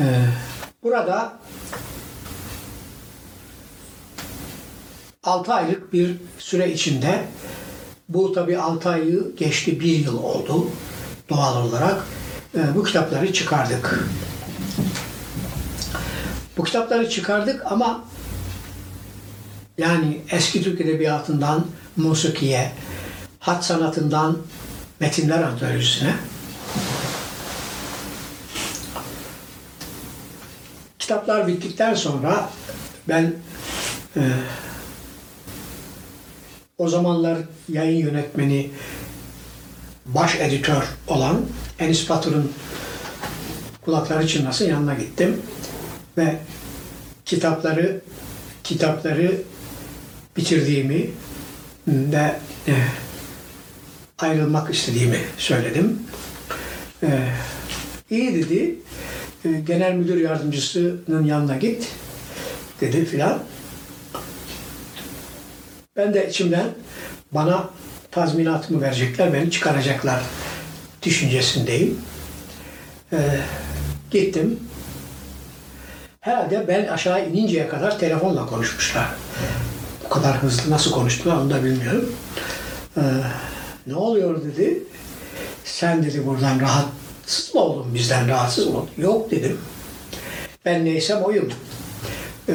[0.00, 0.04] E,
[0.82, 1.32] burada
[5.24, 7.24] 6 aylık bir süre içinde
[8.08, 10.66] bu tabi 6 ayı geçti bir yıl oldu
[11.28, 12.04] doğal olarak
[12.54, 14.08] e, bu kitapları çıkardık.
[16.56, 18.04] Bu kitapları çıkardık ama
[19.78, 22.72] yani eski Türk Edebiyatı'ndan musikiye,
[23.40, 24.38] hat sanatından
[25.00, 26.14] metinler antolojisine
[30.98, 32.50] kitaplar bittikten sonra
[33.08, 33.34] ben
[34.16, 34.20] e,
[36.78, 37.38] o zamanlar
[37.68, 38.70] yayın yönetmeni
[40.06, 41.40] baş editör olan
[41.78, 42.52] Enis Batur'un
[43.84, 45.42] kulakları çınlasın yanına gittim
[46.18, 46.36] ve
[47.24, 48.00] kitapları
[48.64, 49.42] kitapları
[50.36, 51.10] bitirdiğimi
[51.88, 52.36] ve
[52.68, 52.74] e,
[54.18, 55.98] ayrılmak istediğimi söyledim.
[57.02, 57.28] Ee,
[58.10, 58.76] iyi dedi.
[59.44, 61.88] Ee, genel müdür yardımcısının yanına git
[62.80, 63.42] dedi filan.
[65.96, 66.66] Ben de içimden
[67.32, 67.70] bana
[68.10, 70.22] tazminatımı verecekler, beni çıkaracaklar
[71.02, 71.98] düşüncesindeyim.
[73.12, 73.18] Ee,
[74.10, 74.60] gittim.
[76.20, 79.08] Herhalde ben aşağı ininceye kadar telefonla konuşmuşlar.
[80.04, 82.12] Bu kadar hızlı nasıl konuştular onu da bilmiyorum.
[82.96, 83.00] Ee,
[83.86, 84.82] ne oluyor dedi.
[85.64, 88.90] Sen dedi buradan rahatsız mı oldun bizden rahatsız mı oldun?
[88.98, 89.58] Yok dedim.
[90.64, 91.52] Ben neysem oyum.
[92.48, 92.52] Ee,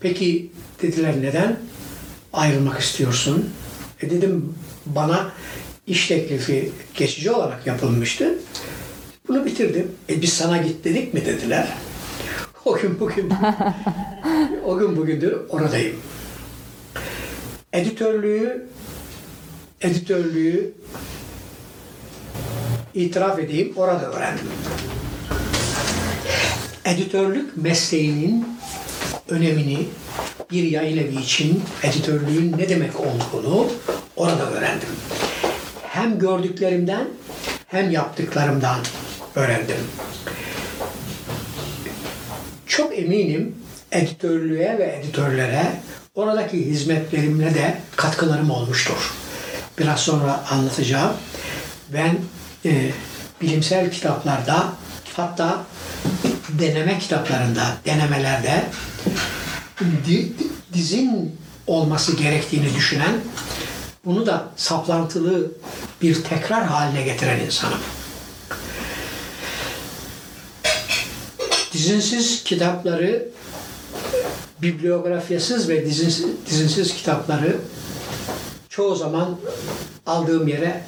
[0.00, 0.50] peki
[0.82, 1.56] dediler neden
[2.36, 3.50] ayrılmak istiyorsun?
[4.02, 4.54] E dedim
[4.86, 5.32] bana
[5.86, 8.38] iş teklifi geçici olarak yapılmıştı.
[9.28, 9.90] Bunu bitirdim.
[10.08, 11.68] E biz sana git dedik mi dediler.
[12.64, 13.32] O gün bugün
[14.66, 15.96] o gün bugündür oradayım.
[17.72, 18.66] Editörlüğü
[19.80, 20.72] editörlüğü
[22.94, 24.46] itiraf edeyim orada öğrendim.
[26.84, 28.46] Editörlük mesleğinin
[29.28, 29.88] önemini
[30.50, 33.66] bir yayın evi için editörlüğün ne demek olduğunu
[34.16, 34.88] orada öğrendim.
[35.88, 37.08] Hem gördüklerimden
[37.66, 38.78] hem yaptıklarımdan
[39.34, 39.76] öğrendim.
[42.66, 43.54] Çok eminim
[43.92, 45.64] editörlüğe ve editörlere
[46.14, 49.14] oradaki hizmetlerimle de katkılarım olmuştur.
[49.78, 51.12] Biraz sonra anlatacağım.
[51.92, 52.16] Ben
[52.64, 52.90] e,
[53.42, 54.72] bilimsel kitaplarda
[55.16, 55.64] hatta
[56.48, 58.64] deneme kitaplarında, denemelerde
[60.06, 60.32] di-
[60.72, 61.36] dizin
[61.66, 63.14] olması gerektiğini düşünen,
[64.04, 65.50] bunu da saplantılı
[66.02, 67.78] bir tekrar haline getiren insanım.
[71.72, 73.28] Dizinsiz kitapları,
[74.62, 77.56] bibliografyasız ve dizinsiz, dizinsiz kitapları
[78.68, 79.38] çoğu zaman
[80.06, 80.84] aldığım yere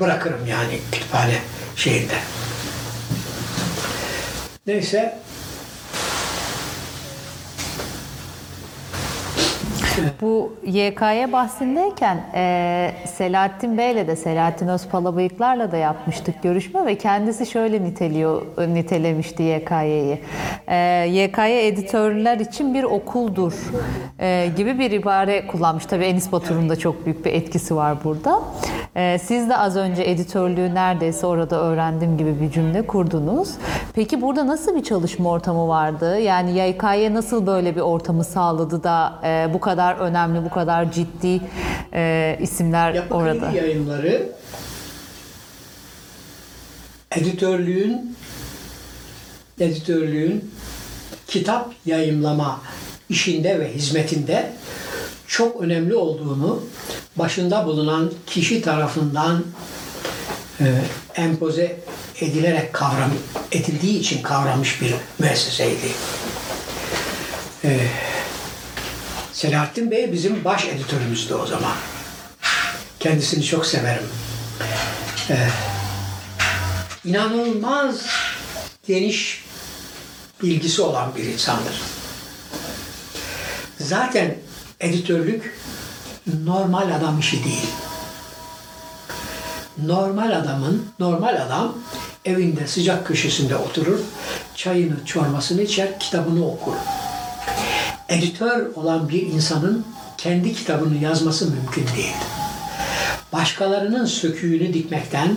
[0.00, 1.38] bırakırım yani kütüphane
[1.76, 2.14] şeyinde.
[4.70, 5.12] Neyse
[10.20, 17.82] Bu YK'ye bahsindeyken e, Selahattin Bey'le de Selahattin Özpalabıyıklar'la da yapmıştık görüşme ve kendisi şöyle
[17.82, 20.18] niteliyor, nitelemişti YK'yi.
[20.68, 20.76] E,
[21.08, 23.54] YK'ye editörler için bir okuldur
[24.18, 25.86] e, gibi bir ibare kullanmış.
[25.86, 28.40] Tabii Enis Batur'un da çok büyük bir etkisi var burada.
[28.96, 33.50] E, siz de az önce editörlüğü neredeyse orada öğrendim gibi bir cümle kurdunuz.
[33.94, 36.18] Peki burada nasıl bir çalışma ortamı vardı?
[36.18, 41.40] Yani YK'ye nasıl böyle bir ortamı sağladı da e, bu kadar önemli, bu kadar ciddi
[41.92, 43.50] e, isimler Yapı orada?
[43.50, 44.28] Yayınları
[47.16, 48.16] editörlüğün
[49.60, 50.50] editörlüğün
[51.26, 52.60] kitap yayımlama
[53.08, 54.52] işinde ve hizmetinde
[55.26, 56.62] çok önemli olduğunu
[57.16, 59.44] başında bulunan kişi tarafından
[60.60, 60.64] e,
[61.14, 61.80] empoze
[62.20, 63.10] edilerek kavram
[63.52, 65.86] edildiği için kavramış bir müesseseydi.
[67.64, 67.78] E,
[69.40, 71.72] Selahattin Bey bizim baş editörümüzdü o zaman.
[73.00, 74.06] Kendisini çok severim.
[75.30, 75.48] Ee,
[77.04, 78.06] inanılmaz
[78.86, 79.44] geniş
[80.42, 81.80] bilgisi olan bir insandır.
[83.78, 84.36] Zaten
[84.80, 85.58] editörlük
[86.44, 87.70] normal adam işi değil.
[89.78, 91.78] Normal adamın, normal adam
[92.24, 93.98] evinde sıcak köşesinde oturur,
[94.54, 96.74] çayını, çormasını içer, kitabını okur
[98.10, 99.86] editör olan bir insanın
[100.18, 102.16] kendi kitabını yazması mümkün değil.
[103.32, 105.36] Başkalarının söküğünü dikmekten,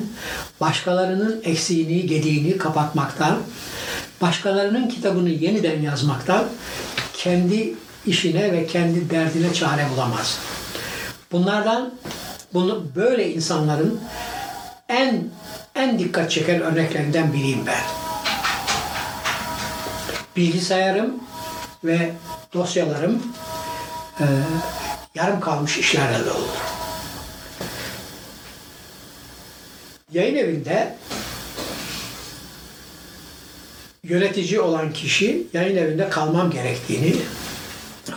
[0.62, 3.38] başkalarının eksiğini, gediğini kapatmaktan,
[4.22, 6.46] başkalarının kitabını yeniden yazmaktan
[7.14, 7.76] kendi
[8.06, 10.40] işine ve kendi derdine çare bulamaz.
[11.32, 11.94] Bunlardan
[12.54, 14.00] bunu böyle insanların
[14.90, 15.24] en
[15.76, 17.82] en dikkat çeken örneklerinden biriyim ben.
[20.36, 21.14] Bilgisayarım
[21.84, 22.12] ve
[22.54, 23.24] dosyalarım
[24.20, 24.26] e,
[25.16, 26.48] yarım kalmış işlerle dolu.
[30.12, 30.96] Yayın evinde
[34.04, 37.16] yönetici olan kişi yayın evinde kalmam gerektiğini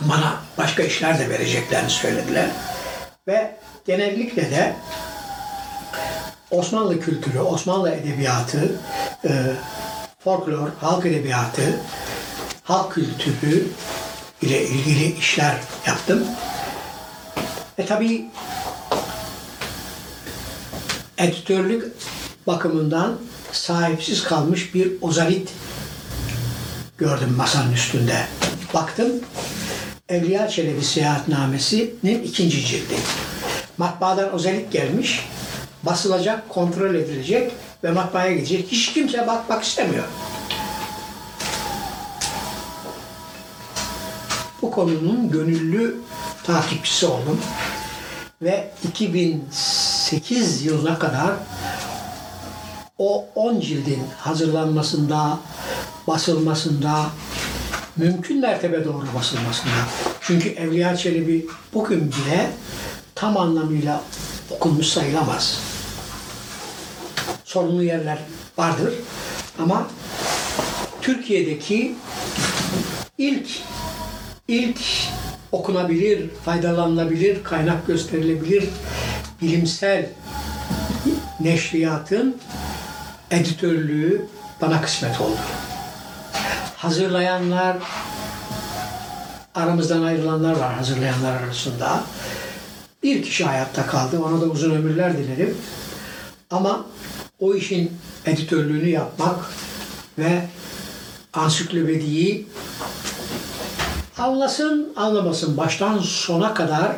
[0.01, 2.49] bana başka işler de vereceklerini söylediler.
[3.27, 3.55] Ve
[3.85, 4.75] genellikle de
[6.51, 8.71] Osmanlı kültürü, Osmanlı edebiyatı,
[9.25, 9.31] e,
[10.19, 11.79] folklor, halk edebiyatı,
[12.63, 13.67] halk kültürü
[14.41, 15.55] ile ilgili işler
[15.87, 16.23] yaptım.
[17.77, 18.25] E tabi
[21.17, 21.93] editörlük
[22.47, 23.17] bakımından
[23.51, 25.53] sahipsiz kalmış bir ozalit
[26.97, 28.27] gördüm masanın üstünde.
[28.73, 29.07] Baktım
[30.09, 32.95] Evliya Çelebi Seyahatnamesi'nin ikinci cildi.
[33.77, 35.25] Matbaadan özellik gelmiş.
[35.83, 37.51] Basılacak, kontrol edilecek
[37.83, 38.67] ve matbaaya gidecek.
[38.71, 40.03] Hiç kimse bakmak istemiyor.
[44.61, 45.95] Bu konunun gönüllü
[46.43, 47.39] takipçisi oldum.
[48.41, 51.33] Ve 2008 yılına kadar
[52.97, 55.39] o 10 cildin hazırlanmasında,
[56.07, 57.05] basılmasında,
[57.97, 59.73] mümkün mertebe doğru basılmasında.
[60.21, 62.51] Çünkü Evliya Çelebi bugün bile
[63.15, 64.01] tam anlamıyla
[64.49, 65.59] okunmuş sayılamaz.
[67.45, 68.19] Sorunlu yerler
[68.57, 68.93] vardır
[69.59, 69.87] ama
[71.01, 71.95] Türkiye'deki
[73.17, 73.49] ilk
[74.47, 74.79] ilk
[75.51, 78.63] okunabilir, faydalanılabilir, kaynak gösterilebilir
[79.41, 80.09] bilimsel
[81.39, 82.37] neşriyatın
[83.31, 84.25] editörlüğü
[84.61, 85.37] bana kısmet oldu.
[86.77, 87.77] Hazırlayanlar,
[89.55, 92.03] aramızdan ayrılanlar var hazırlayanlar arasında.
[93.03, 95.57] Bir kişi hayatta kaldı, ona da uzun ömürler dilerim.
[96.49, 96.85] Ama
[97.39, 97.91] o işin
[98.25, 99.45] editörlüğünü yapmak
[100.17, 100.41] ve
[101.33, 102.47] ansiklopediyi
[104.19, 106.91] anlasın anlamasın baştan sona kadar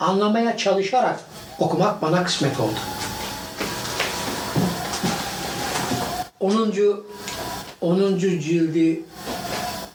[0.00, 1.20] anlamaya çalışarak
[1.58, 2.78] okumak bana kısmet oldu.
[6.40, 6.74] 10.
[7.80, 8.18] 10.
[8.18, 9.02] cildi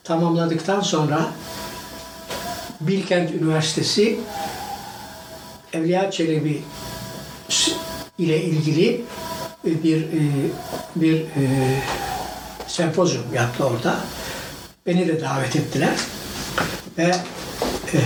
[0.04, 1.22] tamamladıktan sonra
[2.82, 4.20] Bilkent Üniversitesi
[5.74, 6.64] Evliya Çelebi
[8.18, 9.06] ile ilgili
[9.66, 10.22] bir e,
[10.96, 11.26] bir e,
[12.68, 13.96] sempozyum yaptı orada.
[14.88, 15.94] Beni de davet ettiler
[16.98, 17.12] ve
[17.94, 18.00] e,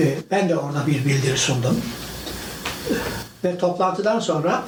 [0.00, 1.80] e, ben de orada bir bildiri sundum.
[3.44, 4.62] Ve toplantıdan sonra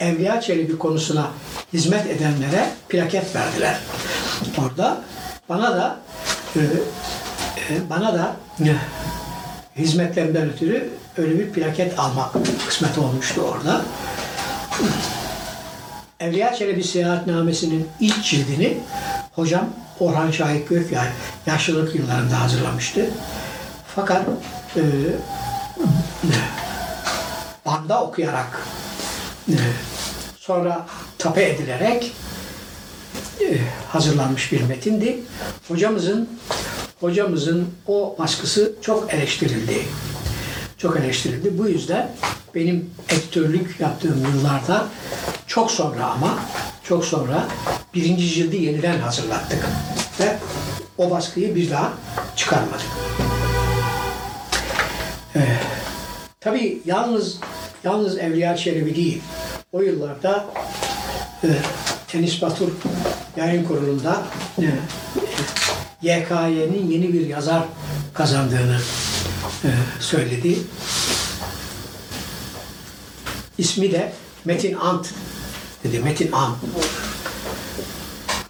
[0.00, 1.30] Evliya Çelebi konusuna
[1.72, 3.78] hizmet edenlere plaket verdiler.
[4.58, 5.00] Orada
[5.48, 5.96] bana da
[6.56, 8.74] e, e, bana da e,
[9.76, 12.32] hizmetlerimden ötürü öyle bir plaket almak
[12.68, 13.82] kısmet olmuştu orada.
[16.20, 18.78] Evliya Çelebi Seyahatnamesi'nin ilk cildini
[19.32, 19.70] hocam
[20.00, 21.08] Orhan Şahit Gökyay
[21.46, 23.10] yaşlılık yıllarında hazırlamıştı.
[23.94, 24.22] Fakat
[24.76, 24.82] e,
[27.66, 28.62] banda okuyarak
[29.48, 29.56] e,
[30.38, 30.86] sonra
[31.18, 32.12] tape edilerek
[33.40, 33.58] e,
[33.88, 35.18] hazırlanmış bir metindi.
[35.68, 36.28] Hocamızın
[37.00, 39.82] hocamızın o baskısı çok eleştirildi.
[40.78, 41.58] Çok eleştirildi.
[41.58, 42.12] Bu yüzden
[42.54, 44.86] benim editörlük yaptığım yıllarda
[45.46, 46.38] çok sonra ama
[46.82, 47.48] çok sonra
[47.94, 49.66] birinci cildi yeniden hazırlattık.
[50.20, 50.38] Ve
[50.98, 51.92] o baskıyı bir daha
[52.36, 52.86] çıkarmadık.
[55.36, 55.40] Ee,
[56.40, 57.38] tabii yalnız
[57.84, 59.22] yalnız Evliya Çelebi değil.
[59.72, 60.46] O yıllarda
[61.44, 61.48] e,
[62.08, 62.68] Tenis Batur
[63.36, 64.22] yayın kurulunda
[64.58, 64.66] e,
[66.02, 67.62] YKY'nin yeni bir yazar
[68.14, 68.80] kazandığını
[69.64, 70.58] e, söyledi.
[73.58, 74.12] İsmi de
[74.44, 75.10] Metin Ant
[75.84, 75.98] dedi.
[75.98, 76.56] Metin Ant.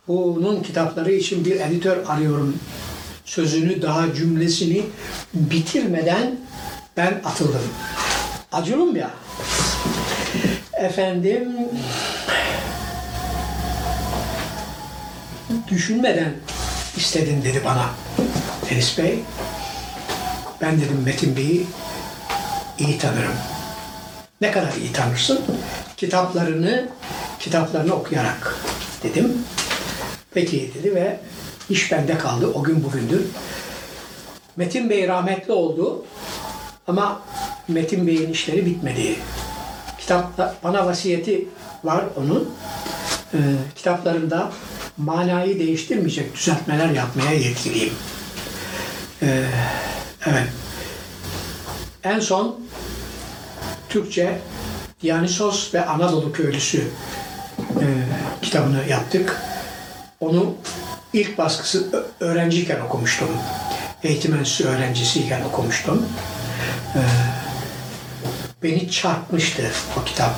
[0.09, 2.57] Bunun kitapları için bir editör arıyorum
[3.24, 4.83] sözünü daha cümlesini
[5.35, 6.37] bitirmeden
[6.97, 7.62] ben atıldım.
[8.53, 9.11] Acılım ya.
[10.73, 11.57] Efendim
[15.69, 16.33] düşünmeden
[16.97, 17.91] istedin dedi bana
[18.70, 19.19] Enis Bey.
[20.61, 21.66] Ben dedim Metin Bey'i
[22.78, 23.35] iyi tanırım.
[24.41, 25.41] Ne kadar iyi tanırsın?
[25.97, 26.89] Kitaplarını
[27.41, 28.57] kitaplarını okuyarak
[29.03, 29.45] dedim.
[30.37, 31.21] Peki dedi ve
[31.71, 32.47] iş bende kaldı.
[32.55, 33.23] O gün bugündür.
[34.57, 36.05] Metin Bey rahmetli oldu.
[36.87, 37.23] Ama
[37.69, 39.17] Metin Bey'in işleri bitmedi.
[39.99, 41.49] Kitapta bana vasiyeti
[41.85, 42.49] var onun.
[43.35, 43.39] Ee,
[43.77, 44.53] kitaplarında
[44.97, 47.93] manayı değiştirmeyecek düzeltmeler yapmaya yetkiliyim.
[49.23, 49.45] Ee,
[50.27, 50.49] evet.
[52.05, 52.61] En son
[53.89, 54.39] Türkçe
[55.03, 56.85] Dionysos ve Anadolu Köylüsü
[57.59, 57.87] e,
[58.43, 59.43] kitabını yaptık.
[60.20, 60.55] Onu
[61.12, 63.28] ilk baskısı öğrenciyken okumuştum.
[64.02, 66.06] Eğitim enstitüsü öğrencisiyken okumuştum.
[66.94, 67.01] Ee,
[68.62, 69.62] beni çarpmıştı
[70.01, 70.34] o kitap.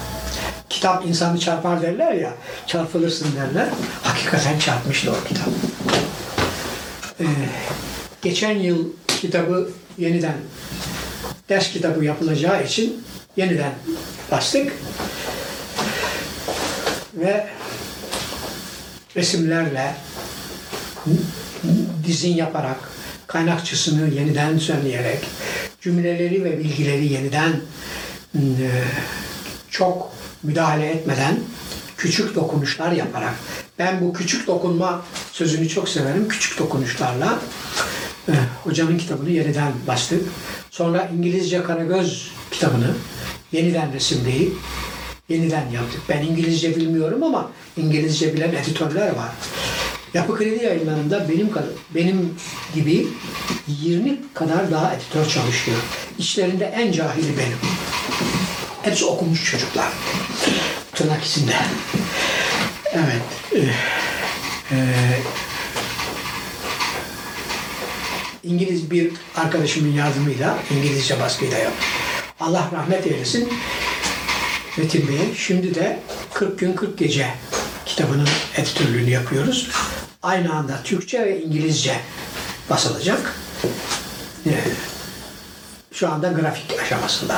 [0.70, 2.34] Kitap insanı çarpar derler ya,
[2.66, 3.68] çarpılırsın derler.
[4.02, 5.48] Hakikaten çarpmıştı o kitap.
[7.20, 7.24] Ee,
[8.22, 10.36] geçen yıl kitabı yeniden
[11.48, 13.04] ders kitabı yapılacağı için
[13.36, 13.72] yeniden
[14.30, 14.72] bastık.
[17.14, 17.46] Ve
[19.16, 19.96] resimlerle
[22.06, 22.76] dizin yaparak
[23.26, 25.24] kaynakçısını yeniden düzenleyerek
[25.80, 27.60] cümleleri ve bilgileri yeniden
[28.34, 28.40] e,
[29.70, 30.12] çok
[30.42, 31.38] müdahale etmeden
[31.96, 33.34] küçük dokunuşlar yaparak
[33.78, 36.28] ben bu küçük dokunma sözünü çok severim.
[36.28, 37.38] Küçük dokunuşlarla
[38.28, 38.32] e,
[38.64, 40.22] hocamın kitabını yeniden bastık.
[40.70, 42.94] Sonra İngilizce Karagöz kitabını
[43.52, 44.52] yeniden resimleyip
[45.28, 46.00] yeniden yaptık.
[46.08, 49.30] Ben İngilizce bilmiyorum ama İngilizce bilen editörler var.
[50.14, 51.50] Yapı Kredi yayınlarında benim
[51.94, 52.34] benim
[52.74, 53.06] gibi
[53.68, 55.78] 20 kadar daha editör çalışıyor.
[56.18, 57.58] İçlerinde en cahili benim.
[58.82, 59.92] Hepsi okumuş çocuklar.
[60.94, 61.56] Tırnak içinde.
[62.92, 63.22] Evet.
[64.72, 64.76] Ee,
[68.42, 71.88] İngiliz bir arkadaşımın yardımıyla İngilizce baskıyla yaptım.
[72.40, 73.52] Allah rahmet eylesin
[74.78, 75.34] Metin Bey'e.
[75.36, 76.00] Şimdi de
[76.34, 77.26] 40 gün 40 gece
[77.88, 79.70] kitabının editörlüğünü yapıyoruz.
[80.22, 81.92] Aynı anda Türkçe ve İngilizce
[82.70, 83.34] basılacak.
[84.46, 84.50] Ee,
[85.92, 87.36] Şu anda grafik aşamasında.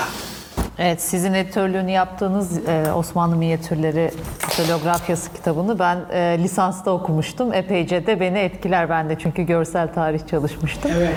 [0.78, 7.54] Evet, sizin editörlüğünü yaptığınız e, Osmanlı Minyatürleri Fotografyası kitabını ben e, lisansta okumuştum.
[7.54, 10.90] Epeyce de beni etkiler ben de çünkü görsel tarih çalışmıştım.
[10.96, 11.14] Evet.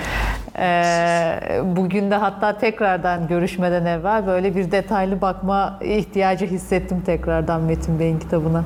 [0.58, 7.98] E, bugün de hatta tekrardan görüşmeden evvel böyle bir detaylı bakma ihtiyacı hissettim tekrardan Metin
[7.98, 8.64] Bey'in kitabına.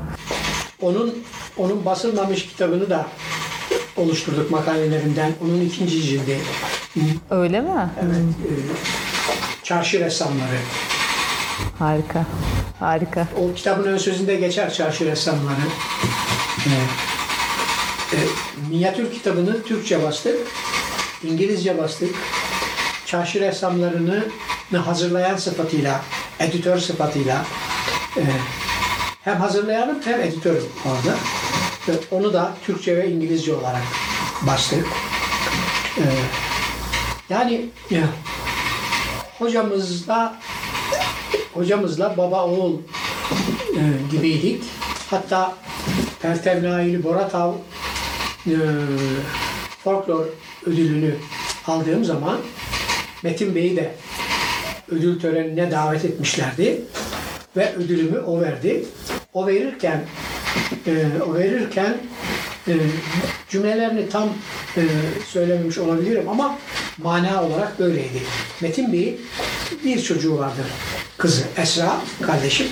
[0.83, 1.25] Onun
[1.57, 3.07] onun basılmamış kitabını da
[3.97, 5.33] oluşturduk makalelerinden.
[5.45, 6.39] Onun ikinci cildi.
[7.31, 7.91] Öyle mi?
[8.03, 8.17] Evet.
[8.17, 8.53] e,
[9.63, 10.59] Çarşı ressamları.
[11.79, 12.27] Harika.
[12.81, 13.29] Harika.
[13.37, 15.61] O kitabın ön sözünde geçer çarşı ressamları.
[16.67, 16.89] Evet.
[18.13, 18.19] E,
[18.71, 20.37] minyatür kitabını Türkçe bastık.
[21.25, 22.15] İngilizce bastık.
[23.07, 24.25] Çarşı ressamlarını
[24.77, 26.01] hazırlayan sıfatıyla,
[26.41, 27.45] editör sıfatıyla
[28.17, 28.23] e,
[29.29, 31.17] hem hazırlayanım hem editörüm orada.
[31.89, 33.83] Ve onu da Türkçe ve İngilizce olarak
[34.47, 34.87] bastık.
[35.99, 36.05] E,
[37.29, 38.03] yani ya,
[39.39, 40.37] hocamızla
[41.55, 42.79] hocamızla baba oğul
[43.77, 44.65] e, gibiydik.
[45.11, 45.55] Hatta
[46.23, 47.53] Pertev Naili Boratav
[48.47, 48.57] e,
[49.85, 50.27] folklor
[50.67, 51.15] ödülünü
[51.67, 52.39] aldığım zaman
[53.23, 53.95] Metin Bey'i de
[54.91, 56.83] ödül törenine davet etmişlerdi
[57.57, 58.85] ve ödülümü o verdi.
[59.33, 60.05] O verirken
[60.87, 61.97] e, o verirken
[62.69, 62.75] e,
[63.49, 64.29] cümlelerini tam
[64.77, 64.83] e,
[65.27, 66.59] söylememiş olabilirim ama
[66.99, 68.23] mana olarak böyleydi.
[68.61, 69.17] Metin Bey
[69.85, 70.67] bir çocuğu vardır.
[71.19, 72.67] Kızı Esra kardeşim.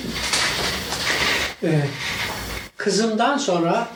[1.62, 1.80] E,
[2.76, 3.88] kızımdan sonra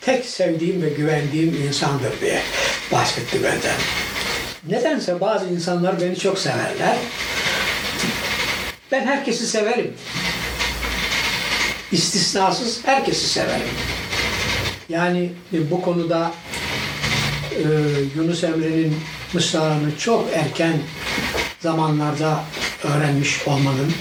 [0.00, 2.42] tek sevdiğim ve güvendiğim insandır diye
[2.92, 3.76] bahsetti benden.
[4.68, 6.96] Nedense bazı insanlar beni çok severler.
[8.92, 9.94] Ben herkesi severim.
[11.92, 13.68] İstisnasız herkesi severim.
[14.88, 16.32] Yani e, bu konuda
[17.50, 17.62] e,
[18.16, 18.96] Yunus Emre'nin
[19.32, 20.78] mısralarını çok erken
[21.60, 22.44] zamanlarda
[22.84, 23.92] öğrenmiş olmanın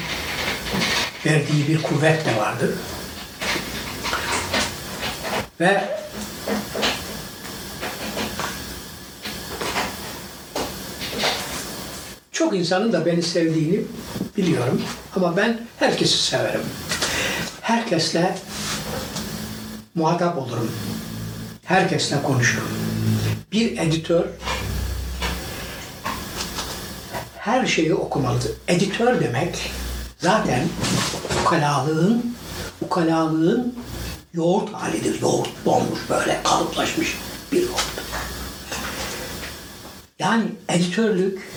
[1.25, 2.77] verdiği bir kuvvet de vardı.
[5.59, 5.89] Ve
[12.31, 13.79] çok insanın da beni sevdiğini
[14.37, 14.81] biliyorum.
[15.15, 16.61] Ama ben herkesi severim.
[17.61, 18.35] Herkesle
[19.95, 20.71] muhatap olurum.
[21.65, 22.67] Herkesle konuşurum.
[23.51, 24.25] Bir editör
[27.37, 28.51] her şeyi okumalıdır.
[28.67, 29.71] Editör demek
[30.17, 30.67] zaten
[31.41, 32.35] ukalalığın
[32.81, 33.75] ukalalığın
[34.33, 35.21] yoğurt halidir.
[35.21, 37.17] Yoğurt donmuş böyle kalıplaşmış
[37.51, 38.01] bir yoğurt.
[40.19, 41.51] Yani editörlük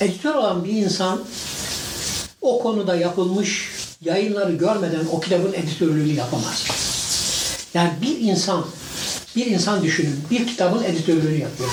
[0.00, 1.20] editör olan bir insan
[2.42, 3.70] o konuda yapılmış
[4.00, 6.66] yayınları görmeden o kitabın editörlüğünü yapamaz.
[7.74, 8.64] Yani bir insan,
[9.36, 11.70] bir insan düşünün, bir kitabın editörlüğünü yapıyor.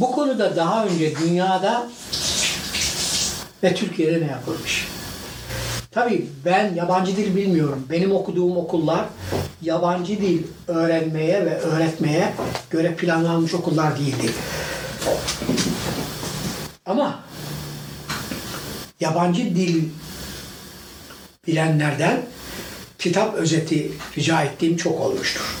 [0.00, 1.88] Bu konuda daha önce dünyada
[3.62, 4.88] ve Türkiye'de ne yapılmış?
[5.90, 7.86] Tabii ben yabancı dil bilmiyorum.
[7.90, 9.04] Benim okuduğum okullar
[9.62, 12.32] yabancı dil öğrenmeye ve öğretmeye
[12.70, 14.32] göre planlanmış okullar değildi.
[16.86, 17.18] Ama
[19.00, 19.84] yabancı dil
[21.46, 22.26] bilenlerden
[22.98, 25.56] kitap özeti rica ettiğim çok olmuştur.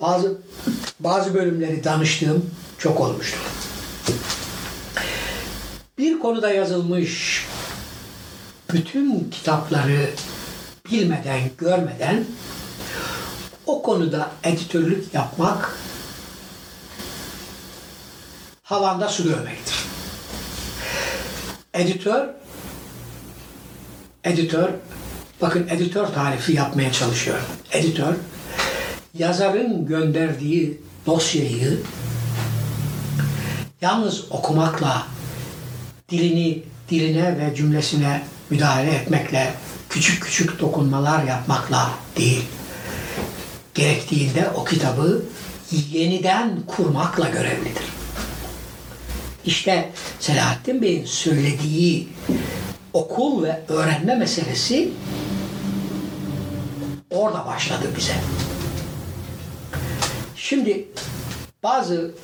[0.00, 0.38] Bazı
[1.00, 3.40] bazı bölümleri danıştığım çok olmuştur.
[5.98, 7.46] Bir konuda yazılmış
[8.72, 10.10] bütün kitapları
[10.90, 12.24] bilmeden, görmeden
[13.66, 15.78] o konuda editörlük yapmak
[18.62, 19.74] havanda su dövmektir.
[21.74, 22.28] Editör
[24.24, 24.70] editör
[25.40, 27.44] bakın editör tarifi yapmaya çalışıyorum.
[27.72, 28.14] Editör
[29.14, 31.80] yazarın gönderdiği dosyayı
[33.80, 35.06] yalnız okumakla
[36.08, 39.54] dilini diline ve cümlesine müdahale etmekle
[39.88, 42.44] küçük küçük dokunmalar yapmakla değil.
[43.74, 45.22] Gerektiğinde o kitabı
[45.70, 48.03] yeniden kurmakla görevlidir.
[49.46, 49.90] İşte
[50.20, 52.08] Selahattin Bey'in söylediği
[52.92, 54.88] okul ve öğrenme meselesi
[57.10, 58.14] orada başladı bize.
[60.36, 60.88] Şimdi
[61.62, 62.14] bazı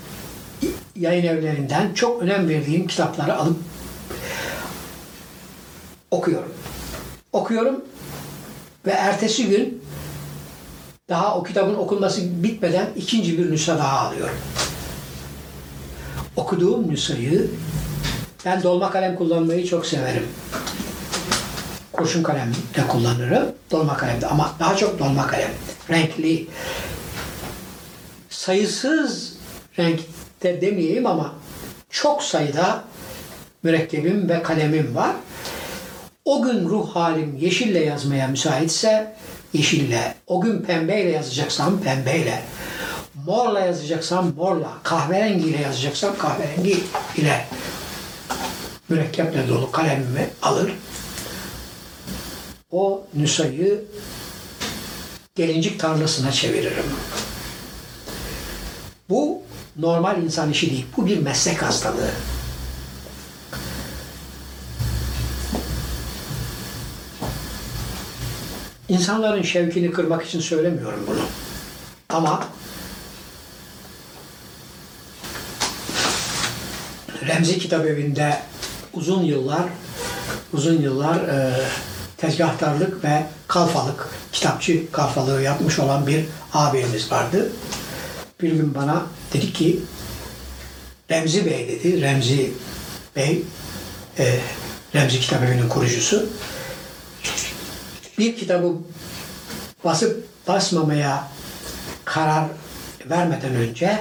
[0.96, 3.56] yayın evlerinden çok önem verdiğim kitapları alıp
[6.10, 6.52] okuyorum.
[7.32, 7.84] Okuyorum
[8.86, 9.82] ve ertesi gün
[11.08, 14.36] daha o kitabın okunması bitmeden ikinci bir nüsha daha alıyorum.
[16.36, 17.50] Okuduğum nüshayı
[18.44, 20.26] ben dolma kalem kullanmayı çok severim.
[21.92, 23.52] Kurşun kalem de kullanırım.
[23.70, 25.50] Dolma kalem de ama daha çok dolma kalem.
[25.90, 26.46] Renkli.
[28.30, 29.36] Sayısız
[29.78, 31.34] renkte demeyeyim ama
[31.90, 32.84] çok sayıda
[33.62, 35.16] mürekkebim ve kalemim var.
[36.24, 39.16] O gün ruh halim yeşille yazmaya müsaitse
[39.52, 42.42] yeşille, o gün pembeyle yazacaksam pembeyle,
[43.14, 46.80] morla yazacaksam morla, kahverengiyle yazacaksam kahverengi
[47.16, 47.46] ile
[48.88, 50.72] mürekkeple dolu kalemimi alır.
[52.72, 53.84] O nüshayı
[55.34, 56.84] gelincik tarlasına çeviririm.
[59.08, 59.42] Bu
[59.76, 60.86] normal insan işi değil.
[60.96, 62.10] Bu bir meslek hastalığı.
[68.88, 71.20] İnsanların şevkini kırmak için söylemiyorum bunu.
[72.08, 72.44] Ama
[77.26, 78.38] Remzi Kitap Evi'nde
[78.92, 79.62] uzun yıllar
[80.52, 81.52] uzun yıllar e,
[82.16, 87.52] tezgahtarlık ve kalfalık, kitapçı kalfalığı yapmış olan bir abimiz vardı.
[88.42, 89.80] Bir gün bana dedi ki
[91.10, 92.00] Remzi Bey dedi.
[92.00, 92.52] Remzi
[93.16, 93.42] Bey
[94.18, 94.38] e,
[94.94, 96.26] Remzi Kitap Evi'nin kurucusu
[98.18, 98.74] bir kitabı
[99.84, 101.28] basıp basmamaya
[102.04, 102.44] karar
[103.10, 104.00] vermeden önce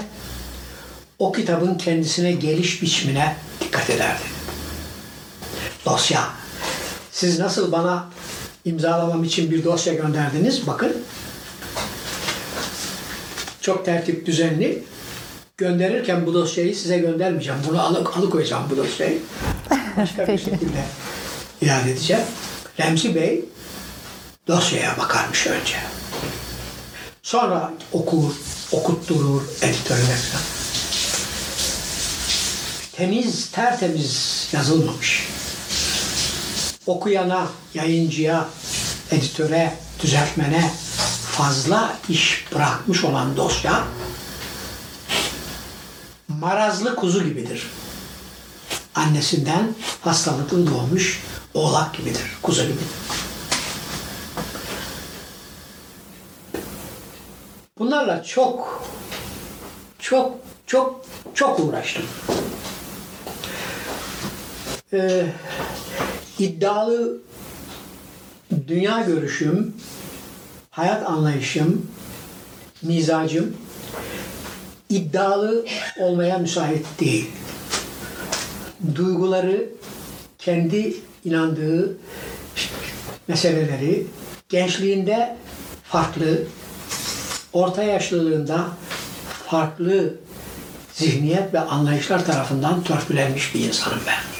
[1.20, 4.24] o kitabın kendisine geliş biçimine dikkat ederdi.
[5.86, 6.30] Dosya.
[7.12, 8.08] Siz nasıl bana
[8.66, 10.68] imzalamam için bir dosya gönderdiniz?
[10.68, 10.98] Bakın.
[13.62, 14.84] Çok tertip düzenli.
[15.58, 17.60] Gönderirken bu dosyayı size göndermeyeceğim.
[17.68, 19.20] Bunu alı, alıkoyacağım bu dosyayı.
[19.98, 20.84] Başka bir şekilde
[21.62, 22.24] iade edeceğim.
[22.80, 23.46] Remzi Bey
[24.48, 25.76] dosyaya bakarmış önce.
[27.24, 28.34] Sonra okur,
[28.72, 30.59] okutturur editörüne falan.
[33.00, 35.28] Temiz, tertemiz yazılmamış.
[36.86, 38.50] Okuyana, yayıncıya,
[39.12, 39.74] editöre,
[40.04, 40.72] düzeltmene
[41.32, 43.84] fazla iş bırakmış olan dosya
[46.28, 47.68] marazlı kuzu gibidir.
[48.96, 51.24] Annesinden hastalıklı doğmuş
[51.54, 52.88] oğlak gibidir, kuzu gibidir.
[57.78, 58.84] Bunlarla çok
[60.00, 62.06] çok çok çok uğraştım.
[64.94, 65.26] Ee,
[66.40, 67.18] iddialı
[68.68, 69.74] dünya görüşüm,
[70.70, 71.86] hayat anlayışım,
[72.82, 73.58] mizacım
[74.90, 75.66] iddialı
[76.00, 77.30] olmaya müsait değil.
[78.96, 79.70] Duyguları
[80.38, 80.96] kendi
[81.26, 81.98] inandığı
[83.28, 84.08] meseleleri
[84.50, 85.38] gençliğinde
[85.84, 86.44] farklı,
[87.54, 88.68] orta yaşlılığında
[89.48, 90.14] farklı
[90.94, 94.39] zihniyet ve anlayışlar tarafından törpülenmiş bir insanım ben.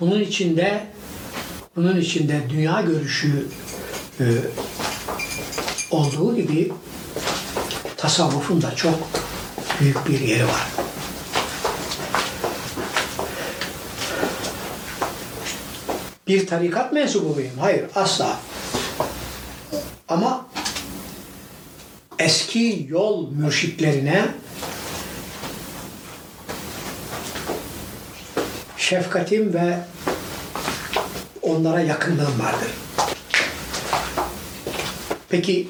[0.00, 0.86] Bunun içinde
[1.76, 3.46] bunun içinde dünya görüşü
[4.20, 4.24] e,
[5.90, 6.72] olduğu gibi
[7.96, 8.94] tasavvufun da çok
[9.80, 10.66] büyük bir yeri var.
[16.26, 17.52] Bir tarikat mensubu muyum?
[17.60, 18.40] Hayır, asla.
[20.08, 20.46] Ama
[22.18, 24.28] eski yol mürşitlerine
[28.90, 29.78] şefkatim ve
[31.42, 32.68] onlara yakınlığım vardır.
[35.28, 35.68] Peki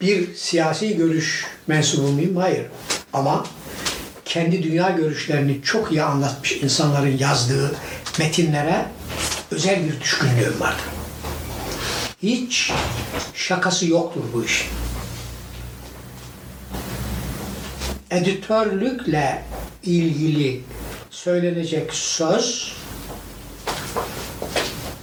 [0.00, 2.36] bir siyasi görüş mensubu muyum?
[2.36, 2.66] Hayır.
[3.12, 3.46] Ama
[4.24, 7.74] kendi dünya görüşlerini çok iyi anlatmış insanların yazdığı
[8.18, 8.86] metinlere
[9.50, 10.84] özel bir düşkünlüğüm vardır.
[12.22, 12.72] Hiç
[13.34, 14.68] şakası yoktur bu işin.
[18.10, 19.44] Editörlükle
[19.82, 20.62] ilgili
[21.16, 22.72] söylenecek söz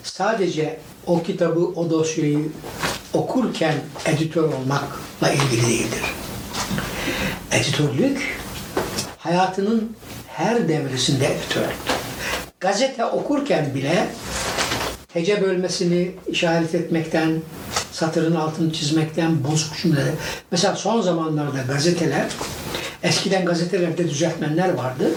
[0.03, 2.39] sadece o kitabı, o dosyayı
[3.13, 3.75] okurken
[4.05, 6.01] editör olmakla ilgili değildir.
[7.51, 8.39] Editörlük
[9.17, 9.95] hayatının
[10.27, 11.93] her devresinde editörlüktür.
[12.59, 14.07] Gazete okurken bile
[15.13, 17.41] hece bölmesini işaret etmekten,
[17.91, 20.13] satırın altını çizmekten, bozuk cümleler.
[20.51, 22.25] Mesela son zamanlarda gazeteler
[23.03, 25.11] Eskiden gazetelerde düzeltmenler vardı.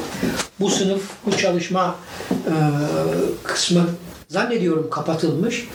[0.60, 1.96] Bu sınıf, bu çalışma
[2.30, 2.54] e,
[3.44, 3.86] kısmı
[4.28, 5.68] zannediyorum kapatılmış.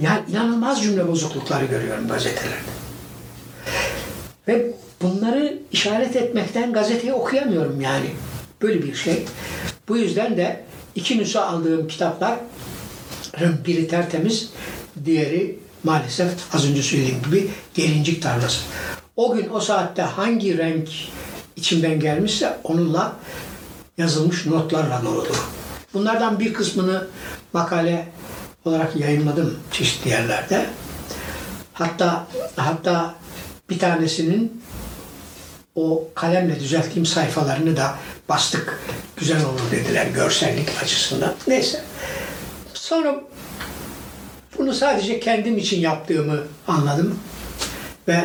[0.00, 2.72] Yani inanılmaz cümle bozuklukları görüyorum gazetelerde.
[4.48, 4.72] Ve
[5.02, 8.06] bunları işaret etmekten gazeteyi okuyamıyorum yani.
[8.62, 9.24] Böyle bir şey.
[9.88, 12.38] Bu yüzden de iki nüsa aldığım kitapların
[13.66, 14.50] biri tertemiz,
[15.04, 18.60] diğeri maalesef az önce söylediğim gibi gelincik tarlası.
[19.16, 20.88] O gün o saatte hangi renk
[21.56, 23.16] içimden gelmişse onunla
[23.98, 25.36] yazılmış notlarla doludur.
[25.94, 27.06] Bunlardan bir kısmını
[27.52, 28.08] makale
[28.64, 30.66] olarak yayınladım çeşitli yerlerde.
[31.72, 32.26] Hatta
[32.56, 33.14] hatta
[33.70, 34.62] bir tanesinin
[35.74, 37.94] o kalemle düzelttiğim sayfalarını da
[38.28, 38.80] bastık.
[39.16, 41.34] Güzel olur dediler görsellik açısından.
[41.46, 41.82] Neyse.
[42.74, 43.20] Sonra
[44.58, 47.18] bunu sadece kendim için yaptığımı anladım.
[48.08, 48.24] Ve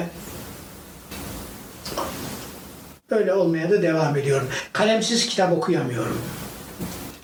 [3.11, 4.47] böyle olmaya da devam ediyorum.
[4.73, 6.21] Kalemsiz kitap okuyamıyorum.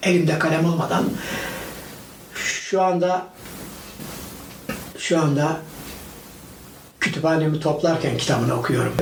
[0.04, 1.06] Elimde kalem olmadan
[2.36, 3.26] şu anda
[4.98, 5.58] şu anda
[7.00, 8.94] kütüphanemi toplarken kitabını okuyorum.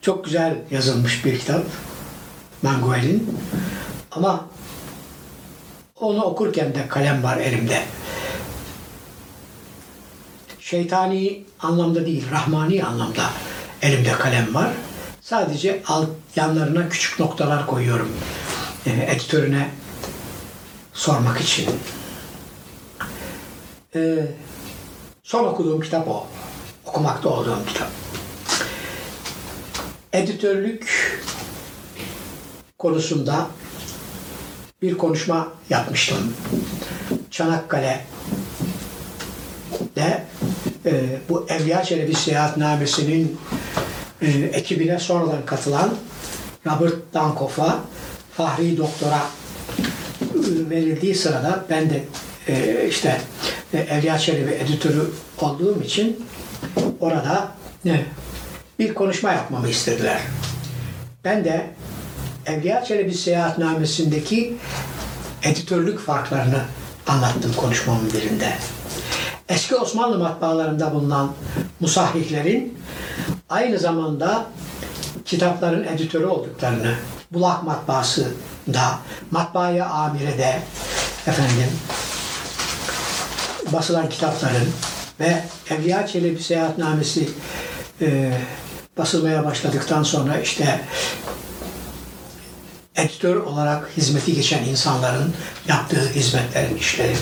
[0.00, 1.64] Çok güzel yazılmış bir kitap.
[2.62, 3.38] Manguel'in.
[4.10, 4.44] Ama
[6.00, 7.82] onu okurken de kalem var elimde.
[10.60, 13.30] Şeytani anlamda değil, rahmani anlamda
[13.82, 14.70] elimde kalem var.
[15.24, 18.12] Sadece alt yanlarına küçük noktalar koyuyorum.
[18.86, 19.70] E, editörüne
[20.92, 21.70] sormak için.
[23.94, 24.26] E,
[25.22, 26.26] son okuduğum kitap o.
[26.86, 27.88] Okumakta olduğum kitap.
[30.12, 31.12] Editörlük
[32.78, 33.46] konusunda
[34.82, 36.34] bir konuşma yapmıştım.
[37.30, 38.04] Çanakkale'de
[40.86, 43.38] e, bu Evliya Çelebi Seyahatnamesi'nin
[44.24, 45.94] e, ekibine sonradan katılan
[46.66, 47.78] Robert Dankoff'a
[48.36, 49.22] Fahri Doktor'a
[50.20, 52.04] e, verildiği sırada ben de
[52.48, 53.20] e, işte
[53.72, 55.10] e, Evliya Çelebi editörü
[55.40, 56.26] olduğum için
[57.00, 57.48] orada
[57.84, 58.04] ne
[58.78, 60.20] bir konuşma yapmamı istediler.
[61.24, 61.66] Ben de
[62.46, 64.56] Evliya Çelebi Seyahatnamesi'ndeki
[65.42, 66.60] editörlük farklarını
[67.06, 68.52] anlattım konuşmamın birinde.
[69.48, 71.32] Eski Osmanlı matbaalarında bulunan
[71.80, 72.78] musahhihlerin
[73.48, 74.46] aynı zamanda
[75.24, 76.94] kitapların editörü olduklarını,
[77.30, 78.32] Bulak matbaası
[78.72, 78.98] da,
[79.30, 80.62] matbaaya amirede
[81.26, 81.70] efendim
[83.72, 84.68] basılan kitapların
[85.20, 87.28] ve Evliya Çelebi Seyahatnamesi
[88.00, 88.32] e,
[88.98, 90.80] basılmaya başladıktan sonra işte
[92.96, 95.34] editör olarak hizmeti geçen insanların
[95.68, 97.16] yaptığı hizmetlerin işleri.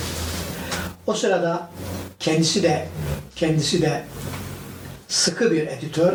[1.06, 1.68] O sırada
[2.20, 2.88] kendisi de
[3.36, 4.04] kendisi de
[5.12, 6.12] sıkı bir editör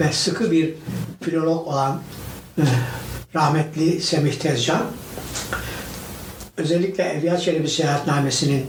[0.00, 0.74] ve sıkı bir
[1.20, 2.02] filolog olan
[2.58, 2.62] e,
[3.34, 4.82] rahmetli Semih Tezcan
[6.56, 8.66] özellikle Evliya Çelebi Seyahatnamesi'nin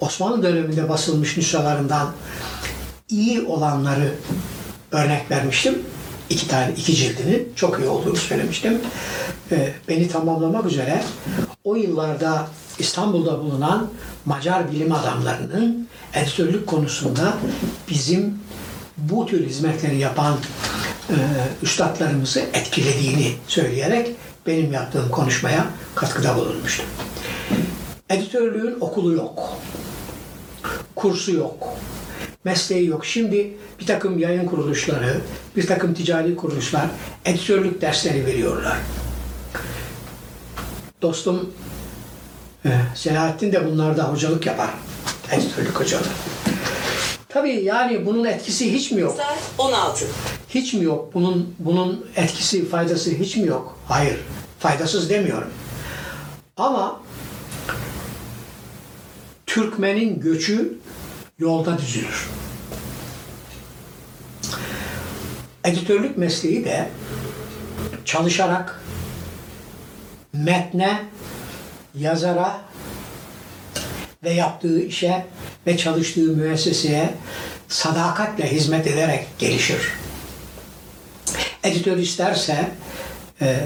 [0.00, 2.12] Osmanlı döneminde basılmış nüshalarından
[3.08, 4.14] iyi olanları
[4.92, 5.82] örnek vermiştim.
[6.30, 8.80] İki tane, iki cildini çok iyi olduğunu söylemiştim.
[9.52, 11.02] Ee, beni tamamlamak üzere
[11.64, 13.90] o yıllarda İstanbul'da bulunan
[14.24, 17.36] Macar bilim adamlarının editörlük konusunda
[17.90, 18.38] bizim
[18.98, 20.36] bu tür hizmetleri yapan
[21.10, 21.16] e,
[21.62, 24.10] üstadlarımızı etkilediğini söyleyerek
[24.46, 26.86] benim yaptığım konuşmaya katkıda bulunmuştum.
[28.10, 29.58] Editörlüğün okulu yok.
[30.96, 31.68] Kursu yok.
[32.44, 33.06] Mesleği yok.
[33.06, 35.20] Şimdi bir takım yayın kuruluşları,
[35.56, 36.86] bir takım ticari kuruluşlar
[37.24, 38.76] editörlük dersleri veriyorlar.
[41.02, 41.52] Dostum
[42.64, 44.70] e, Selahattin de bunlarda hocalık yapar.
[45.32, 46.47] Editörlük hocalığı.
[47.28, 49.16] Tabii yani bunun etkisi hiç mi yok?
[49.16, 50.06] Saat 16.
[50.48, 51.14] Hiç mi yok?
[51.14, 53.78] Bunun bunun etkisi, faydası hiç mi yok?
[53.88, 54.18] Hayır.
[54.58, 55.50] Faydasız demiyorum.
[56.56, 57.00] Ama
[59.46, 60.78] Türkmenin göçü
[61.38, 62.28] yolda düzülür.
[65.64, 66.88] Editörlük mesleği de
[68.04, 68.82] çalışarak
[70.32, 71.02] metne,
[71.94, 72.60] yazara
[74.22, 75.26] ve yaptığı işe
[75.66, 77.14] ve çalıştığı müesseseye
[77.68, 79.92] sadakatle hizmet ederek gelişir.
[81.62, 82.70] Editör isterse
[83.40, 83.60] e,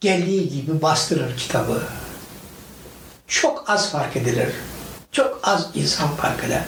[0.00, 1.82] geldiği gibi bastırır kitabı.
[3.26, 4.48] Çok az fark edilir.
[5.12, 6.64] Çok az insan fark eder.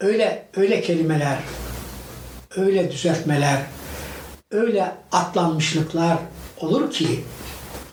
[0.00, 1.38] Öyle öyle kelimeler,
[2.56, 3.62] öyle düzeltmeler,
[4.50, 6.18] öyle atlanmışlıklar
[6.60, 7.24] olur ki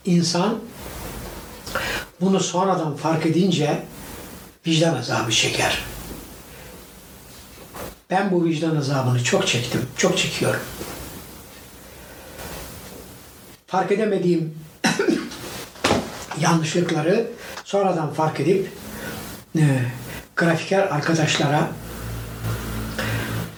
[0.05, 0.59] insan
[2.21, 3.83] bunu sonradan fark edince
[4.67, 5.83] vicdan azabı çeker.
[8.09, 10.61] Ben bu vicdan azabını çok çektim, çok çekiyorum.
[13.71, 14.55] fark edemediğim
[16.41, 17.27] yanlışlıkları
[17.63, 18.69] sonradan fark edip
[19.57, 19.81] e,
[20.35, 21.69] grafiker arkadaşlara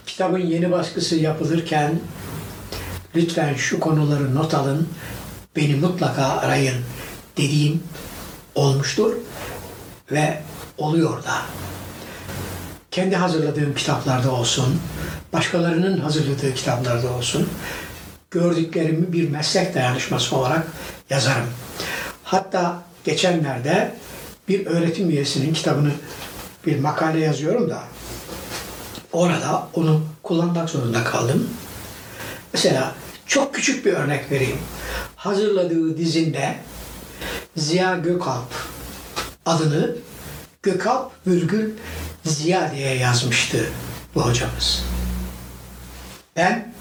[0.06, 2.00] kitabın yeni baskısı yapılırken
[3.16, 4.90] lütfen şu konuları not alın,
[5.56, 6.76] beni mutlaka arayın
[7.38, 7.84] dediğim
[8.56, 9.14] olmuştur
[10.12, 10.42] ve
[10.78, 11.42] oluyor da.
[12.92, 14.82] Kendi hazırladığım kitaplarda olsun,
[15.34, 17.50] başkalarının hazırladığı kitaplarda olsun,
[18.32, 20.68] gördüklerimi bir meslek dayanışması olarak
[21.10, 21.48] yazarım.
[22.24, 23.96] Hatta geçenlerde
[24.48, 25.92] bir öğretim üyesinin kitabını
[26.66, 27.84] bir makale yazıyorum da
[29.12, 31.50] orada onu kullanmak zorunda kaldım.
[32.54, 32.96] Mesela
[33.28, 34.58] çok küçük bir örnek vereyim.
[35.16, 36.56] Hazırladığı dizinde
[37.58, 38.50] Ziya Gökalp
[39.46, 39.96] adını
[40.64, 41.72] Gökalp virgül
[42.26, 43.70] Ziya diye yazmıştı
[44.16, 44.84] bu hocamız.
[46.36, 46.74] Ben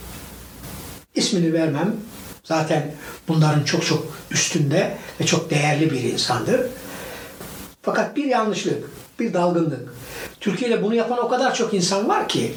[1.14, 1.96] ismini vermem.
[2.44, 2.94] Zaten
[3.28, 6.60] bunların çok çok üstünde ve çok değerli bir insandır.
[7.82, 8.84] Fakat bir yanlışlık,
[9.18, 9.94] bir dalgınlık.
[10.40, 12.54] Türkiye'de bunu yapan o kadar çok insan var ki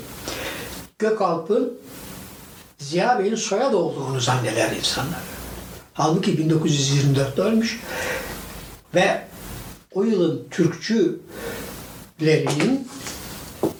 [1.00, 1.74] Gökalp'ın
[2.78, 5.22] Ziya Bey'in soyadı olduğunu zanneder insanlar.
[5.94, 7.80] Halbuki 1924'te ölmüş
[8.96, 9.22] ve
[9.96, 12.88] o yılın Türkçülerinin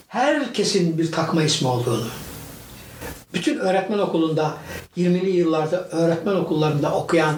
[0.08, 2.08] herkesin bir takma ismi olduğunu,
[3.34, 4.58] bütün öğretmen okulunda
[4.98, 7.36] 20'li yıllarda öğretmen okullarında okuyan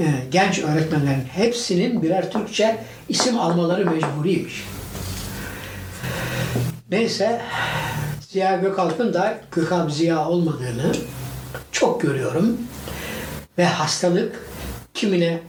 [0.00, 4.64] e, genç öğretmenlerin hepsinin birer Türkçe isim almaları mecburiymiş.
[6.90, 7.42] Neyse
[8.28, 10.92] Ziya Gökalp'ın da Gökalp Ziya olmadığını
[11.72, 12.58] çok görüyorum.
[13.58, 14.48] Ve hastalık
[14.94, 15.40] kimine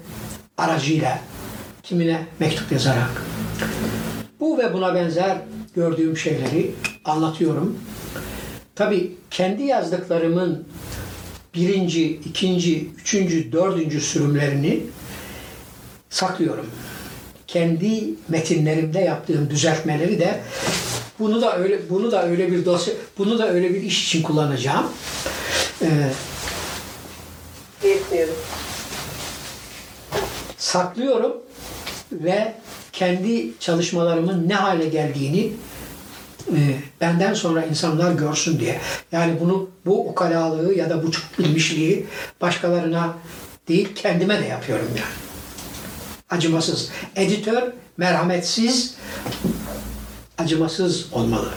[0.58, 1.20] aracıyla,
[1.90, 3.24] kimine mektup yazarak.
[4.40, 5.38] Bu ve buna benzer
[5.76, 6.72] gördüğüm şeyleri
[7.06, 7.80] anlatıyorum.
[8.76, 10.68] Tabii kendi yazdıklarımın
[11.56, 14.84] birinci, ikinci, üçüncü, dördüncü sürümlerini
[16.10, 16.66] saklıyorum.
[17.48, 20.40] Kendi metinlerimde yaptığım düzeltmeleri de
[21.20, 24.86] bunu da öyle bunu da öyle bir dosya bunu da öyle bir iş için kullanacağım.
[25.82, 25.88] Ee,
[30.58, 31.49] saklıyorum
[32.12, 32.54] ve
[32.92, 35.52] kendi çalışmalarımın ne hale geldiğini
[36.48, 36.58] e,
[37.02, 38.80] benden sonra insanlar görsün diye.
[39.12, 42.08] Yani bunu bu ukalalığı ya da bu çok bilmişliği
[42.42, 43.18] başkalarına
[43.68, 45.30] değil kendime de yapıyorum yani.
[46.30, 46.90] Acımasız.
[47.16, 48.96] Editör merhametsiz,
[50.38, 51.50] acımasız olmalı.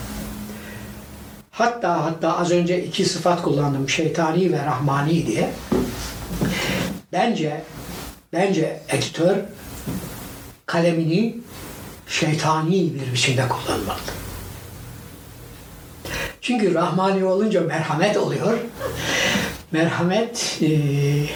[1.51, 3.89] Hatta hatta az önce iki sıfat kullandım.
[3.89, 5.51] Şeytani ve rahmani diye.
[7.13, 7.63] Bence
[8.33, 9.37] bence editör
[10.73, 11.37] kalemini
[12.07, 13.99] şeytani bir biçimde kullanmalı.
[16.41, 18.59] Çünkü rahmani olunca merhamet oluyor.
[19.73, 21.27] Merhamet eee,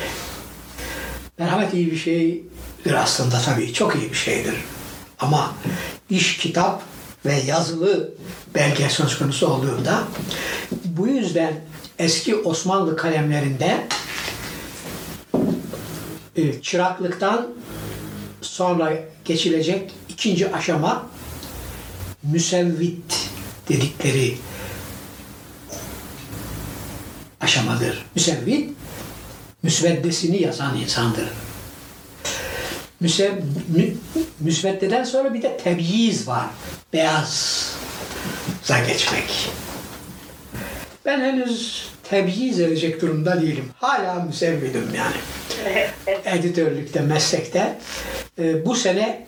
[1.39, 3.73] merhamet iyi bir şeydir aslında tabii.
[3.73, 4.55] Çok iyi bir şeydir.
[5.19, 5.55] Ama
[6.11, 6.83] iş, kitap
[7.27, 8.15] ve yazılı
[8.55, 10.05] belge söz konusu olduğunda
[10.85, 11.55] bu yüzden
[11.99, 13.87] eski Osmanlı kalemlerinde
[16.37, 17.47] e, çıraklıktan
[18.41, 18.93] sonra
[19.27, 21.07] geçilecek ikinci aşama
[22.23, 23.31] müsevvit
[23.69, 24.39] dedikleri
[27.41, 28.07] aşamadır.
[28.15, 28.71] Müsevvit
[29.63, 31.29] müsveddesini yazan insandır.
[33.01, 33.33] Müsev,
[33.69, 33.95] mü,
[34.41, 36.47] müsveddeden sonra bir de tebyiz var.
[36.93, 39.51] Beyaza geçmek.
[41.05, 43.71] Ben henüz tebyiz edecek durumda değilim.
[43.75, 45.17] Hala müsevvidim yani.
[46.25, 47.79] Editörlükte, meslekte.
[48.39, 49.27] Ee, bu sene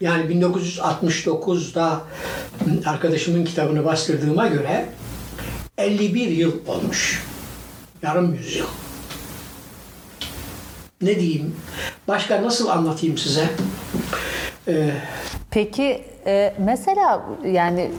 [0.00, 2.00] yani 1969'da
[2.86, 4.86] arkadaşımın kitabını bastırdığıma göre
[5.78, 7.22] 51 yıl olmuş.
[8.02, 8.66] Yarım yüzyıl.
[11.02, 11.56] Ne diyeyim?
[12.08, 13.46] Başka nasıl anlatayım size?
[14.68, 14.90] Ee,
[15.50, 17.90] Peki e, mesela yani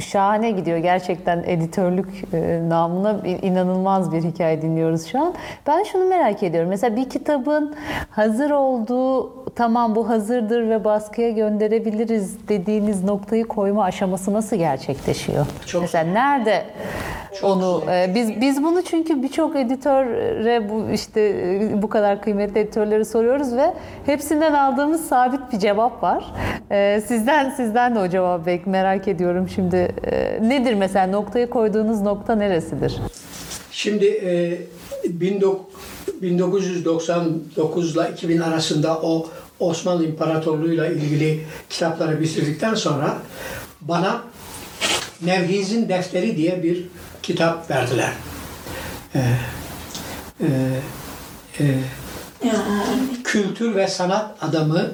[0.00, 5.34] şahane gidiyor gerçekten editörlük e, namına inanılmaz bir hikaye dinliyoruz şu an.
[5.66, 6.70] Ben şunu merak ediyorum.
[6.70, 7.74] Mesela bir kitabın
[8.10, 15.46] hazır olduğu tamam bu hazırdır ve baskıya gönderebiliriz dediğiniz noktayı koyma aşaması nasıl gerçekleşiyor?
[15.66, 16.64] Çok- mesela nerede
[17.42, 23.04] onu e, biz biz bunu çünkü birçok editöre bu işte e, bu kadar kıymetli editörleri
[23.04, 23.74] soruyoruz ve
[24.06, 26.24] hepsinden aldığımız sabit bir cevap var.
[26.70, 29.87] E, sizden sizden de o cevabı bek merak ediyorum şimdi.
[30.04, 32.96] E, nedir mesela noktayı koyduğunuz nokta neresidir?
[33.72, 34.60] Şimdi e,
[35.04, 35.78] 19
[36.22, 39.28] 1999 ile 2000 arasında o
[39.60, 43.18] Osmanlı İmparatorluğu'yla ilgili kitapları bitirdikten sonra
[43.80, 44.22] bana
[45.22, 46.86] Nevhiz'in Defteri diye bir
[47.22, 48.12] kitap verdiler.
[49.14, 49.20] E,
[50.40, 50.46] e,
[51.60, 51.74] e,
[53.24, 54.90] kültür ve sanat adamı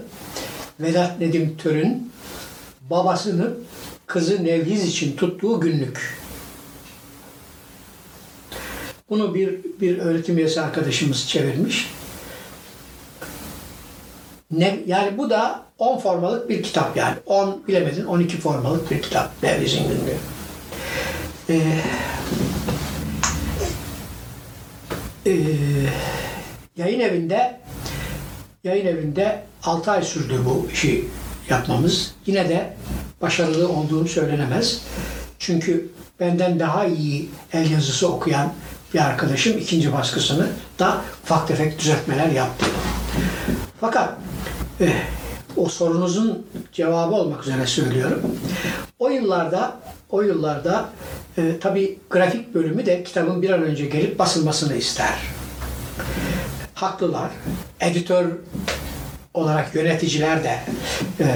[0.81, 2.13] Vedat Nedim Tör'ün
[2.91, 3.51] babasını
[4.15, 6.19] kızı Nevhiz için tuttuğu günlük.
[9.11, 11.91] Bunu bir, bir öğretim üyesi arkadaşımız çevirmiş.
[14.51, 17.17] Ne, yani bu da 10 formalık bir kitap yani.
[17.27, 19.43] 10 bilemedin 12 formalık bir kitap.
[19.43, 20.17] Nevhiz'in günlüğü.
[21.49, 21.61] Ee,
[25.27, 25.33] ee,
[26.77, 27.61] yayın evinde
[28.65, 31.05] yayın evinde 6 ay sürdü bu işi
[31.51, 32.15] yapmamız.
[32.27, 32.77] Yine de
[33.23, 34.83] başarılı olduğum söylenemez.
[35.39, 35.89] Çünkü
[36.21, 38.53] benden daha iyi el yazısı okuyan
[38.95, 42.67] bir arkadaşım ikinci baskısını da ufak tefek düzeltmeler yaptı.
[43.81, 44.15] Fakat
[44.81, 44.93] eh,
[45.57, 48.23] o sorunuzun cevabı olmak üzere söylüyorum.
[48.99, 49.77] O yıllarda
[50.11, 50.89] o yıllarda
[51.39, 55.19] e, tabii grafik bölümü de kitabın bir an önce gelip basılmasını ister.
[56.75, 57.31] Haklılar.
[57.81, 58.27] Editör
[59.35, 60.59] olarak yöneticiler de
[61.21, 61.27] e,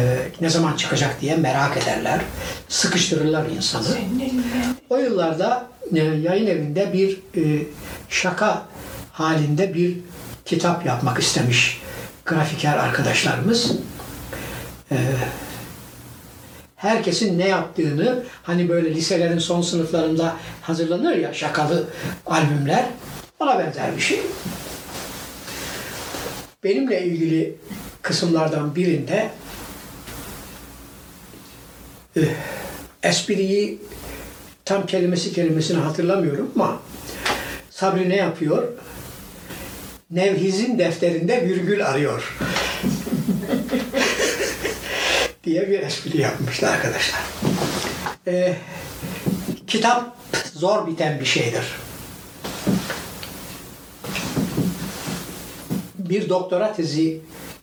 [0.40, 2.20] ne zaman çıkacak diye merak ederler.
[2.68, 3.88] Sıkıştırırlar insanı.
[4.90, 7.66] O yıllarda e, yayın evinde bir e,
[8.08, 8.62] şaka
[9.12, 9.96] halinde bir
[10.44, 11.80] kitap yapmak istemiş
[12.26, 13.72] grafiker arkadaşlarımız.
[14.90, 14.96] E,
[16.76, 21.88] herkesin ne yaptığını hani böyle liselerin son sınıflarında hazırlanır ya şakalı
[22.26, 22.86] albümler
[23.40, 24.20] ona benzer bir şey.
[26.64, 27.56] Benimle ilgili
[28.02, 29.30] kısımlardan birinde
[32.16, 32.22] eh,
[33.02, 33.78] espriyi
[34.64, 36.80] tam kelimesi kelimesini hatırlamıyorum ama
[37.70, 38.68] Sabri ne yapıyor?
[40.10, 42.38] Nevhiz'in defterinde virgül arıyor.
[45.44, 47.20] diye bir espri yapmışlar arkadaşlar.
[48.26, 48.56] Ee,
[49.66, 50.16] kitap
[50.54, 51.64] zor biten bir şeydir.
[55.98, 56.72] Bir doktora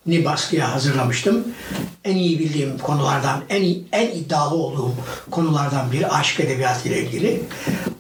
[0.06, 1.44] tezini baskıya hazırlamıştım.
[2.04, 4.94] En iyi bildiğim konulardan, en en iddialı olduğum
[5.32, 7.44] konulardan biri aşk edebiyatı ile ilgili.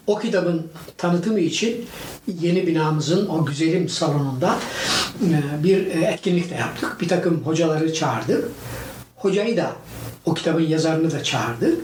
[0.07, 0.68] O kitabın
[0.98, 1.86] tanıtımı için
[2.27, 4.56] yeni binamızın o güzelim salonunda
[5.22, 6.98] e, bir e, etkinlik de yaptık.
[7.02, 8.49] Bir takım hocaları çağırdık.
[9.15, 9.72] Hocayı da
[10.26, 11.76] o kitabın yazarını da çağırdı.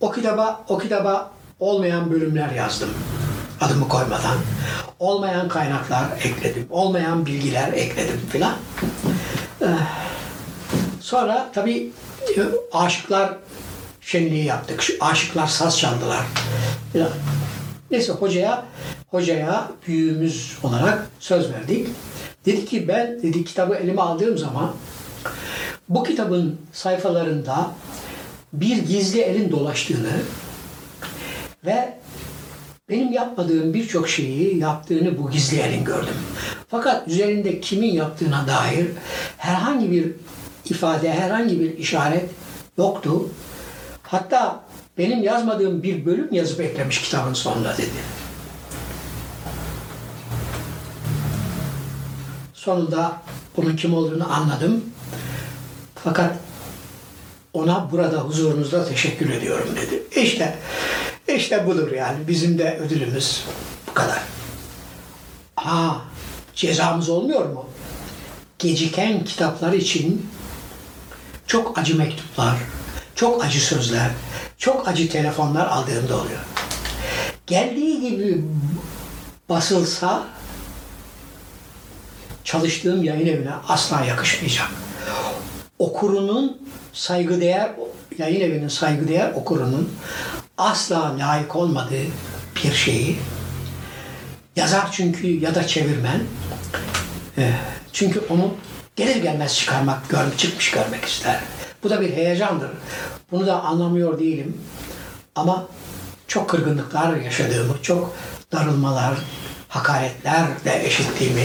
[0.00, 1.30] O kitaba o kitaba
[1.60, 2.88] olmayan bölümler yazdım.
[3.60, 4.36] Adımı koymadan.
[4.98, 6.66] Olmayan kaynaklar ekledim.
[6.70, 8.54] Olmayan bilgiler ekledim filan.
[9.62, 9.66] Ee,
[11.00, 11.90] Sonra tabii
[12.36, 12.40] e,
[12.72, 13.32] aşıklar
[14.00, 14.82] şenliği yaptık.
[14.82, 16.20] Şu Aşıklar saz çaldılar.
[16.92, 17.08] filan.
[17.90, 18.64] Neyse hocaya
[19.10, 21.88] hocaya büyüğümüz olarak söz verdik.
[22.46, 24.72] Dedi ki ben dedi kitabı elime aldığım zaman
[25.88, 27.70] bu kitabın sayfalarında
[28.52, 30.12] bir gizli elin dolaştığını
[31.64, 31.94] ve
[32.88, 36.14] benim yapmadığım birçok şeyi yaptığını bu gizli elin gördüm.
[36.68, 38.86] Fakat üzerinde kimin yaptığına dair
[39.36, 40.12] herhangi bir
[40.64, 42.30] ifade, herhangi bir işaret
[42.78, 43.30] yoktu.
[44.02, 44.64] Hatta
[44.98, 47.90] benim yazmadığım bir bölüm yazıp eklemiş kitabın sonuna dedi.
[52.54, 53.22] Sonunda
[53.56, 54.84] bunun kim olduğunu anladım.
[55.94, 56.36] Fakat
[57.52, 60.02] ona burada huzurunuzda teşekkür ediyorum dedi.
[60.20, 60.58] İşte,
[61.28, 62.28] işte budur yani.
[62.28, 63.44] Bizim de ödülümüz
[63.86, 64.22] bu kadar.
[65.56, 66.00] Ha,
[66.54, 67.66] cezamız olmuyor mu?
[68.58, 70.30] Geciken kitaplar için
[71.46, 72.56] çok acı mektuplar,
[73.14, 74.10] çok acı sözler,
[74.58, 76.40] çok acı telefonlar aldığımda oluyor.
[77.46, 78.44] Geldiği gibi
[79.48, 80.24] basılsa
[82.44, 84.70] çalıştığım yayın evine asla yakışmayacak.
[85.78, 87.70] Okurunun saygıdeğer
[88.18, 89.92] yayın evinin saygıdeğer okurunun
[90.58, 92.04] asla layık olmadığı
[92.56, 93.18] bir şeyi
[94.56, 96.20] yazar çünkü ya da çevirmen
[97.38, 97.52] e,
[97.92, 98.54] çünkü onu
[98.96, 101.40] gelir gelmez çıkarmak, gör, çıkmış görmek ister.
[101.82, 102.70] Bu da bir heyecandır.
[103.30, 104.56] Bunu da anlamıyor değilim.
[105.34, 105.66] Ama
[106.28, 108.16] çok kırgınlıklar yaşadığımı, çok
[108.52, 109.14] darılmalar,
[109.68, 111.44] hakaretler de eşittiğimi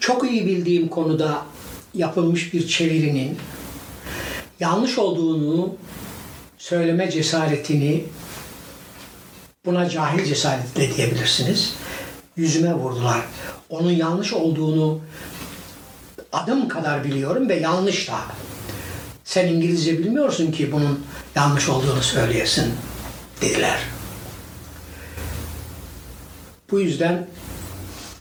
[0.00, 1.42] çok iyi bildiğim konuda
[1.94, 3.38] yapılmış bir çevirinin
[4.60, 5.76] yanlış olduğunu
[6.58, 8.04] söyleme cesaretini
[9.64, 11.74] buna cahil cesaretle diyebilirsiniz.
[12.36, 13.20] Yüzüme vurdular.
[13.68, 15.00] Onun yanlış olduğunu
[16.32, 18.18] adım kadar biliyorum ve yanlış da.
[19.24, 22.72] Sen İngilizce bilmiyorsun ki bunun yanlış olduğunu söyleyesin
[23.40, 23.78] dediler.
[26.70, 27.26] Bu yüzden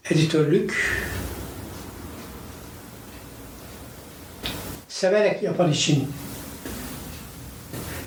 [0.09, 1.01] editörlük
[5.01, 6.07] severek yapan için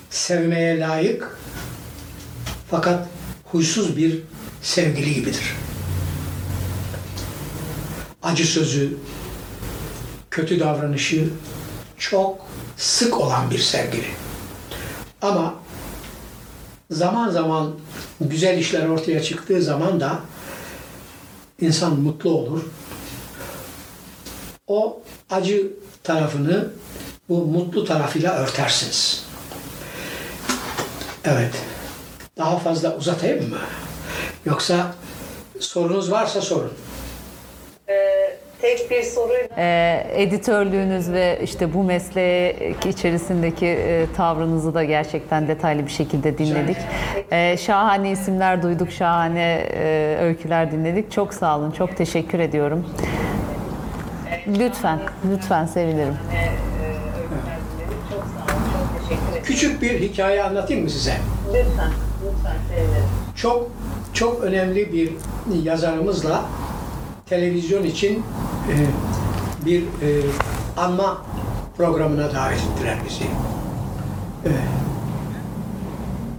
[0.09, 1.37] sevmeye layık
[2.71, 3.07] fakat
[3.43, 4.21] huysuz bir
[4.61, 5.55] sevgili gibidir.
[8.23, 8.97] Acı sözü,
[10.31, 11.29] kötü davranışı
[11.97, 12.47] çok
[12.77, 14.07] sık olan bir sevgili.
[15.21, 15.55] Ama
[16.91, 17.75] zaman zaman
[18.21, 20.19] güzel işler ortaya çıktığı zaman da
[21.61, 22.61] insan mutlu olur.
[24.67, 25.71] O acı
[26.05, 26.67] tarafını
[27.29, 29.25] bu mutlu tarafıyla örtersiniz.
[31.25, 31.53] Evet.
[32.37, 33.57] Daha fazla uzatayım mı?
[34.45, 34.95] Yoksa
[35.59, 36.73] sorunuz varsa sorun.
[38.61, 39.47] tek bir soruyla...
[39.57, 46.77] Ee, editörlüğünüz ve işte bu mesleğe içerisindeki e, tavrınızı da gerçekten detaylı bir şekilde dinledik.
[47.31, 51.11] Ee, şahane isimler duyduk, şahane e, öyküler dinledik.
[51.11, 52.85] Çok sağ olun, çok teşekkür ediyorum.
[54.47, 54.99] Lütfen,
[55.31, 56.13] lütfen sevinirim.
[59.43, 61.17] Küçük bir hikaye anlatayım mı size?
[61.47, 61.91] Lütfen,
[62.25, 63.05] lütfen sevinirim.
[63.35, 63.71] Çok
[64.13, 65.11] çok önemli bir
[65.63, 66.45] yazarımızla
[67.25, 68.23] televizyon için
[68.71, 68.73] e,
[69.65, 70.07] bir e,
[70.77, 71.21] anma
[71.77, 73.23] programına davet ettiler bizi.
[73.23, 74.51] E,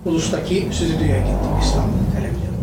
[0.04, 2.56] Ulus'taki stüdyoya gittik İstanbul televizyonuna.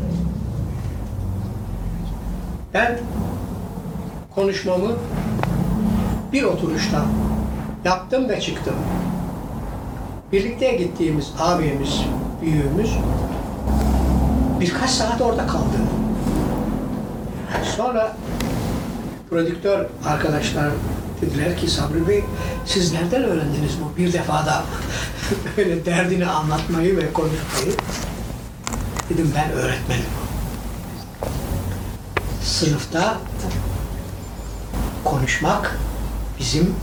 [2.73, 2.99] Ben
[4.35, 4.91] konuşmamı
[6.33, 7.05] bir oturuşta
[7.85, 8.75] yaptım ve çıktım.
[10.31, 12.01] Birlikte gittiğimiz abimiz,
[12.41, 12.91] büyüğümüz
[14.59, 15.77] birkaç saat orada kaldı.
[17.77, 18.15] Sonra
[19.29, 20.69] prodüktör arkadaşlar
[21.21, 22.23] dediler ki Sabri Bey
[22.65, 24.63] siz nereden öğrendiniz bu bir defada
[25.57, 27.77] öyle derdini anlatmayı ve konuşmayı?
[29.09, 30.05] Dedim ben öğretmenim.
[32.43, 33.17] Sınıfta
[35.03, 35.79] konuşmak
[36.39, 36.75] bizim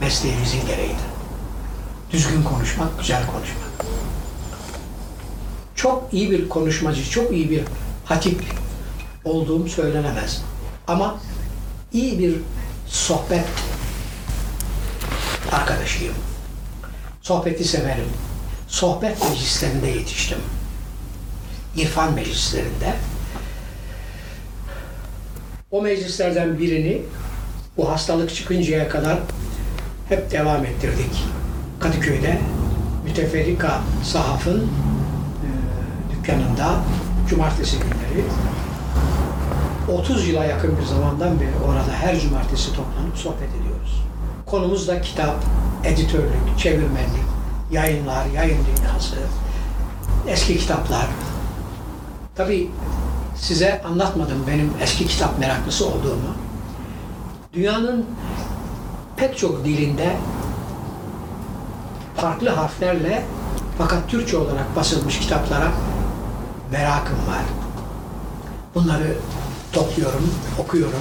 [0.00, 1.10] mesleğimizin gereğidir.
[2.12, 3.70] Düzgün konuşmak, güzel konuşmak.
[5.74, 7.62] Çok iyi bir konuşmacı, çok iyi bir
[8.04, 8.42] hatip
[9.24, 10.42] olduğum söylenemez.
[10.86, 11.18] Ama
[11.92, 12.34] iyi bir
[12.86, 13.44] sohbet
[15.52, 16.14] arkadaşıyım.
[17.22, 18.08] Sohbeti severim.
[18.68, 20.38] Sohbet meclislerinde yetiştim.
[21.76, 22.94] İrfan meclislerinde.
[25.70, 27.02] O meclislerden birini
[27.80, 29.18] bu hastalık çıkıncaya kadar
[30.08, 31.24] hep devam ettirdik.
[31.80, 32.38] Kadıköy'de
[33.04, 35.48] Müteferrika Sahaf'ın e,
[36.12, 36.74] dükkanında
[37.28, 38.24] cumartesi günleri
[39.98, 44.02] 30 yıla yakın bir zamandan beri orada her cumartesi toplanıp sohbet ediyoruz.
[44.46, 45.36] Konumuz da kitap,
[45.84, 47.26] editörlük, çevirmenlik,
[47.72, 49.16] yayınlar, yayın dünyası,
[50.28, 51.06] eski kitaplar.
[52.34, 52.70] Tabii
[53.36, 56.39] size anlatmadım benim eski kitap meraklısı olduğumu.
[57.52, 58.06] Dünyanın
[59.16, 60.16] pek çok dilinde
[62.16, 63.24] farklı harflerle
[63.78, 65.72] fakat Türkçe olarak basılmış kitaplara
[66.72, 67.44] merakım var.
[68.74, 69.16] Bunları
[69.72, 71.00] topluyorum, okuyorum.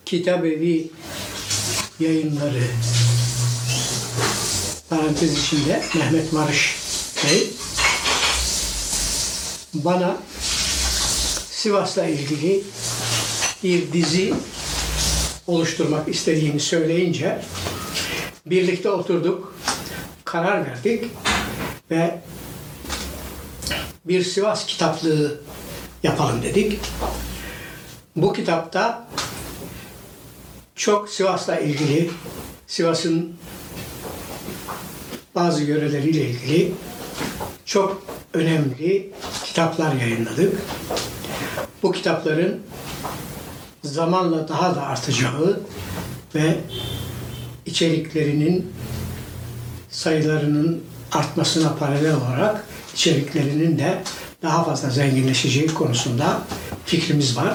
[0.05, 0.91] Kitabevi
[2.01, 2.65] yayınları
[4.91, 6.77] parantez içinde Mehmet Marış
[7.25, 7.51] Bey
[9.75, 10.17] bana
[11.51, 12.63] Sivas'la ilgili
[13.63, 14.35] bir dizi
[15.47, 17.43] oluşturmak istediğini söyleyince
[18.47, 19.55] birlikte oturduk,
[20.33, 21.05] karar verdik
[21.91, 22.19] ve
[24.05, 25.41] bir Sivas kitaplığı
[26.03, 26.81] yapalım dedik.
[28.17, 29.09] Bu kitapta
[30.75, 32.11] çok Sivas'la ilgili,
[32.67, 33.37] Sivas'ın
[35.35, 36.73] bazı yöreleriyle ilgili
[37.65, 38.03] çok
[38.35, 39.13] önemli
[39.45, 40.63] kitaplar yayınladık.
[41.83, 42.61] Bu kitapların
[43.85, 45.61] zamanla daha da artacağı
[46.35, 46.61] ve
[47.67, 48.73] içeriklerinin
[49.93, 50.83] sayılarının
[51.13, 52.65] artmasına paralel olarak
[52.95, 54.03] içeriklerinin de
[54.43, 56.43] daha fazla zenginleşeceği konusunda
[56.87, 57.55] fikrimiz var.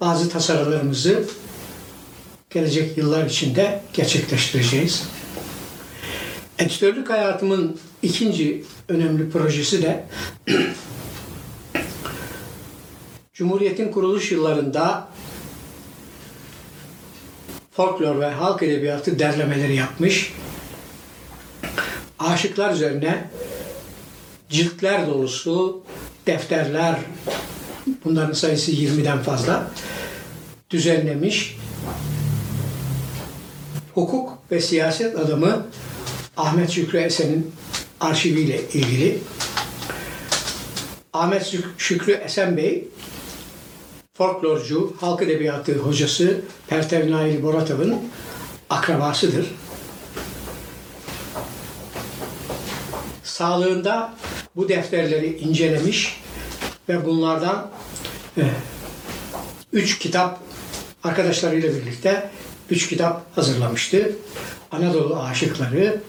[0.00, 1.24] Bazı tasarılarımızı
[2.50, 5.04] gelecek yıllar içinde gerçekleştireceğiz.
[6.58, 10.04] Editörlük hayatımın ikinci önemli projesi de
[13.32, 15.08] Cumhuriyet'in kuruluş yıllarında
[17.72, 20.32] folklor ve halk edebiyatı derlemeleri yapmış.
[22.20, 23.30] Aşıklar üzerine
[24.50, 25.82] ciltler dolusu
[26.26, 26.96] defterler,
[28.04, 29.70] bunların sayısı 20'den fazla
[30.70, 31.56] düzenlemiş.
[33.94, 35.66] Hukuk ve siyaset adamı
[36.36, 37.52] Ahmet Şükrü Esen'in
[38.00, 39.18] arşiviyle ilgili.
[41.12, 42.88] Ahmet Şük- Şükrü Esen Bey,
[44.14, 47.96] folklorcu, halk edebiyatı hocası Pertev Nail Boratav'ın
[48.70, 49.46] akrabasıdır.
[53.40, 54.14] Sağlığında
[54.56, 56.20] bu defterleri incelemiş
[56.88, 57.70] ve bunlardan
[58.36, 58.44] eh,
[59.72, 60.40] üç kitap
[61.04, 62.30] arkadaşlarıyla birlikte
[62.70, 64.12] üç kitap hazırlamıştı.
[64.72, 66.00] Anadolu Aşıkları,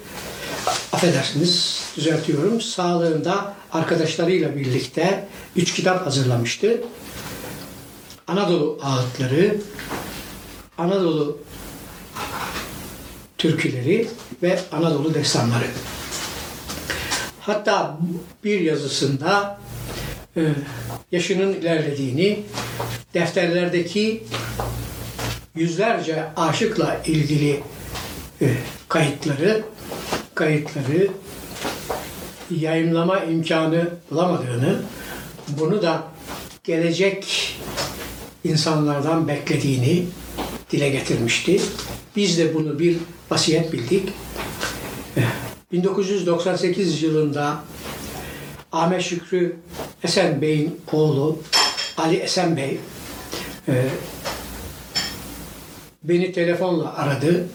[0.93, 6.81] affedersiniz düzeltiyorum, sağlığında arkadaşlarıyla birlikte üç kitap hazırlamıştı.
[8.27, 9.55] Anadolu Ağıtları,
[10.77, 11.39] Anadolu
[13.37, 14.07] Türküleri
[14.43, 15.67] ve Anadolu Destanları.
[17.41, 17.97] Hatta
[18.43, 19.59] bir yazısında
[20.38, 20.41] e,
[21.11, 22.39] yaşının ilerlediğini,
[23.13, 24.23] defterlerdeki
[25.55, 27.59] yüzlerce aşıkla ilgili
[28.41, 28.47] e,
[28.89, 29.63] kayıtları
[30.35, 31.07] kayıtları
[32.51, 34.81] yayınlama imkanı bulamadığını,
[35.47, 36.03] bunu da
[36.63, 37.55] gelecek
[38.43, 40.05] insanlardan beklediğini
[40.72, 41.61] dile getirmişti.
[42.15, 42.97] Biz de bunu bir
[43.31, 44.09] vasiyet bildik.
[45.72, 47.64] Eh, 1998 yılında
[48.72, 49.56] Ahmet Şükrü
[50.03, 51.39] Esen Bey'in oğlu
[51.98, 52.80] Ali Esen Bey
[53.68, 53.85] e,
[56.03, 57.48] beni telefonla aradı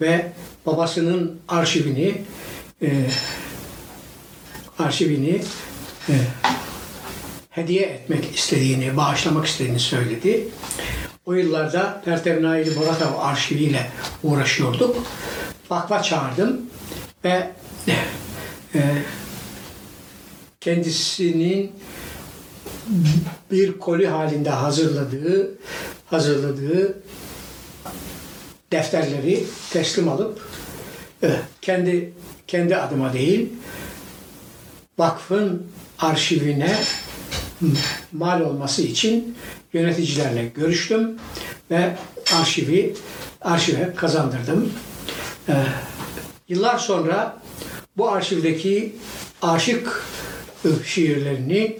[0.00, 0.32] ve
[0.66, 2.22] babasının arşivini
[2.82, 2.88] e,
[4.78, 5.42] arşivini
[6.08, 6.14] e,
[7.50, 10.48] hediye etmek istediğini, bağışlamak istediğini söyledi.
[11.26, 13.90] O yıllarda Pertev Naili Boratav arşiviyle
[14.22, 14.96] uğraşıyorduk.
[15.70, 16.60] Vakfa çağırdım
[17.24, 17.50] ve
[20.60, 21.72] kendisinin
[23.50, 25.58] bir koli halinde hazırladığı
[26.06, 27.02] hazırladığı
[28.72, 30.48] defterleri teslim alıp
[31.62, 32.12] kendi
[32.46, 33.52] kendi adıma değil
[34.98, 35.66] vakfın
[35.98, 36.76] arşivine
[38.12, 39.36] mal olması için
[39.72, 41.18] yöneticilerle görüştüm
[41.70, 41.96] ve
[42.32, 42.94] arşivi
[43.40, 44.72] arşive kazandırdım.
[45.48, 45.52] Ee,
[46.48, 47.36] yıllar sonra
[47.96, 48.96] bu arşivdeki
[49.42, 50.04] aşık
[50.84, 51.78] şiirlerini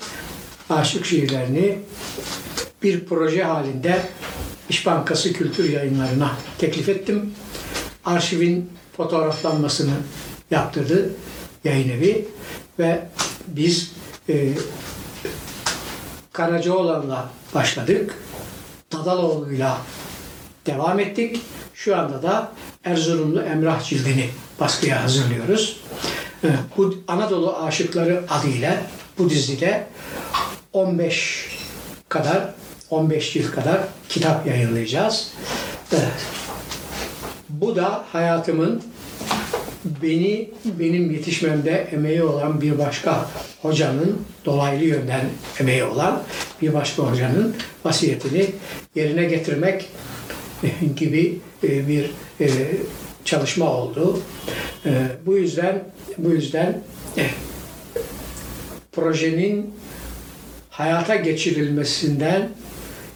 [0.70, 1.78] aşık şiirlerini
[2.82, 4.03] bir proje halinde
[4.69, 7.35] İş Bankası Kültür Yayınları'na teklif ettim.
[8.05, 9.95] Arşivin fotoğraflanmasını
[10.51, 11.11] yaptırdı
[11.65, 12.28] yayın evi
[12.78, 13.09] ve
[13.47, 13.93] biz
[14.28, 14.49] e,
[16.32, 18.19] Karacaoğlan'la başladık.
[18.93, 19.78] Dadaloğlu'yla
[20.66, 21.41] devam ettik.
[21.74, 22.53] Şu anda da
[22.85, 25.81] Erzurumlu Emrah Cildini baskıya hazırlıyoruz.
[26.44, 28.76] Ee, Bu Anadolu Aşıkları adıyla
[29.18, 29.86] bu dizide
[30.72, 31.48] 15
[32.09, 32.55] kadar
[32.90, 35.28] 15 yıl kadar kitap yayınlayacağız.
[35.93, 35.97] Ee,
[37.48, 38.82] Bu da hayatımın
[39.85, 43.31] beni benim yetişmemde emeği olan bir başka
[43.62, 45.24] hocanın dolaylı yönden
[45.60, 46.22] emeği olan
[46.62, 48.47] bir başka hocanın vasiyetini
[48.94, 49.89] yerine getirmek
[50.62, 52.10] eh, gibi eh, bir
[52.40, 52.51] eh,
[53.24, 54.18] çalışma oldu.
[54.86, 54.90] Eh,
[55.26, 55.84] Bu yüzden
[56.18, 56.78] bu yüzden
[57.16, 57.30] eh,
[58.92, 59.74] projenin
[60.70, 62.48] hayata geçirilmesinden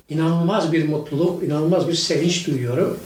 [0.08, 2.98] inanılmaz bir mutluluk, inanılmaz bir sevinç duyuyorum.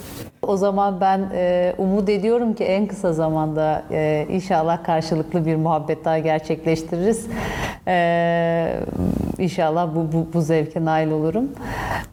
[0.42, 6.04] O zaman ben e, umut ediyorum ki en kısa zamanda e, inşallah karşılıklı bir muhabbet
[6.04, 7.26] daha gerçekleştiririz.
[7.88, 8.74] E,
[9.42, 11.48] inşallah bu, bu, bu zevke nail olurum.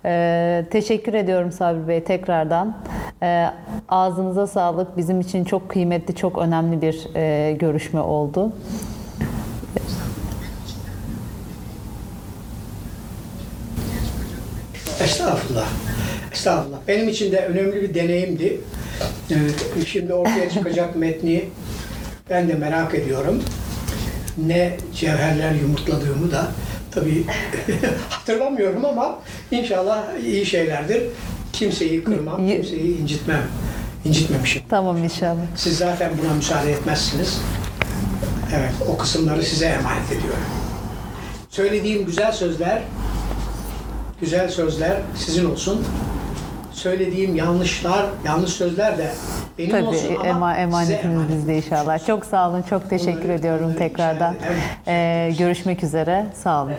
[0.06, 2.78] E, teşekkür ediyorum Sabri Bey tekrardan.
[3.24, 3.46] E,
[3.90, 4.98] ağzınıza sağlık.
[4.98, 8.54] Bizim için çok kıymetli, çok önemli bir e, görüşme oldu.
[15.04, 15.68] Estağfurullah.
[16.32, 16.78] Estağfurullah.
[16.88, 18.62] Benim için de önemli bir deneyimdi.
[19.32, 21.46] Ee, Şimdi ortaya çıkacak metni
[22.30, 23.44] ben de merak ediyorum.
[24.38, 26.48] Ne cevherler yumurtladığımı da
[26.92, 27.26] tabii
[28.10, 29.20] hatırlamıyorum ama
[29.52, 31.04] inşallah iyi şeylerdir.
[31.54, 33.44] Kimseyi kırmam, kimseyi incitmem.
[34.06, 34.62] İncitmemişim.
[34.70, 35.42] Tamam inşallah.
[35.56, 37.42] Siz zaten buna müsaade etmezsiniz.
[38.56, 40.44] Evet, o kısımları size emanet ediyorum.
[41.50, 42.82] Söylediğim güzel sözler,
[44.22, 45.86] güzel sözler sizin olsun.
[46.74, 49.12] söylediğim yanlışlar, yanlış sözler de
[49.60, 51.30] benim Tabii olsun ama emanetiniz emanet.
[51.30, 52.06] bizde inşallah.
[52.08, 54.36] Çok sağ olun, çok teşekkür Onları- ediyorum onları tekrardan.
[54.88, 56.72] Ee, görüşmek üzere, sağ olun.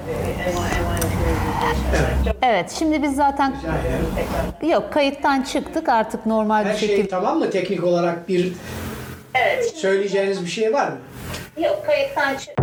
[0.47, 3.55] Evet, Evet, şimdi biz zaten
[4.63, 7.09] yok kayıttan çıktık artık normal bir Her şey şekilde.
[7.09, 8.53] tamam mı teknik olarak bir
[9.35, 10.97] Evet, söyleyeceğiniz bir şey var mı?
[11.65, 12.60] yok kayıttan çıktık.